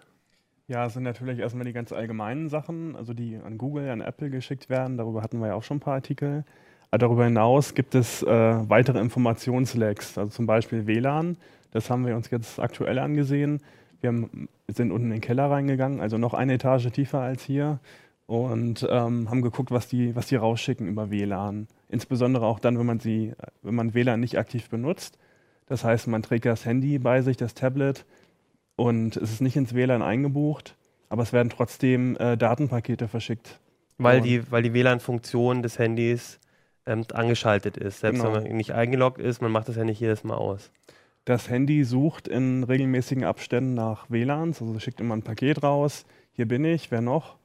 Ja, 0.68 0.86
es 0.86 0.94
sind 0.96 1.04
natürlich 1.04 1.40
erstmal 1.40 1.64
die 1.64 1.72
ganz 1.72 1.94
allgemeinen 1.94 2.50
Sachen, 2.50 2.98
also 2.98 3.14
die 3.14 3.38
an 3.38 3.58
Google, 3.58 3.90
an 3.90 4.02
Apple 4.02 4.30
geschickt 4.30 4.70
werden. 4.70 4.98
Darüber 4.98 5.22
hatten 5.22 5.40
wir 5.40 5.48
ja 5.48 5.54
auch 5.54 5.64
schon 5.64 5.78
ein 5.78 5.82
paar 5.82 5.94
Artikel. 5.94 6.44
Aber 6.92 6.98
darüber 6.98 7.24
hinaus 7.24 7.74
gibt 7.74 7.96
es 7.96 8.22
äh, 8.24 8.28
weitere 8.28 9.00
Informationslecks, 9.00 10.18
also 10.18 10.30
zum 10.30 10.46
Beispiel 10.46 10.86
WLAN. 10.86 11.38
Das 11.72 11.90
haben 11.90 12.06
wir 12.06 12.16
uns 12.16 12.30
jetzt 12.32 12.60
aktuell 12.60 13.00
angesehen. 13.00 13.62
Wir 14.02 14.10
haben, 14.10 14.50
sind 14.68 14.92
unten 14.92 15.08
in 15.08 15.12
den 15.14 15.22
Keller 15.22 15.50
reingegangen, 15.50 16.02
also 16.02 16.18
noch 16.18 16.34
eine 16.34 16.54
Etage 16.54 16.92
tiefer 16.92 17.20
als 17.20 17.44
hier 17.44 17.80
und 18.28 18.86
ähm, 18.90 19.30
haben 19.30 19.42
geguckt, 19.42 19.72
was 19.72 19.88
die, 19.88 20.16
was 20.16 20.28
die 20.28 20.36
rausschicken 20.36 20.88
über 20.88 21.10
WLAN. 21.10 21.68
Insbesondere 21.90 22.46
auch 22.46 22.60
dann, 22.60 22.78
wenn 22.78 22.86
man 22.86 23.00
sie, 23.00 23.34
wenn 23.64 23.74
man 23.74 23.94
WLAN 23.94 24.20
nicht 24.20 24.38
aktiv 24.38 24.70
benutzt. 24.70 25.18
Das 25.66 25.84
heißt, 25.84 26.08
man 26.08 26.22
trägt 26.22 26.46
das 26.46 26.66
Handy 26.66 27.00
bei 27.00 27.22
sich, 27.22 27.38
das 27.38 27.54
Tablet, 27.54 28.06
und 28.76 29.18
es 29.18 29.32
ist 29.32 29.42
nicht 29.42 29.56
ins 29.56 29.74
WLAN 29.74 30.02
eingebucht, 30.02 30.76
aber 31.10 31.24
es 31.24 31.34
werden 31.34 31.50
trotzdem 31.50 32.16
äh, 32.18 32.38
Datenpakete 32.38 33.08
verschickt. 33.08 33.60
Weil 33.98 34.22
die, 34.22 34.52
weil 34.52 34.62
die 34.62 34.74
WLAN-Funktion 34.74 35.64
des 35.64 35.80
Handys 35.80 36.40
ähm, 36.86 37.04
angeschaltet 37.14 37.78
ist. 37.78 38.02
Selbst 38.02 38.22
genau. 38.22 38.36
wenn 38.36 38.44
man 38.44 38.58
nicht 38.58 38.74
eingeloggt 38.74 39.20
ist, 39.20 39.42
man 39.42 39.52
macht 39.52 39.70
das 39.70 39.76
ja 39.76 39.84
nicht 39.84 40.00
jedes 40.00 40.24
Mal 40.24 40.36
aus. 40.36 40.70
Das 41.26 41.50
Handy 41.50 41.84
sucht 41.84 42.28
in 42.28 42.64
regelmäßigen 42.64 43.24
Abständen 43.24 43.74
nach 43.74 44.10
WLANs, 44.10 44.62
also 44.62 44.78
schickt 44.80 45.02
immer 45.02 45.16
ein 45.16 45.24
Paket 45.24 45.64
raus. 45.64 46.06
Hier 46.32 46.48
bin 46.48 46.64
ich, 46.64 46.92
wer 46.92 47.02
noch? 47.02 47.38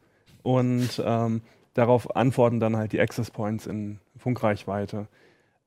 Und 0.43 1.03
ähm, 1.05 1.43
darauf 1.74 2.16
antworten 2.16 2.61
dann 2.61 2.76
halt 2.76 2.93
die 2.93 3.01
Access 3.01 3.30
Points 3.30 3.66
in 3.66 3.99
Funkreichweite. 4.16 5.07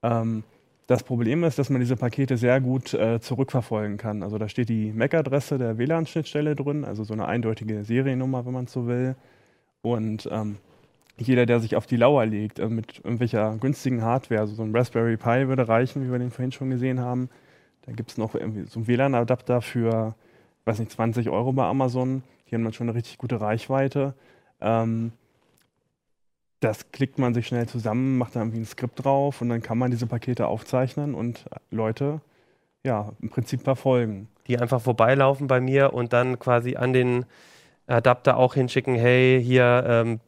Ähm, 0.03 0.43
das 0.88 1.03
Problem 1.03 1.43
ist, 1.43 1.57
dass 1.57 1.71
man 1.71 1.82
diese 1.82 1.95
Pakete 1.95 2.38
sehr 2.38 2.61
gut 2.61 2.93
äh, 2.93 3.19
zurückverfolgen 3.19 3.97
kann. 3.97 4.21
Also 4.21 4.38
da 4.38 4.47
steht 4.47 4.69
die 4.69 4.91
MAC-Adresse 4.91 5.57
der 5.57 5.80
WLAN-Schnittstelle 5.80 6.55
drin, 6.55 6.86
also 6.86 7.03
so 7.03 7.13
eine 7.13 7.28
eindeutige 7.28 7.84
Seriennummer, 7.84 8.45
wenn 8.45 8.53
man 8.53 8.67
so 8.67 8.86
will. 8.86 9.15
Und 9.82 10.30
ähm, 10.32 10.57
jeder, 11.17 11.45
der 11.45 11.59
sich 11.59 11.76
auf 11.76 11.88
die 11.88 11.97
Lauer 11.97 12.26
legt, 12.26 12.59
äh, 12.59 12.67
mit 12.67 12.99
irgendwelcher 12.99 13.57
günstigen 13.59 14.03
Hardware, 14.03 14.41
also 14.41 14.53
so 14.53 14.63
ein 14.63 14.76
Raspberry 14.76 15.17
Pi 15.17 15.47
würde 15.47 15.67
reichen, 15.67 16.05
wie 16.05 16.11
wir 16.11 16.19
den 16.19 16.32
vorhin 16.32 16.51
schon 16.51 16.69
gesehen 16.69 16.99
haben. 16.99 17.30
Da 17.86 17.91
gibt 17.91 18.11
es 18.11 18.17
noch 18.17 18.36
irgendwie 18.36 18.65
so 18.65 18.80
einen 18.80 18.88
WLAN-Adapter 18.88 19.61
für, 19.61 20.15
weiß 20.65 20.80
nicht, 20.80 20.91
20 20.91 21.30
Euro 21.30 21.51
bei 21.53 21.63
Amazon. 21.63 22.21
Die 22.49 22.55
haben 22.55 22.63
dann 22.63 22.73
schon 22.73 22.89
eine 22.89 22.95
richtig 22.95 23.17
gute 23.17 23.41
Reichweite. 23.41 24.13
Ähm, 24.62 25.12
das 26.60 26.91
klickt 26.91 27.20
man 27.20 27.34
sich 27.34 27.47
schnell 27.47 27.68
zusammen, 27.68 28.18
macht 28.18 28.36
da 28.36 28.39
irgendwie 28.39 28.60
ein 28.60 28.66
Skript 28.66 29.03
drauf 29.03 29.41
und 29.41 29.49
dann 29.49 29.62
kann 29.62 29.78
man 29.78 29.91
diese 29.91 30.08
Pakete 30.08 30.47
aufzeichnen 30.47 31.14
und 31.14 31.45
Leute 31.70 32.22
ja 32.84 33.14
im 33.22 33.30
Prinzip 33.30 33.62
verfolgen. 33.62 34.30
Die 34.47 34.58
einfach 34.60 34.82
vorbeilaufen 34.82 35.47
bei 35.47 35.60
mir 35.60 35.93
und 35.93 36.14
dann 36.14 36.39
quasi 36.39 36.76
an 36.76 36.93
den 36.93 37.26
Adapter 37.88 38.38
auch 38.38 38.53
hinschicken, 38.56 38.95
hey, 38.95 39.41
hier, 39.43 39.84
ähm, 39.88 40.20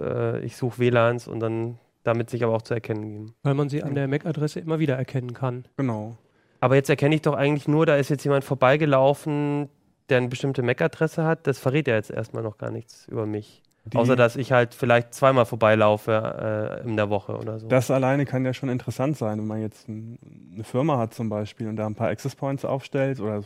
äh, 0.00 0.40
ich 0.40 0.56
suche 0.56 0.78
WLANs 0.78 1.28
und 1.28 1.40
dann 1.40 1.78
damit 2.02 2.30
sich 2.30 2.42
aber 2.42 2.54
auch 2.54 2.62
zu 2.62 2.74
erkennen 2.74 3.02
geben. 3.02 3.34
Weil 3.42 3.54
man 3.54 3.68
sie 3.68 3.82
an 3.82 3.94
der 3.94 4.08
MAC-Adresse 4.08 4.60
immer 4.60 4.78
wieder 4.78 4.96
erkennen 4.96 5.34
kann. 5.34 5.66
Genau. 5.76 6.16
Aber 6.60 6.74
jetzt 6.74 6.90
erkenne 6.90 7.14
ich 7.14 7.22
doch 7.22 7.34
eigentlich 7.34 7.68
nur, 7.68 7.86
da 7.86 7.96
ist 7.96 8.08
jetzt 8.08 8.24
jemand 8.24 8.44
vorbeigelaufen, 8.44 9.68
der 10.10 10.18
eine 10.18 10.28
bestimmte 10.28 10.62
MAC-Adresse 10.62 11.24
hat. 11.24 11.46
Das 11.46 11.58
verrät 11.58 11.88
ja 11.88 11.94
jetzt 11.94 12.10
erstmal 12.10 12.42
noch 12.42 12.58
gar 12.58 12.70
nichts 12.70 13.06
über 13.08 13.26
mich. 13.26 13.62
Die 13.84 13.96
Außer 13.96 14.14
dass 14.14 14.36
ich 14.36 14.52
halt 14.52 14.74
vielleicht 14.74 15.14
zweimal 15.14 15.46
vorbeilaufe 15.46 16.80
äh, 16.82 16.86
in 16.86 16.96
der 16.96 17.08
Woche 17.08 17.36
oder 17.36 17.58
so. 17.58 17.66
Das 17.68 17.90
alleine 17.90 18.26
kann 18.26 18.44
ja 18.44 18.52
schon 18.52 18.68
interessant 18.68 19.16
sein, 19.16 19.38
wenn 19.38 19.46
man 19.46 19.60
jetzt 19.62 19.88
ein, 19.88 20.18
eine 20.54 20.64
Firma 20.64 20.98
hat 20.98 21.14
zum 21.14 21.30
Beispiel 21.30 21.66
und 21.66 21.76
da 21.76 21.86
ein 21.86 21.94
paar 21.94 22.08
Access 22.08 22.36
Points 22.36 22.64
aufstellt 22.64 23.20
oder 23.20 23.42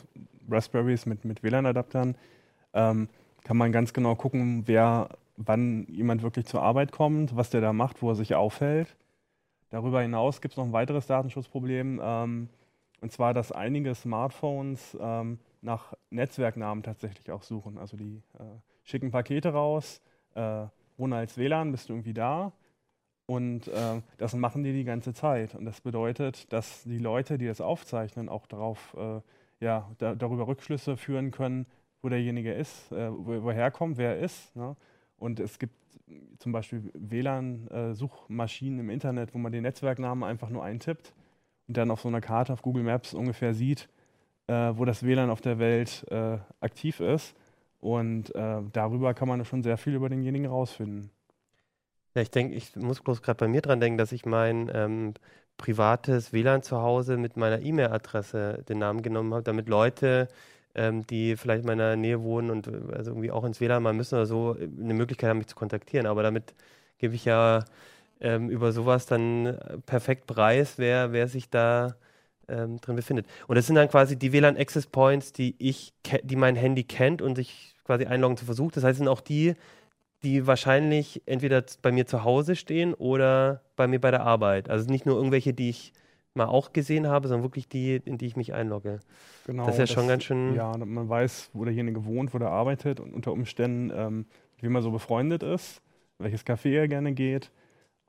Raspberries 0.50 1.06
mit, 1.06 1.24
mit 1.24 1.42
WLAN-Adaptern, 1.42 2.16
ähm, 2.74 3.08
kann 3.44 3.56
man 3.56 3.70
ganz 3.70 3.92
genau 3.92 4.16
gucken, 4.16 4.64
wer, 4.66 5.08
wann 5.36 5.86
jemand 5.88 6.22
wirklich 6.22 6.46
zur 6.46 6.62
Arbeit 6.62 6.90
kommt, 6.90 7.36
was 7.36 7.50
der 7.50 7.60
da 7.60 7.72
macht, 7.72 8.02
wo 8.02 8.10
er 8.10 8.16
sich 8.16 8.34
aufhält. 8.34 8.96
Darüber 9.70 10.02
hinaus 10.02 10.40
gibt 10.40 10.54
es 10.54 10.58
noch 10.58 10.64
ein 10.64 10.72
weiteres 10.72 11.06
Datenschutzproblem, 11.06 12.00
ähm, 12.02 12.48
und 13.04 13.10
zwar, 13.10 13.34
dass 13.34 13.52
einige 13.52 13.94
Smartphones 13.94 14.96
ähm, 14.98 15.38
nach 15.60 15.92
Netzwerknamen 16.08 16.82
tatsächlich 16.82 17.30
auch 17.30 17.42
suchen. 17.42 17.76
Also 17.76 17.98
die 17.98 18.22
äh, 18.38 18.44
schicken 18.82 19.10
Pakete 19.10 19.50
raus, 19.50 20.00
äh, 20.34 20.64
ohne 20.96 21.16
als 21.16 21.36
WLAN 21.36 21.70
bist 21.70 21.90
du 21.90 21.92
irgendwie 21.92 22.14
da. 22.14 22.52
Und 23.26 23.68
äh, 23.68 24.00
das 24.16 24.32
machen 24.34 24.64
die 24.64 24.72
die 24.72 24.84
ganze 24.84 25.12
Zeit. 25.12 25.54
Und 25.54 25.66
das 25.66 25.82
bedeutet, 25.82 26.50
dass 26.50 26.84
die 26.84 26.96
Leute, 26.96 27.36
die 27.36 27.46
das 27.46 27.60
aufzeichnen, 27.60 28.30
auch 28.30 28.46
darauf, 28.46 28.96
äh, 28.98 29.20
ja, 29.62 29.90
da, 29.98 30.14
darüber 30.14 30.46
Rückschlüsse 30.48 30.96
führen 30.96 31.30
können, 31.30 31.66
wo 32.00 32.08
derjenige 32.08 32.54
ist, 32.54 32.90
äh, 32.90 33.10
wo, 33.12 33.42
woher 33.42 33.70
kommt, 33.70 33.98
wer 33.98 34.16
er 34.16 34.24
ist. 34.24 34.56
Ne? 34.56 34.76
Und 35.18 35.40
es 35.40 35.58
gibt 35.58 35.74
zum 36.38 36.52
Beispiel 36.52 36.90
WLAN-Suchmaschinen 36.94 38.80
im 38.80 38.88
Internet, 38.88 39.34
wo 39.34 39.38
man 39.38 39.52
den 39.52 39.64
Netzwerknamen 39.64 40.24
einfach 40.24 40.48
nur 40.48 40.64
eintippt 40.64 41.12
und 41.68 41.76
dann 41.76 41.90
auf 41.90 42.00
so 42.02 42.08
einer 42.08 42.20
Karte 42.20 42.52
auf 42.52 42.62
Google 42.62 42.82
Maps 42.84 43.14
ungefähr 43.14 43.54
sieht, 43.54 43.88
äh, 44.46 44.72
wo 44.74 44.84
das 44.84 45.02
WLAN 45.04 45.30
auf 45.30 45.40
der 45.40 45.58
Welt 45.58 46.04
äh, 46.10 46.38
aktiv 46.60 47.00
ist. 47.00 47.34
Und 47.80 48.34
äh, 48.34 48.62
darüber 48.72 49.14
kann 49.14 49.28
man 49.28 49.44
schon 49.44 49.62
sehr 49.62 49.76
viel 49.76 49.94
über 49.94 50.08
denjenigen 50.08 50.46
rausfinden. 50.46 51.10
Ja, 52.14 52.22
ich 52.22 52.30
denke, 52.30 52.54
ich 52.54 52.76
muss 52.76 53.00
bloß 53.00 53.22
gerade 53.22 53.38
bei 53.38 53.48
mir 53.48 53.60
dran 53.60 53.80
denken, 53.80 53.98
dass 53.98 54.12
ich 54.12 54.24
mein 54.24 54.70
ähm, 54.72 55.14
privates 55.56 56.32
WLAN 56.32 56.62
zu 56.62 56.80
Hause 56.80 57.16
mit 57.16 57.36
meiner 57.36 57.60
E-Mail-Adresse 57.60 58.64
den 58.68 58.78
Namen 58.78 59.02
genommen 59.02 59.34
habe, 59.34 59.42
damit 59.42 59.68
Leute, 59.68 60.28
ähm, 60.74 61.06
die 61.06 61.36
vielleicht 61.36 61.62
in 61.62 61.66
meiner 61.66 61.96
Nähe 61.96 62.22
wohnen 62.22 62.50
und 62.50 62.68
äh, 62.68 62.94
also 62.94 63.10
irgendwie 63.12 63.30
auch 63.32 63.44
ins 63.44 63.60
WLAN 63.60 63.82
mal 63.82 63.92
müssen 63.92 64.14
oder 64.14 64.26
so, 64.26 64.56
eine 64.56 64.94
Möglichkeit 64.94 65.30
haben, 65.30 65.38
mich 65.38 65.48
zu 65.48 65.56
kontaktieren. 65.56 66.06
Aber 66.06 66.22
damit 66.22 66.54
gebe 66.98 67.14
ich 67.14 67.24
ja 67.24 67.64
ähm, 68.20 68.50
über 68.50 68.72
sowas 68.72 69.06
dann 69.06 69.58
perfekt 69.86 70.26
preis, 70.26 70.74
wer, 70.76 71.12
wer 71.12 71.28
sich 71.28 71.50
da 71.50 71.96
ähm, 72.48 72.80
drin 72.80 72.96
befindet. 72.96 73.26
Und 73.46 73.56
das 73.56 73.66
sind 73.66 73.76
dann 73.76 73.88
quasi 73.88 74.16
die 74.16 74.32
WLAN 74.32 74.56
Access 74.56 74.86
Points, 74.86 75.32
die 75.32 75.54
ich, 75.58 75.94
die 76.22 76.36
mein 76.36 76.56
Handy 76.56 76.84
kennt 76.84 77.22
und 77.22 77.36
sich 77.36 77.74
quasi 77.84 78.06
einloggen 78.06 78.36
zu 78.36 78.44
versuchen. 78.44 78.72
Das 78.74 78.84
heißt, 78.84 78.92
es 78.92 78.98
sind 78.98 79.08
auch 79.08 79.20
die, 79.20 79.54
die 80.22 80.46
wahrscheinlich 80.46 81.22
entweder 81.26 81.64
bei 81.82 81.92
mir 81.92 82.06
zu 82.06 82.24
Hause 82.24 82.56
stehen 82.56 82.94
oder 82.94 83.60
bei 83.76 83.86
mir 83.86 84.00
bei 84.00 84.10
der 84.10 84.22
Arbeit. 84.22 84.70
Also 84.70 84.90
nicht 84.90 85.06
nur 85.06 85.16
irgendwelche, 85.16 85.52
die 85.52 85.70
ich 85.70 85.92
mal 86.34 86.46
auch 86.46 86.72
gesehen 86.72 87.06
habe, 87.06 87.28
sondern 87.28 87.44
wirklich 87.44 87.68
die, 87.68 87.96
in 88.04 88.18
die 88.18 88.26
ich 88.26 88.36
mich 88.36 88.54
einlogge. 88.54 89.00
Genau. 89.46 89.66
Das 89.66 89.74
ist 89.74 89.78
ja 89.78 89.84
das, 89.84 89.92
schon 89.92 90.08
ganz 90.08 90.24
schön. 90.24 90.54
Ja, 90.54 90.76
man 90.76 91.08
weiß, 91.08 91.50
wo 91.52 91.64
derjenige 91.64 92.04
wohnt, 92.04 92.34
wo 92.34 92.38
der 92.38 92.48
arbeitet 92.48 93.00
und 93.00 93.14
unter 93.14 93.32
Umständen, 93.32 93.92
ähm, 93.94 94.26
wie 94.60 94.68
man 94.68 94.82
so 94.82 94.90
befreundet 94.90 95.42
ist, 95.42 95.80
welches 96.18 96.44
Café 96.44 96.70
er 96.70 96.88
gerne 96.88 97.12
geht. 97.12 97.50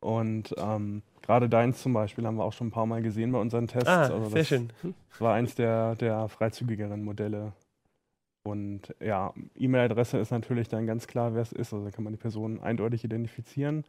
Und 0.06 0.53
ähm, 0.60 1.01
gerade 1.24 1.49
deins 1.49 1.82
zum 1.82 1.93
Beispiel 1.93 2.28
haben 2.28 2.36
wir 2.36 2.43
auch 2.43 2.53
schon 2.53 2.68
ein 2.68 2.72
paar 2.72 2.86
Mal 2.86 3.01
gesehen 3.01 3.32
bei 3.32 3.39
unseren 3.39 3.68
Tests. 3.68 3.89
Ah, 3.89 4.03
also 4.03 4.30
sehr 4.30 4.43
schön. 4.43 4.70
Das 5.10 5.20
war 5.20 5.34
eins 5.34 5.56
der, 5.56 5.95
der 5.95 6.28
freizügigeren 6.28 7.03
Modelle. 7.03 7.53
Und 8.43 8.93
ja, 8.99 9.34
E-Mail-Adresse 9.56 10.20
ist 10.20 10.30
natürlich 10.30 10.70
dann 10.70 10.86
ganz 10.86 11.08
klar, 11.08 11.34
wer 11.34 11.41
es 11.41 11.51
ist. 11.51 11.74
Also 11.74 11.86
da 11.86 11.89
kann 11.89 12.03
man 12.03 12.14
die 12.14 12.20
Person 12.20 12.62
eindeutig 12.62 13.03
identifizieren. 13.03 13.84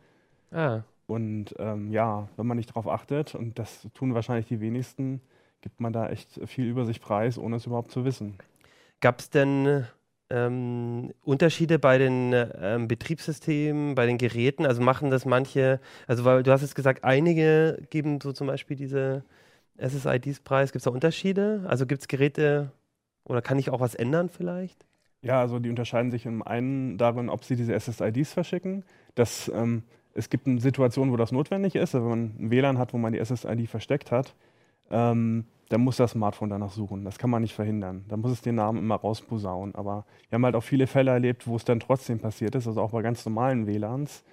Ah. 0.53 0.81
Und 1.07 1.55
ähm, 1.59 1.91
ja, 1.91 2.29
wenn 2.39 2.47
man 2.47 2.57
nicht 2.57 2.71
darauf 2.71 2.89
achtet, 2.89 3.35
und 3.35 3.59
das 3.59 3.87
tun 3.93 4.15
wahrscheinlich 4.15 4.47
die 4.47 4.63
wenigsten, 4.63 5.21
gibt 5.61 5.81
man 5.81 5.93
da 5.93 6.09
echt 6.09 6.41
viel 6.47 6.65
über 6.65 6.87
sich 6.87 7.03
preis, 7.03 7.37
ohne 7.37 7.57
es 7.57 7.67
überhaupt 7.67 7.91
zu 7.91 8.07
wissen. 8.07 8.39
Gab 9.03 9.21
es 9.21 9.29
denn 9.29 9.85
ähm, 10.31 11.13
Unterschiede 11.23 11.79
bei 11.79 11.99
den 11.99 12.35
ähm, 12.61 12.89
Betriebssystemen, 12.89 13.95
bei 13.95 14.07
den 14.07 14.19
Geräten? 14.19 14.67
Also 14.67 14.83
machen 14.83 15.11
das 15.11 15.25
manche, 15.25 15.81
also 16.07 16.25
weil 16.25 16.43
du 16.43 16.51
hast 16.51 16.63
jetzt 16.63 16.75
gesagt, 16.75 17.05
einige 17.05 17.83
geben 17.91 18.21
so 18.21 18.33
zum 18.33 18.47
Beispiel 18.47 18.77
diese 18.77 19.25
SSIDs 19.79 20.41
preis. 20.41 20.73
Gibt 20.73 20.81
es 20.81 20.85
da 20.85 20.91
Unterschiede? 20.91 21.65
Also 21.67 21.87
gibt 21.87 22.03
es 22.03 22.09
Geräte, 22.09 22.73
oder 23.25 23.43
kann 23.43 23.59
ich 23.59 23.71
auch 23.71 23.81
was 23.81 23.95
ändern 23.95 24.29
vielleicht? 24.29 24.87
Ja, 25.23 25.41
also 25.41 25.59
die 25.59 25.71
unterscheiden 25.71 26.11
sich 26.11 26.27
im 26.27 26.43
einen 26.43 26.99
darin, 26.99 27.29
ob 27.29 27.45
sie 27.45 27.57
diese 27.57 27.79
SSIDs 27.79 28.33
verschicken. 28.33 28.85
Das, 29.15 29.51
ähm, 29.55 29.83
es 30.15 30.31
gibt 30.31 30.47
eine 30.47 30.61
Situation, 30.61 31.11
wo 31.11 31.17
das 31.17 31.33
notwendig 31.33 31.75
ist. 31.75 31.95
Also 31.95 32.09
wenn 32.09 32.11
man 32.11 32.35
ein 32.39 32.51
WLAN 32.51 32.79
hat, 32.79 32.93
wo 32.93 32.99
man 32.99 33.13
die 33.13 33.25
SSID 33.25 33.69
versteckt 33.69 34.11
hat, 34.11 34.35
ähm, 34.91 35.47
dann 35.69 35.81
muss 35.81 35.97
das 35.97 36.13
Smartphone 36.13 36.51
danach 36.51 36.71
suchen. 36.71 37.05
Das 37.05 37.19
kann 37.19 37.31
man 37.31 37.43
nicht 37.43 37.55
verhindern. 37.55 38.05
Da 38.09 38.17
muss 38.17 38.31
es 38.31 38.43
den 38.43 38.55
Namen 38.55 38.79
immer 38.79 38.97
rausposaunen. 38.97 39.75
Aber 39.75 40.05
wir 40.29 40.37
haben 40.37 40.45
halt 40.45 40.55
auch 40.55 40.63
viele 40.63 40.87
Fälle 40.87 41.11
erlebt, 41.11 41.47
wo 41.47 41.57
es 41.57 41.65
dann 41.65 41.81
trotzdem 41.81 42.19
passiert 42.19 42.55
ist, 42.55 42.67
also 42.67 42.81
auch 42.81 42.91
bei 42.91 43.03
ganz 43.03 43.25
normalen 43.27 43.67
WLANs. 43.67 44.25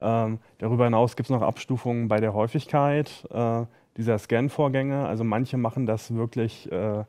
Ähm, 0.00 0.38
darüber 0.58 0.84
hinaus 0.84 1.16
gibt 1.16 1.28
es 1.28 1.30
noch 1.30 1.42
Abstufungen 1.42 2.08
bei 2.08 2.20
der 2.20 2.34
Häufigkeit 2.34 3.26
äh, 3.30 3.64
dieser 3.96 4.18
Scan-Vorgänge. 4.18 5.06
Also 5.06 5.24
manche 5.24 5.56
machen 5.56 5.86
das 5.86 6.14
wirklich 6.14 6.70
äh, 6.70 7.04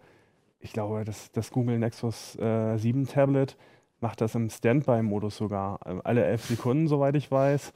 ich 0.60 0.74
glaube, 0.74 1.06
das, 1.06 1.32
das 1.32 1.52
Google 1.52 1.80
Nexus 1.80 2.36
äh, 2.38 2.78
7 2.78 3.08
Tablet 3.08 3.58
macht 4.00 4.22
das 4.22 4.36
im 4.36 4.50
Standby-Modus 4.50 5.38
sogar. 5.38 5.80
äh, 5.86 6.00
Alle 6.04 6.26
elf 6.26 6.46
Sekunden, 6.46 6.88
soweit 6.88 7.16
ich 7.16 7.32
weiß. 7.32 7.74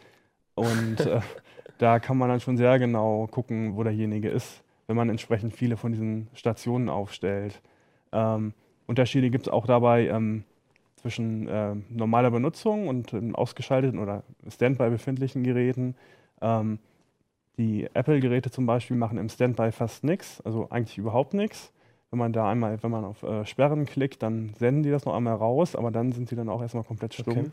Und 0.55 0.99
äh, 0.99 1.21
da 1.77 1.99
kann 1.99 2.17
man 2.17 2.29
dann 2.29 2.39
schon 2.39 2.57
sehr 2.57 2.77
genau 2.79 3.27
gucken, 3.27 3.75
wo 3.75 3.83
derjenige 3.83 4.29
ist, 4.29 4.63
wenn 4.91 4.97
man 4.97 5.09
entsprechend 5.09 5.55
viele 5.55 5.77
von 5.77 5.93
diesen 5.93 6.27
Stationen 6.33 6.89
aufstellt. 6.89 7.61
Ähm, 8.11 8.53
Unterschiede 8.87 9.29
gibt 9.29 9.47
es 9.47 9.53
auch 9.53 9.65
dabei 9.65 10.09
ähm, 10.09 10.43
zwischen 10.97 11.47
äh, 11.47 11.75
normaler 11.89 12.29
Benutzung 12.29 12.89
und 12.89 13.13
ähm, 13.13 13.33
ausgeschalteten 13.33 13.99
oder 13.99 14.23
Standby 14.49 14.89
befindlichen 14.89 15.43
Geräten. 15.43 15.95
Ähm, 16.41 16.79
die 17.57 17.87
Apple-Geräte 17.93 18.51
zum 18.51 18.65
Beispiel 18.65 18.97
machen 18.97 19.17
im 19.17 19.29
Standby 19.29 19.71
fast 19.71 20.03
nichts, 20.03 20.41
also 20.41 20.69
eigentlich 20.69 20.97
überhaupt 20.97 21.33
nichts. 21.33 21.71
Wenn 22.09 22.19
man 22.19 22.33
da 22.33 22.49
einmal, 22.49 22.83
wenn 22.83 22.91
man 22.91 23.05
auf 23.05 23.23
äh, 23.23 23.45
Sperren 23.45 23.85
klickt, 23.85 24.21
dann 24.21 24.53
senden 24.59 24.83
die 24.83 24.91
das 24.91 25.05
noch 25.05 25.15
einmal 25.15 25.35
raus, 25.35 25.73
aber 25.73 25.91
dann 25.91 26.11
sind 26.11 26.27
sie 26.27 26.35
dann 26.35 26.49
auch 26.49 26.61
erstmal 26.61 26.83
komplett 26.83 27.13
stumm. 27.13 27.37
Okay. 27.37 27.51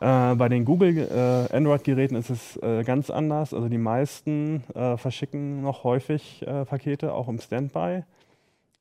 Äh, 0.00 0.34
bei 0.34 0.48
den 0.48 0.64
Google 0.64 0.98
äh, 0.98 1.56
Android-Geräten 1.56 2.16
ist 2.16 2.30
es 2.30 2.56
äh, 2.58 2.84
ganz 2.84 3.08
anders. 3.10 3.54
Also 3.54 3.68
die 3.68 3.78
meisten 3.78 4.62
äh, 4.74 4.96
verschicken 4.96 5.62
noch 5.62 5.84
häufig 5.84 6.46
äh, 6.46 6.64
Pakete, 6.64 7.14
auch 7.14 7.28
im 7.28 7.38
Standby. 7.38 8.02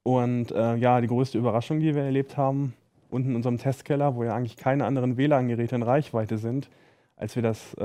Und 0.03 0.51
äh, 0.51 0.75
ja, 0.75 0.99
die 1.01 1.07
größte 1.07 1.37
Überraschung, 1.37 1.79
die 1.79 1.95
wir 1.95 2.03
erlebt 2.03 2.37
haben, 2.37 2.73
unten 3.09 3.29
in 3.29 3.35
unserem 3.37 3.57
Testkeller, 3.57 4.15
wo 4.15 4.23
ja 4.23 4.35
eigentlich 4.35 4.57
keine 4.57 4.85
anderen 4.85 5.17
WLAN-Geräte 5.17 5.75
in 5.75 5.83
Reichweite 5.83 6.37
sind, 6.37 6.69
als 7.15 7.35
wir 7.35 7.43
das 7.43 7.75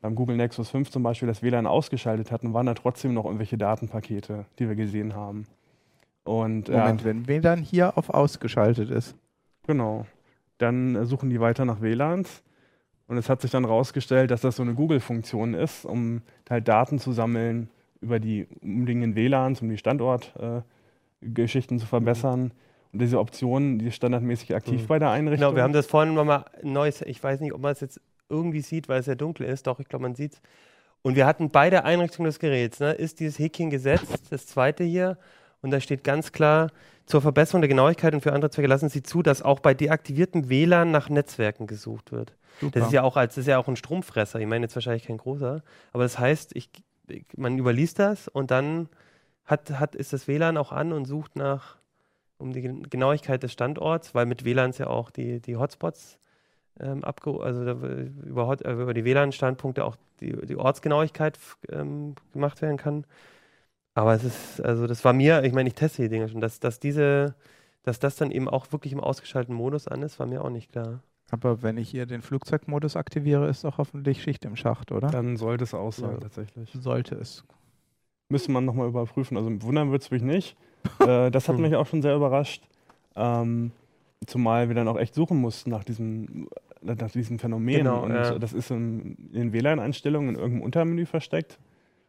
beim 0.00 0.14
Google 0.14 0.36
Nexus 0.36 0.70
5 0.70 0.90
zum 0.90 1.02
Beispiel 1.02 1.26
das 1.26 1.42
WLAN 1.42 1.66
ausgeschaltet 1.66 2.30
hatten, 2.30 2.54
waren 2.54 2.66
da 2.66 2.74
trotzdem 2.74 3.14
noch 3.14 3.24
irgendwelche 3.24 3.58
Datenpakete, 3.58 4.46
die 4.58 4.68
wir 4.68 4.76
gesehen 4.76 5.14
haben. 5.14 5.46
Und 6.24 6.68
Moment, 6.68 7.04
wenn 7.04 7.26
WLAN 7.26 7.58
hier 7.58 7.98
auf 7.98 8.10
ausgeschaltet 8.10 8.90
ist. 8.90 9.16
Genau. 9.66 10.06
Dann 10.58 11.04
suchen 11.04 11.30
die 11.30 11.40
weiter 11.40 11.64
nach 11.64 11.80
WLANs. 11.80 12.42
Und 13.10 13.18
es 13.18 13.28
hat 13.28 13.42
sich 13.42 13.50
dann 13.50 13.64
herausgestellt, 13.64 14.30
dass 14.30 14.42
das 14.42 14.54
so 14.54 14.62
eine 14.62 14.74
Google-Funktion 14.74 15.54
ist, 15.54 15.84
um 15.84 16.22
halt 16.48 16.68
Daten 16.68 17.00
zu 17.00 17.10
sammeln 17.10 17.68
über 18.00 18.20
die 18.20 18.46
umliegenden 18.62 19.16
WLANs, 19.16 19.60
um 19.62 19.68
die 19.68 19.78
Standortgeschichten 19.78 21.80
zu 21.80 21.86
verbessern. 21.86 22.52
Und 22.92 23.02
diese 23.02 23.18
Option, 23.18 23.80
die 23.80 23.88
ist 23.88 23.96
standardmäßig 23.96 24.54
aktiv 24.54 24.82
Mhm. 24.82 24.86
bei 24.86 25.00
der 25.00 25.10
Einrichtung. 25.10 25.48
Genau, 25.48 25.56
wir 25.56 25.64
haben 25.64 25.72
das 25.72 25.88
vorhin 25.88 26.14
nochmal 26.14 26.44
neues, 26.62 27.02
ich 27.02 27.20
weiß 27.20 27.40
nicht, 27.40 27.52
ob 27.52 27.60
man 27.60 27.72
es 27.72 27.80
jetzt 27.80 28.00
irgendwie 28.28 28.60
sieht, 28.60 28.88
weil 28.88 29.00
es 29.00 29.06
ja 29.06 29.16
dunkel 29.16 29.46
ist, 29.46 29.66
doch, 29.66 29.80
ich 29.80 29.88
glaube, 29.88 30.04
man 30.04 30.14
sieht 30.14 30.34
es. 30.34 30.40
Und 31.02 31.16
wir 31.16 31.26
hatten 31.26 31.50
bei 31.50 31.68
der 31.68 31.84
Einrichtung 31.84 32.26
des 32.26 32.38
Geräts, 32.38 32.78
ne, 32.78 32.92
ist 32.92 33.18
dieses 33.18 33.40
Häkchen 33.40 33.70
gesetzt, 33.70 34.26
das 34.30 34.46
zweite 34.46 34.84
hier, 34.84 35.18
und 35.62 35.72
da 35.72 35.80
steht 35.80 36.04
ganz 36.04 36.30
klar, 36.30 36.70
zur 37.06 37.22
Verbesserung 37.22 37.60
der 37.60 37.68
Genauigkeit 37.68 38.14
und 38.14 38.20
für 38.20 38.32
andere 38.32 38.52
Zwecke 38.52 38.68
lassen 38.68 38.88
Sie 38.88 39.02
zu, 39.02 39.20
dass 39.20 39.42
auch 39.42 39.58
bei 39.58 39.74
deaktiviertem 39.74 40.48
WLAN 40.48 40.92
nach 40.92 41.08
Netzwerken 41.08 41.66
gesucht 41.66 42.12
wird. 42.12 42.36
Das 42.60 42.86
ist 42.86 42.92
ja 42.92 43.02
auch 43.02 43.16
als 43.16 43.36
ist 43.38 43.46
ja 43.46 43.58
auch 43.58 43.68
ein 43.68 43.76
Stromfresser. 43.76 44.38
Ich 44.40 44.46
meine 44.46 44.64
jetzt 44.64 44.74
wahrscheinlich 44.74 45.04
kein 45.06 45.18
großer, 45.18 45.62
aber 45.92 46.02
das 46.02 46.18
heißt, 46.18 46.54
ich, 46.56 46.70
ich, 47.08 47.24
man 47.36 47.58
überliest 47.58 47.98
das 47.98 48.28
und 48.28 48.50
dann 48.50 48.88
hat, 49.44 49.70
hat, 49.80 49.94
ist 49.94 50.12
das 50.12 50.28
WLAN 50.28 50.56
auch 50.56 50.72
an 50.72 50.92
und 50.92 51.06
sucht 51.06 51.36
nach 51.36 51.78
um 52.38 52.52
die 52.52 52.62
Gen- 52.62 52.88
Genauigkeit 52.88 53.42
des 53.42 53.52
Standorts, 53.52 54.14
weil 54.14 54.26
mit 54.26 54.44
WLANs 54.44 54.78
ja 54.78 54.86
auch 54.88 55.10
die, 55.10 55.40
die 55.40 55.56
Hotspots 55.56 56.18
ähm, 56.80 57.04
abge 57.04 57.40
also 57.42 57.64
w- 57.82 58.10
über, 58.26 58.46
Hot, 58.46 58.62
äh, 58.62 58.72
über 58.72 58.94
die 58.94 59.04
WLAN-Standpunkte 59.04 59.84
auch 59.84 59.96
die, 60.20 60.32
die 60.46 60.56
Ortsgenauigkeit 60.56 61.38
ähm, 61.70 62.14
gemacht 62.32 62.62
werden 62.62 62.76
kann. 62.78 63.04
Aber 63.94 64.14
es 64.14 64.24
ist, 64.24 64.60
also 64.62 64.86
das 64.86 65.04
war 65.04 65.12
mir, 65.12 65.42
ich 65.44 65.52
meine, 65.52 65.68
ich 65.68 65.74
teste 65.74 66.02
die 66.02 66.08
Dinge 66.08 66.28
schon, 66.28 66.40
dass, 66.40 66.60
dass 66.60 66.80
diese, 66.80 67.34
dass 67.82 67.98
das 67.98 68.16
dann 68.16 68.30
eben 68.30 68.48
auch 68.48 68.72
wirklich 68.72 68.92
im 68.92 69.00
ausgeschalteten 69.00 69.54
Modus 69.56 69.88
an 69.88 70.02
ist, 70.02 70.18
war 70.18 70.26
mir 70.26 70.44
auch 70.44 70.50
nicht 70.50 70.72
klar. 70.72 71.02
Aber 71.30 71.62
wenn 71.62 71.76
ich 71.78 71.88
hier 71.90 72.06
den 72.06 72.22
Flugzeugmodus 72.22 72.96
aktiviere, 72.96 73.48
ist 73.48 73.64
doch 73.64 73.78
hoffentlich 73.78 74.22
Schicht 74.22 74.44
im 74.44 74.56
Schacht, 74.56 74.90
oder? 74.92 75.08
dann 75.08 75.36
sollte 75.36 75.64
es 75.64 75.74
aus 75.74 75.96
sein, 75.96 76.12
Ja. 76.12 76.18
tatsächlich. 76.18 76.70
Sollte 76.78 77.14
es. 77.14 77.44
Müsste 78.28 78.50
man 78.52 78.64
nochmal 78.64 78.88
überprüfen. 78.88 79.36
Also 79.36 79.50
wundern 79.62 79.90
würde 79.90 80.02
es 80.02 80.10
mich 80.10 80.22
nicht. 80.22 80.56
äh, 81.00 81.30
das 81.30 81.48
hat 81.48 81.56
Hm. 81.56 81.62
mich 81.62 81.76
auch 81.76 81.86
schon 81.86 82.02
sehr 82.02 82.16
überrascht. 82.16 82.64
Ähm, 83.16 83.70
zumal 84.26 84.68
wir 84.68 84.74
dann 84.74 84.88
auch 84.88 84.98
echt 84.98 85.14
suchen 85.14 85.38
mussten 85.38 85.70
nach 85.70 85.84
diesem, 85.84 86.48
nach 86.82 87.10
diesem 87.10 87.38
Phänomen. 87.38 87.78
Genau, 87.78 88.04
und 88.04 88.12
ja. 88.12 88.38
das 88.38 88.52
ist 88.52 88.70
in, 88.70 89.16
den 89.32 89.52
WLAN-Einstellungen 89.52 90.30
in 90.30 90.34
irgendeinem 90.36 90.62
Untermenü 90.62 91.06
versteckt. 91.06 91.58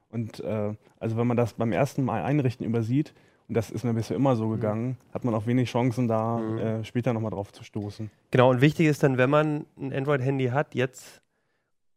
Und 0.10 0.40
äh, 0.42 0.74
also 1.00 1.18
wenn 1.18 1.28
man 1.28 1.38
das 1.38 1.54
beim 1.54 1.72
ersten 1.72 2.04
Mal 2.04 2.24
einrichten 2.24 2.66
übersieht, 2.66 3.14
das 3.54 3.70
ist 3.70 3.84
mir 3.84 3.94
bisher 3.94 4.16
immer 4.16 4.36
so 4.36 4.50
gegangen, 4.50 4.98
hat 5.14 5.24
man 5.26 5.36
auch 5.36 5.46
wenig 5.46 5.70
Chancen, 5.70 6.08
da 6.08 6.38
Mhm. 6.38 6.58
äh, 6.58 6.84
später 6.84 7.14
nochmal 7.14 7.32
drauf 7.32 7.52
zu 7.52 7.64
stoßen. 7.64 8.10
Genau, 8.32 8.50
und 8.50 8.62
wichtig 8.62 8.88
ist 8.88 9.04
dann, 9.04 9.18
wenn 9.18 9.30
man 9.30 9.66
ein 9.80 9.94
Android-Handy 9.94 10.48
hat, 10.48 10.74
jetzt 10.76 11.22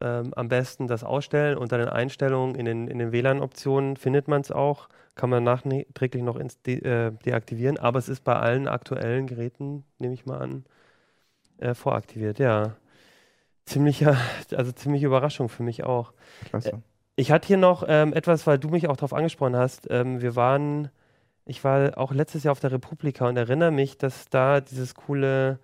ähm, 0.01 0.35
am 0.35 0.49
besten 0.49 0.87
das 0.87 1.05
ausstellen. 1.05 1.57
Unter 1.57 1.79
den 1.79 1.89
Einstellungen 1.89 2.57
in 2.57 2.65
den, 2.65 2.89
in 2.89 2.99
den 2.99 3.13
WLAN-Optionen 3.13 3.97
findet 3.97 4.29
man 4.29 4.41
es 4.41 4.51
auch. 4.51 4.89
Kann 5.15 5.31
man 5.31 5.45
nachträglich 5.45 6.23
noch 6.25 6.37
ins 6.37 6.61
de 6.63 6.83
äh, 6.85 7.13
deaktivieren, 7.25 7.79
aber 7.79 8.01
es 8.01 8.09
ist 8.09 8.25
bei 8.25 8.35
allen 8.35 8.67
aktuellen 8.67 9.29
Geräten, 9.29 9.85
nehme 9.99 10.13
ich 10.15 10.27
mal 10.27 10.39
an, 10.39 10.65
äh, 11.59 11.75
voraktiviert. 11.75 12.41
Ja, 12.41 12.73
ziemlicher, 13.65 14.17
also 14.55 14.73
ziemliche 14.73 15.07
Überraschung 15.07 15.49
für 15.49 15.63
mich 15.63 15.85
auch. 15.85 16.13
Klasse. 16.47 16.83
Ich 17.17 17.31
hatte 17.31 17.47
hier 17.47 17.57
noch 17.59 17.85
ähm, 17.87 18.13
etwas, 18.13 18.45
weil 18.49 18.59
du 18.59 18.69
mich 18.69 18.89
auch 18.89 18.97
darauf 18.97 19.15
angesprochen 19.15 19.55
hast. 19.57 19.87
Ähm, 19.89 20.21
wir 20.21 20.35
waren, 20.35 20.91
ich 21.47 21.63
war 21.65 21.99
auch 21.99 22.13
letztes 22.13 22.45
Jahr 22.45 22.53
auf 22.53 22.61
der 22.61 22.73
Republika 22.73 23.29
und 23.29 23.37
erinnere 23.37 23.71
mich, 23.71 23.99
dass 23.99 24.29
da 24.31 24.61
dieses 24.61 24.95
coole, 24.95 25.59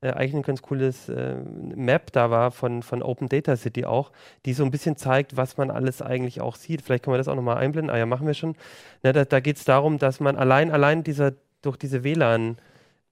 äh, 0.00 0.10
eigentlich 0.10 0.34
ein 0.34 0.42
ganz 0.42 0.62
cooles 0.62 1.08
äh, 1.08 1.36
Map 1.74 2.12
da 2.12 2.30
war 2.30 2.50
von, 2.50 2.82
von 2.82 3.02
Open 3.02 3.28
Data 3.28 3.56
City 3.56 3.84
auch, 3.84 4.10
die 4.44 4.54
so 4.54 4.64
ein 4.64 4.70
bisschen 4.70 4.96
zeigt, 4.96 5.36
was 5.36 5.56
man 5.56 5.70
alles 5.70 6.02
eigentlich 6.02 6.40
auch 6.40 6.56
sieht. 6.56 6.82
Vielleicht 6.82 7.04
können 7.04 7.14
wir 7.14 7.18
das 7.18 7.28
auch 7.28 7.36
nochmal 7.36 7.58
einblenden. 7.58 7.94
Ah 7.94 7.98
ja, 7.98 8.06
machen 8.06 8.26
wir 8.26 8.34
schon. 8.34 8.56
Na, 9.02 9.12
da 9.12 9.24
da 9.24 9.40
geht 9.40 9.56
es 9.56 9.64
darum, 9.64 9.98
dass 9.98 10.20
man 10.20 10.36
allein, 10.36 10.70
allein 10.72 11.04
dieser, 11.04 11.34
durch 11.62 11.76
diese 11.76 12.02
WLAN 12.02 12.58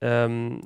ähm, 0.00 0.62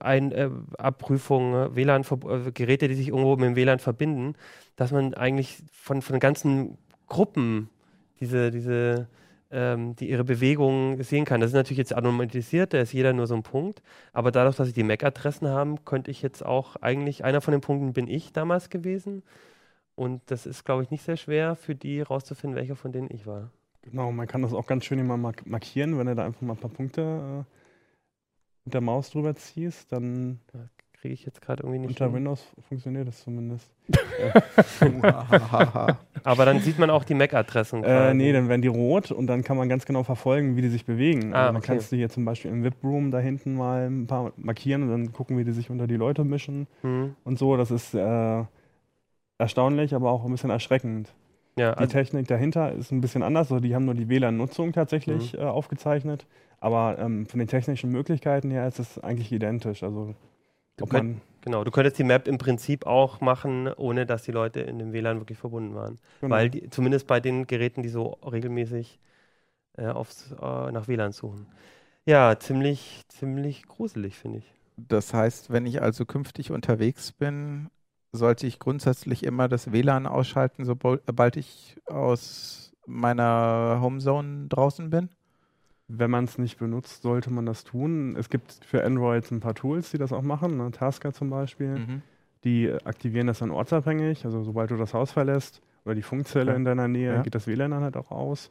ein, 0.00 0.32
äh, 0.32 0.48
Abprüfung, 0.78 1.74
WLAN, 1.74 2.02
äh, 2.02 2.52
Geräte, 2.52 2.88
die 2.88 2.94
sich 2.94 3.08
irgendwo 3.08 3.36
mit 3.36 3.44
dem 3.50 3.56
WLAN 3.56 3.80
verbinden, 3.80 4.34
dass 4.76 4.92
man 4.92 5.12
eigentlich 5.14 5.58
von, 5.72 6.00
von 6.00 6.18
ganzen 6.20 6.78
Gruppen 7.06 7.68
diese, 8.20 8.50
diese, 8.50 9.08
ähm, 9.54 9.94
die 9.96 10.10
ihre 10.10 10.24
Bewegungen 10.24 11.02
sehen 11.02 11.24
kann. 11.24 11.40
Das 11.40 11.50
ist 11.50 11.54
natürlich 11.54 11.78
jetzt 11.78 11.94
anonymisiert, 11.94 12.74
da 12.74 12.80
ist 12.80 12.92
jeder 12.92 13.12
nur 13.12 13.26
so 13.26 13.34
ein 13.34 13.42
Punkt. 13.42 13.82
Aber 14.12 14.30
dadurch, 14.32 14.56
dass 14.56 14.68
ich 14.68 14.74
die 14.74 14.82
MAC-Adressen 14.82 15.48
haben, 15.48 15.84
könnte 15.84 16.10
ich 16.10 16.20
jetzt 16.20 16.44
auch 16.44 16.76
eigentlich, 16.76 17.24
einer 17.24 17.40
von 17.40 17.52
den 17.52 17.60
Punkten 17.60 17.92
bin 17.92 18.08
ich 18.08 18.32
damals 18.32 18.68
gewesen. 18.68 19.22
Und 19.94 20.22
das 20.26 20.44
ist, 20.44 20.64
glaube 20.64 20.82
ich, 20.82 20.90
nicht 20.90 21.04
sehr 21.04 21.16
schwer 21.16 21.54
für 21.54 21.74
die 21.74 22.00
rauszufinden, 22.00 22.58
welcher 22.58 22.74
von 22.74 22.92
denen 22.92 23.08
ich 23.10 23.26
war. 23.26 23.50
Genau, 23.82 24.10
man 24.10 24.26
kann 24.26 24.42
das 24.42 24.52
auch 24.52 24.66
ganz 24.66 24.84
schön 24.84 24.98
immer 24.98 25.16
mark 25.16 25.46
markieren, 25.46 25.98
wenn 25.98 26.06
du 26.06 26.14
da 26.14 26.24
einfach 26.24 26.40
mal 26.40 26.54
ein 26.54 26.60
paar 26.60 26.70
Punkte 26.70 27.02
äh, 27.02 27.44
mit 28.64 28.74
der 28.74 28.80
Maus 28.80 29.10
drüber 29.10 29.36
ziehst, 29.36 29.92
dann 29.92 30.40
Kriege 31.04 31.12
ich 31.12 31.26
jetzt 31.26 31.42
gerade 31.42 31.62
irgendwie 31.62 31.80
nicht. 31.80 31.90
unter 31.90 32.06
hin. 32.06 32.14
Windows 32.14 32.42
funktioniert 32.66 33.06
das 33.06 33.22
zumindest. 33.22 33.70
Aber 36.24 36.44
dann 36.46 36.60
sieht 36.60 36.78
man 36.78 36.88
auch 36.88 37.04
die 37.04 37.12
MAC-Adressen. 37.12 37.84
Äh, 37.84 38.14
nee, 38.14 38.32
dann 38.32 38.48
werden 38.48 38.62
die 38.62 38.68
rot 38.68 39.10
und 39.10 39.26
dann 39.26 39.44
kann 39.44 39.58
man 39.58 39.68
ganz 39.68 39.84
genau 39.84 40.02
verfolgen, 40.02 40.56
wie 40.56 40.62
die 40.62 40.70
sich 40.70 40.86
bewegen. 40.86 41.34
Ah, 41.34 41.40
also 41.40 41.46
dann 41.48 41.56
okay. 41.56 41.66
kannst 41.66 41.92
du 41.92 41.96
hier 41.96 42.08
zum 42.08 42.24
Beispiel 42.24 42.50
im 42.50 42.64
VIP-Room 42.64 43.10
da 43.10 43.18
hinten 43.18 43.54
mal 43.54 43.86
ein 43.86 44.06
paar 44.06 44.32
markieren 44.36 44.84
und 44.84 44.88
dann 44.90 45.12
gucken, 45.12 45.36
wie 45.36 45.44
die 45.44 45.52
sich 45.52 45.68
unter 45.68 45.86
die 45.86 45.96
Leute 45.96 46.24
mischen 46.24 46.68
Hm. 46.80 47.14
und 47.24 47.38
so. 47.38 47.58
Das 47.58 47.70
ist 47.70 47.92
äh, 47.94 48.44
erstaunlich, 49.36 49.94
aber 49.94 50.10
auch 50.10 50.24
ein 50.24 50.30
bisschen 50.30 50.48
erschreckend. 50.50 51.12
Ja, 51.58 51.72
Die 51.72 51.78
also, 51.80 51.92
Technik 51.92 52.28
dahinter 52.28 52.72
ist 52.72 52.92
ein 52.92 53.02
bisschen 53.02 53.22
anders. 53.22 53.52
Also 53.52 53.60
die 53.60 53.74
haben 53.74 53.84
nur 53.84 53.94
die 53.94 54.08
WLAN-Nutzung 54.08 54.72
tatsächlich 54.72 55.34
Mhm. 55.34 55.40
äh, 55.40 55.42
aufgezeichnet. 55.44 56.24
Aber 56.60 56.96
ähm, 56.98 57.26
von 57.26 57.40
den 57.40 57.48
technischen 57.48 57.90
Möglichkeiten 57.90 58.50
her 58.50 58.66
ist 58.66 58.78
es 58.78 58.98
eigentlich 58.98 59.30
identisch. 59.32 59.82
Also 59.82 60.14
Du 60.76 60.86
könnt- 60.86 61.20
genau, 61.40 61.64
du 61.64 61.70
könntest 61.70 61.98
die 61.98 62.04
Map 62.04 62.26
im 62.28 62.38
Prinzip 62.38 62.86
auch 62.86 63.20
machen, 63.20 63.68
ohne 63.68 64.06
dass 64.06 64.24
die 64.24 64.32
Leute 64.32 64.60
in 64.60 64.78
dem 64.78 64.92
WLAN 64.92 65.20
wirklich 65.20 65.38
verbunden 65.38 65.74
waren. 65.74 65.98
genau. 66.20 66.34
Weil 66.34 66.50
die, 66.50 66.68
zumindest 66.70 67.06
bei 67.06 67.20
den 67.20 67.46
Geräten, 67.46 67.82
die 67.82 67.88
so 67.88 68.18
regelmäßig 68.24 68.98
äh, 69.78 69.86
aufs, 69.88 70.32
äh, 70.32 70.72
nach 70.72 70.88
WLAN 70.88 71.12
suchen. 71.12 71.46
Ja, 72.06 72.38
ziemlich, 72.38 73.02
ziemlich 73.08 73.66
gruselig, 73.66 74.16
finde 74.16 74.38
ich. 74.38 74.54
Das 74.76 75.14
heißt, 75.14 75.50
wenn 75.50 75.66
ich 75.66 75.82
also 75.82 76.04
künftig 76.04 76.50
unterwegs 76.50 77.12
bin, 77.12 77.70
sollte 78.12 78.46
ich 78.46 78.58
grundsätzlich 78.58 79.22
immer 79.22 79.48
das 79.48 79.72
WLAN 79.72 80.06
ausschalten, 80.06 80.64
sobald 80.64 81.36
ich 81.36 81.76
aus 81.86 82.72
meiner 82.86 83.78
Homezone 83.80 84.48
draußen 84.48 84.90
bin? 84.90 85.10
Wenn 85.88 86.10
man 86.10 86.24
es 86.24 86.38
nicht 86.38 86.58
benutzt, 86.58 87.02
sollte 87.02 87.30
man 87.30 87.44
das 87.44 87.64
tun. 87.64 88.16
Es 88.18 88.30
gibt 88.30 88.52
für 88.64 88.84
Android 88.84 89.30
ein 89.30 89.40
paar 89.40 89.54
Tools, 89.54 89.90
die 89.90 89.98
das 89.98 90.12
auch 90.12 90.22
machen. 90.22 90.56
Ne? 90.56 90.70
Tasker 90.70 91.12
zum 91.12 91.28
Beispiel. 91.30 91.78
Mhm. 91.78 92.02
Die 92.44 92.72
aktivieren 92.84 93.26
das 93.26 93.38
dann 93.40 93.50
ortsabhängig. 93.50 94.24
Also 94.24 94.42
sobald 94.42 94.70
du 94.70 94.76
das 94.76 94.94
Haus 94.94 95.12
verlässt 95.12 95.60
oder 95.84 95.94
die 95.94 96.02
Funkzelle 96.02 96.52
Okay. 96.52 96.56
in 96.58 96.64
deiner 96.64 96.88
Nähe, 96.88 97.14
Ja. 97.16 97.22
geht 97.22 97.34
das 97.34 97.46
WLAN 97.46 97.70
dann 97.70 97.82
halt 97.82 97.96
auch 97.96 98.10
aus. 98.10 98.50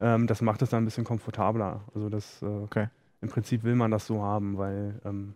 Ähm, 0.00 0.26
das 0.26 0.40
macht 0.40 0.62
es 0.62 0.70
dann 0.70 0.82
ein 0.82 0.84
bisschen 0.86 1.04
komfortabler. 1.04 1.82
Also 1.94 2.08
das 2.08 2.40
äh, 2.42 2.46
Okay. 2.46 2.88
im 3.20 3.28
Prinzip 3.28 3.62
will 3.62 3.74
man 3.76 3.90
das 3.90 4.06
so 4.06 4.22
haben, 4.22 4.56
weil 4.56 5.00
ähm, 5.04 5.34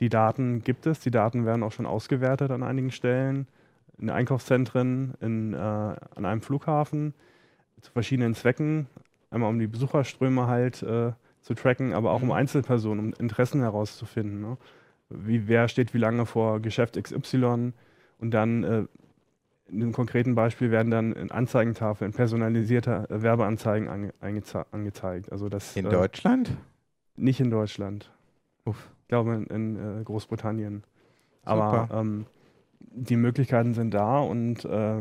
die 0.00 0.10
Daten 0.10 0.62
gibt 0.62 0.86
es, 0.86 1.00
die 1.00 1.10
Daten 1.10 1.46
werden 1.46 1.62
auch 1.62 1.72
schon 1.72 1.86
ausgewertet 1.86 2.50
an 2.50 2.62
einigen 2.62 2.90
Stellen, 2.90 3.46
in 3.98 4.10
Einkaufszentren, 4.10 5.14
in, 5.20 5.54
äh, 5.54 5.56
an 5.56 6.24
einem 6.26 6.42
Flughafen, 6.42 7.14
zu 7.80 7.92
verschiedenen 7.92 8.34
Zwecken. 8.34 8.88
Einmal 9.32 9.50
um 9.50 9.58
die 9.58 9.66
Besucherströme 9.66 10.46
halt 10.46 10.82
äh, 10.82 11.12
zu 11.40 11.54
tracken, 11.54 11.92
aber 11.94 12.12
auch 12.12 12.22
um 12.22 12.28
mhm. 12.28 12.32
Einzelpersonen, 12.32 13.06
um 13.06 13.14
Interessen 13.18 13.60
herauszufinden. 13.60 14.40
Ne? 14.40 14.56
Wie, 15.08 15.48
wer 15.48 15.68
steht 15.68 15.94
wie 15.94 15.98
lange 15.98 16.26
vor 16.26 16.60
Geschäft 16.60 17.02
XY 17.02 17.72
und 18.18 18.30
dann 18.30 18.62
äh, 18.62 18.84
in 19.68 19.80
dem 19.80 19.92
konkreten 19.92 20.34
Beispiel 20.34 20.70
werden 20.70 20.90
dann 20.90 21.12
in 21.12 21.30
Anzeigentafeln 21.30 22.12
personalisierte 22.12 23.08
äh, 23.08 23.22
Werbeanzeigen 23.22 23.88
ange 23.88 24.12
angezeigt. 24.70 25.32
Also 25.32 25.48
das, 25.48 25.76
in 25.76 25.86
äh, 25.86 25.90
Deutschland? 25.90 26.56
Nicht 27.16 27.40
in 27.40 27.50
Deutschland. 27.50 28.12
Uff. 28.64 28.90
Ich 29.02 29.08
glaube 29.08 29.34
in, 29.34 29.46
in 29.46 30.00
äh, 30.00 30.04
Großbritannien. 30.04 30.84
Aber 31.44 31.88
ähm, 31.92 32.26
die 32.80 33.16
Möglichkeiten 33.16 33.74
sind 33.74 33.92
da 33.94 34.20
und 34.20 34.64
äh, 34.64 35.00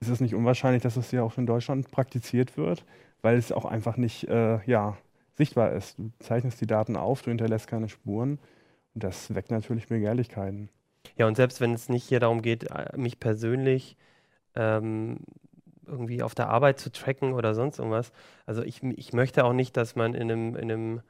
ist 0.00 0.08
es 0.08 0.20
nicht 0.20 0.34
unwahrscheinlich, 0.34 0.82
dass 0.82 0.96
es 0.96 1.10
ja 1.12 1.22
auch 1.22 1.38
in 1.38 1.46
Deutschland 1.46 1.90
praktiziert 1.90 2.56
wird, 2.56 2.84
weil 3.22 3.36
es 3.36 3.52
auch 3.52 3.64
einfach 3.64 3.96
nicht 3.96 4.28
äh, 4.28 4.60
ja, 4.66 4.96
sichtbar 5.36 5.72
ist. 5.72 5.98
Du 5.98 6.10
zeichnest 6.18 6.60
die 6.60 6.66
Daten 6.66 6.96
auf, 6.96 7.22
du 7.22 7.30
hinterlässt 7.30 7.66
keine 7.66 7.88
Spuren 7.88 8.38
und 8.94 9.04
das 9.04 9.34
weckt 9.34 9.50
natürlich 9.50 9.88
Begehrlichkeiten. 9.88 10.68
Ja, 11.16 11.26
und 11.26 11.36
selbst 11.36 11.60
wenn 11.60 11.72
es 11.72 11.88
nicht 11.88 12.08
hier 12.08 12.20
darum 12.20 12.42
geht, 12.42 12.70
äh, 12.70 12.96
mich 12.96 13.20
persönlich 13.20 13.96
ähm, 14.54 15.18
irgendwie 15.86 16.22
auf 16.22 16.34
der 16.34 16.48
Arbeit 16.48 16.78
zu 16.78 16.90
tracken 16.92 17.32
oder 17.32 17.54
sonst 17.54 17.78
irgendwas, 17.78 18.12
also 18.46 18.62
ich, 18.62 18.82
ich 18.82 19.12
möchte 19.12 19.44
auch 19.44 19.52
nicht, 19.52 19.76
dass 19.76 19.96
man 19.96 20.14
in 20.14 20.30
einem, 20.30 20.56
in 20.56 20.70
einem, 20.70 21.00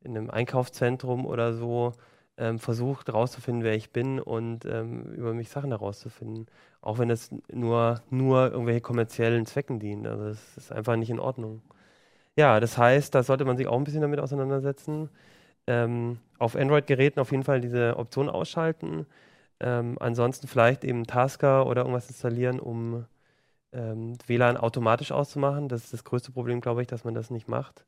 in 0.00 0.16
einem 0.16 0.30
Einkaufszentrum 0.30 1.26
oder 1.26 1.52
so 1.52 1.92
ähm, 2.36 2.58
versucht 2.58 3.08
herauszufinden, 3.08 3.64
wer 3.64 3.74
ich 3.74 3.92
bin 3.92 4.20
und 4.20 4.64
ähm, 4.64 5.12
über 5.12 5.34
mich 5.34 5.48
Sachen 5.48 5.70
herauszufinden. 5.70 6.46
Auch 6.88 6.96
wenn 6.96 7.10
es 7.10 7.30
nur, 7.52 8.00
nur 8.08 8.50
irgendwelche 8.50 8.80
kommerziellen 8.80 9.44
Zwecken 9.44 9.78
dient. 9.78 10.06
Also 10.06 10.28
das 10.28 10.56
ist 10.56 10.72
einfach 10.72 10.96
nicht 10.96 11.10
in 11.10 11.20
Ordnung. 11.20 11.60
Ja, 12.34 12.60
das 12.60 12.78
heißt, 12.78 13.14
da 13.14 13.22
sollte 13.22 13.44
man 13.44 13.58
sich 13.58 13.66
auch 13.66 13.76
ein 13.76 13.84
bisschen 13.84 14.00
damit 14.00 14.20
auseinandersetzen. 14.20 15.10
Ähm, 15.66 16.16
auf 16.38 16.56
Android-Geräten 16.56 17.20
auf 17.20 17.30
jeden 17.30 17.42
Fall 17.42 17.60
diese 17.60 17.98
Option 17.98 18.30
ausschalten. 18.30 19.04
Ähm, 19.60 19.98
ansonsten 20.00 20.48
vielleicht 20.48 20.82
eben 20.82 21.04
Tasker 21.04 21.66
oder 21.66 21.82
irgendwas 21.82 22.08
installieren, 22.08 22.58
um 22.58 23.04
ähm, 23.72 24.16
WLAN 24.26 24.56
automatisch 24.56 25.12
auszumachen. 25.12 25.68
Das 25.68 25.84
ist 25.84 25.92
das 25.92 26.04
größte 26.04 26.32
Problem, 26.32 26.62
glaube 26.62 26.80
ich, 26.80 26.86
dass 26.86 27.04
man 27.04 27.12
das 27.12 27.28
nicht 27.28 27.48
macht, 27.48 27.84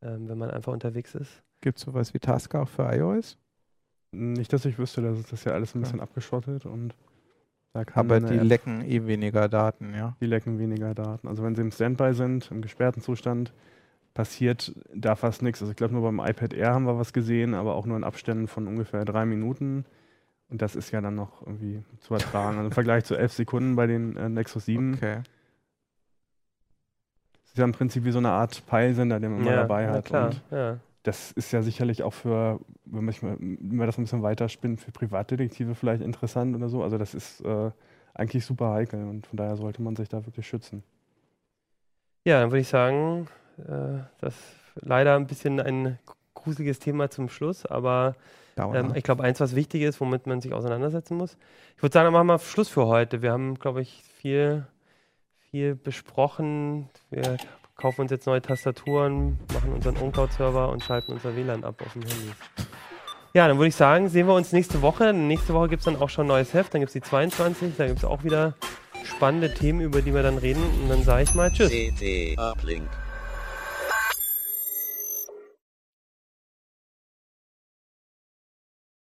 ähm, 0.00 0.28
wenn 0.28 0.38
man 0.38 0.52
einfach 0.52 0.72
unterwegs 0.72 1.16
ist. 1.16 1.42
Gibt 1.60 1.78
es 1.78 1.84
sowas 1.86 2.14
wie 2.14 2.20
Tasker 2.20 2.62
auch 2.62 2.68
für 2.68 2.84
iOS? 2.84 3.36
Nicht, 4.12 4.52
dass 4.52 4.64
ich 4.64 4.78
wüsste, 4.78 5.02
das 5.02 5.18
ist 5.18 5.32
das 5.32 5.42
ja 5.42 5.54
alles 5.54 5.74
ein 5.74 5.80
bisschen 5.80 5.98
ja. 5.98 6.04
abgeschottet 6.04 6.66
und 6.66 6.94
Aber 7.72 8.20
die 8.20 8.36
App 8.36 8.44
lecken 8.44 8.82
eh 8.82 9.06
weniger 9.06 9.48
Daten, 9.48 9.94
ja? 9.94 10.16
Die 10.20 10.26
lecken 10.26 10.58
weniger 10.58 10.94
Daten. 10.94 11.28
Also 11.28 11.42
wenn 11.42 11.54
sie 11.54 11.62
im 11.62 11.70
Standby 11.70 12.14
sind, 12.14 12.50
im 12.50 12.62
gesperrten 12.62 13.02
Zustand, 13.02 13.52
passiert 14.14 14.74
da 14.94 15.14
fast 15.16 15.42
nichts. 15.42 15.60
Also 15.60 15.70
ich 15.70 15.76
glaube 15.76 15.94
nur 15.94 16.02
beim 16.02 16.18
iPad 16.18 16.52
Air 16.54 16.74
haben 16.74 16.86
wir 16.86 16.98
was 16.98 17.12
gesehen, 17.12 17.54
aber 17.54 17.74
auch 17.74 17.86
nur 17.86 17.96
in 17.96 18.04
Abständen 18.04 18.48
von 18.48 18.66
ungefähr 18.66 19.04
drei 19.04 19.26
Minuten. 19.26 19.84
Und 20.48 20.62
das 20.62 20.76
ist 20.76 20.90
ja 20.90 21.00
dann 21.00 21.14
noch 21.14 21.42
irgendwie 21.42 21.84
zu 22.00 22.14
ertragen. 22.14 22.56
Also 22.56 22.68
Im 22.68 22.72
Vergleich 22.72 23.04
zu 23.04 23.14
elf 23.14 23.32
Sekunden 23.32 23.76
bei 23.76 23.86
den 23.86 24.16
äh, 24.16 24.28
Nexus 24.28 24.64
7. 24.64 24.94
Okay. 24.94 25.22
Das 27.32 27.50
ist 27.50 27.58
ja 27.58 27.64
im 27.64 27.72
Prinzip 27.72 28.04
wie 28.04 28.12
so 28.12 28.18
eine 28.18 28.30
Art 28.30 28.66
Peilsender, 28.66 29.20
den 29.20 29.32
man 29.32 29.44
ja, 29.44 29.50
mal 29.50 29.56
dabei 29.56 29.88
hat. 29.88 30.06
Klar, 30.06 30.32
ja 30.50 30.78
das 31.08 31.32
ist 31.32 31.52
ja 31.52 31.62
sicherlich 31.62 32.02
auch 32.02 32.12
für, 32.12 32.60
wenn 32.84 33.06
man, 33.06 33.14
wenn 33.20 33.76
man 33.76 33.86
das 33.86 33.96
ein 33.96 34.04
bisschen 34.04 34.22
weiterspinnt, 34.22 34.80
für 34.80 34.92
Privatdetektive 34.92 35.74
vielleicht 35.74 36.02
interessant 36.02 36.54
oder 36.54 36.68
so. 36.68 36.82
Also 36.82 36.98
das 36.98 37.14
ist 37.14 37.40
äh, 37.40 37.70
eigentlich 38.12 38.44
super 38.44 38.72
heikel 38.72 39.02
und 39.04 39.26
von 39.26 39.38
daher 39.38 39.56
sollte 39.56 39.80
man 39.80 39.96
sich 39.96 40.10
da 40.10 40.26
wirklich 40.26 40.46
schützen. 40.46 40.82
Ja, 42.24 42.40
dann 42.40 42.50
würde 42.50 42.60
ich 42.60 42.68
sagen, 42.68 43.26
äh, 43.58 44.00
das 44.20 44.34
leider 44.74 45.16
ein 45.16 45.26
bisschen 45.26 45.60
ein 45.60 45.98
gruseliges 46.34 46.78
Thema 46.78 47.08
zum 47.08 47.30
Schluss, 47.30 47.64
aber 47.64 48.14
ähm, 48.58 48.92
ich 48.94 49.02
glaube, 49.02 49.24
eins, 49.24 49.40
was 49.40 49.54
wichtig 49.54 49.82
ist, 49.82 50.00
womit 50.02 50.26
man 50.26 50.42
sich 50.42 50.52
auseinandersetzen 50.52 51.16
muss. 51.16 51.38
Ich 51.76 51.82
würde 51.82 51.94
sagen, 51.94 52.04
dann 52.04 52.12
machen 52.12 52.26
wir 52.26 52.38
Schluss 52.38 52.68
für 52.68 52.86
heute. 52.86 53.22
Wir 53.22 53.32
haben, 53.32 53.54
glaube 53.54 53.80
ich, 53.80 54.02
viel, 54.20 54.66
viel 55.50 55.74
besprochen. 55.74 56.90
Wir 57.10 57.38
kaufen 57.78 58.02
uns 58.02 58.10
jetzt 58.10 58.26
neue 58.26 58.42
Tastaturen, 58.42 59.38
machen 59.54 59.72
unseren 59.72 59.96
OwnCloud-Server 59.96 60.68
und 60.68 60.82
schalten 60.82 61.12
unser 61.12 61.34
WLAN 61.34 61.64
ab 61.64 61.80
auf 61.80 61.92
dem 61.92 62.02
Handy. 62.02 62.32
Ja, 63.34 63.46
dann 63.46 63.56
würde 63.56 63.68
ich 63.68 63.76
sagen, 63.76 64.08
sehen 64.08 64.26
wir 64.26 64.34
uns 64.34 64.52
nächste 64.52 64.82
Woche. 64.82 65.12
Nächste 65.12 65.54
Woche 65.54 65.68
gibt 65.68 65.80
es 65.80 65.84
dann 65.84 65.96
auch 65.96 66.10
schon 66.10 66.26
ein 66.26 66.28
neues 66.28 66.54
Heft, 66.54 66.74
dann 66.74 66.80
gibt 66.80 66.88
es 66.88 66.94
die 66.94 67.02
22, 67.02 67.74
da 67.78 67.86
gibt 67.86 67.98
es 67.98 68.04
auch 68.04 68.24
wieder 68.24 68.54
spannende 69.04 69.54
Themen, 69.54 69.80
über 69.80 70.02
die 70.02 70.12
wir 70.12 70.22
dann 70.22 70.38
reden. 70.38 70.62
Und 70.82 70.88
dann 70.88 71.02
sage 71.04 71.22
ich 71.22 71.34
mal 71.34 71.50
Tschüss. 71.52 71.70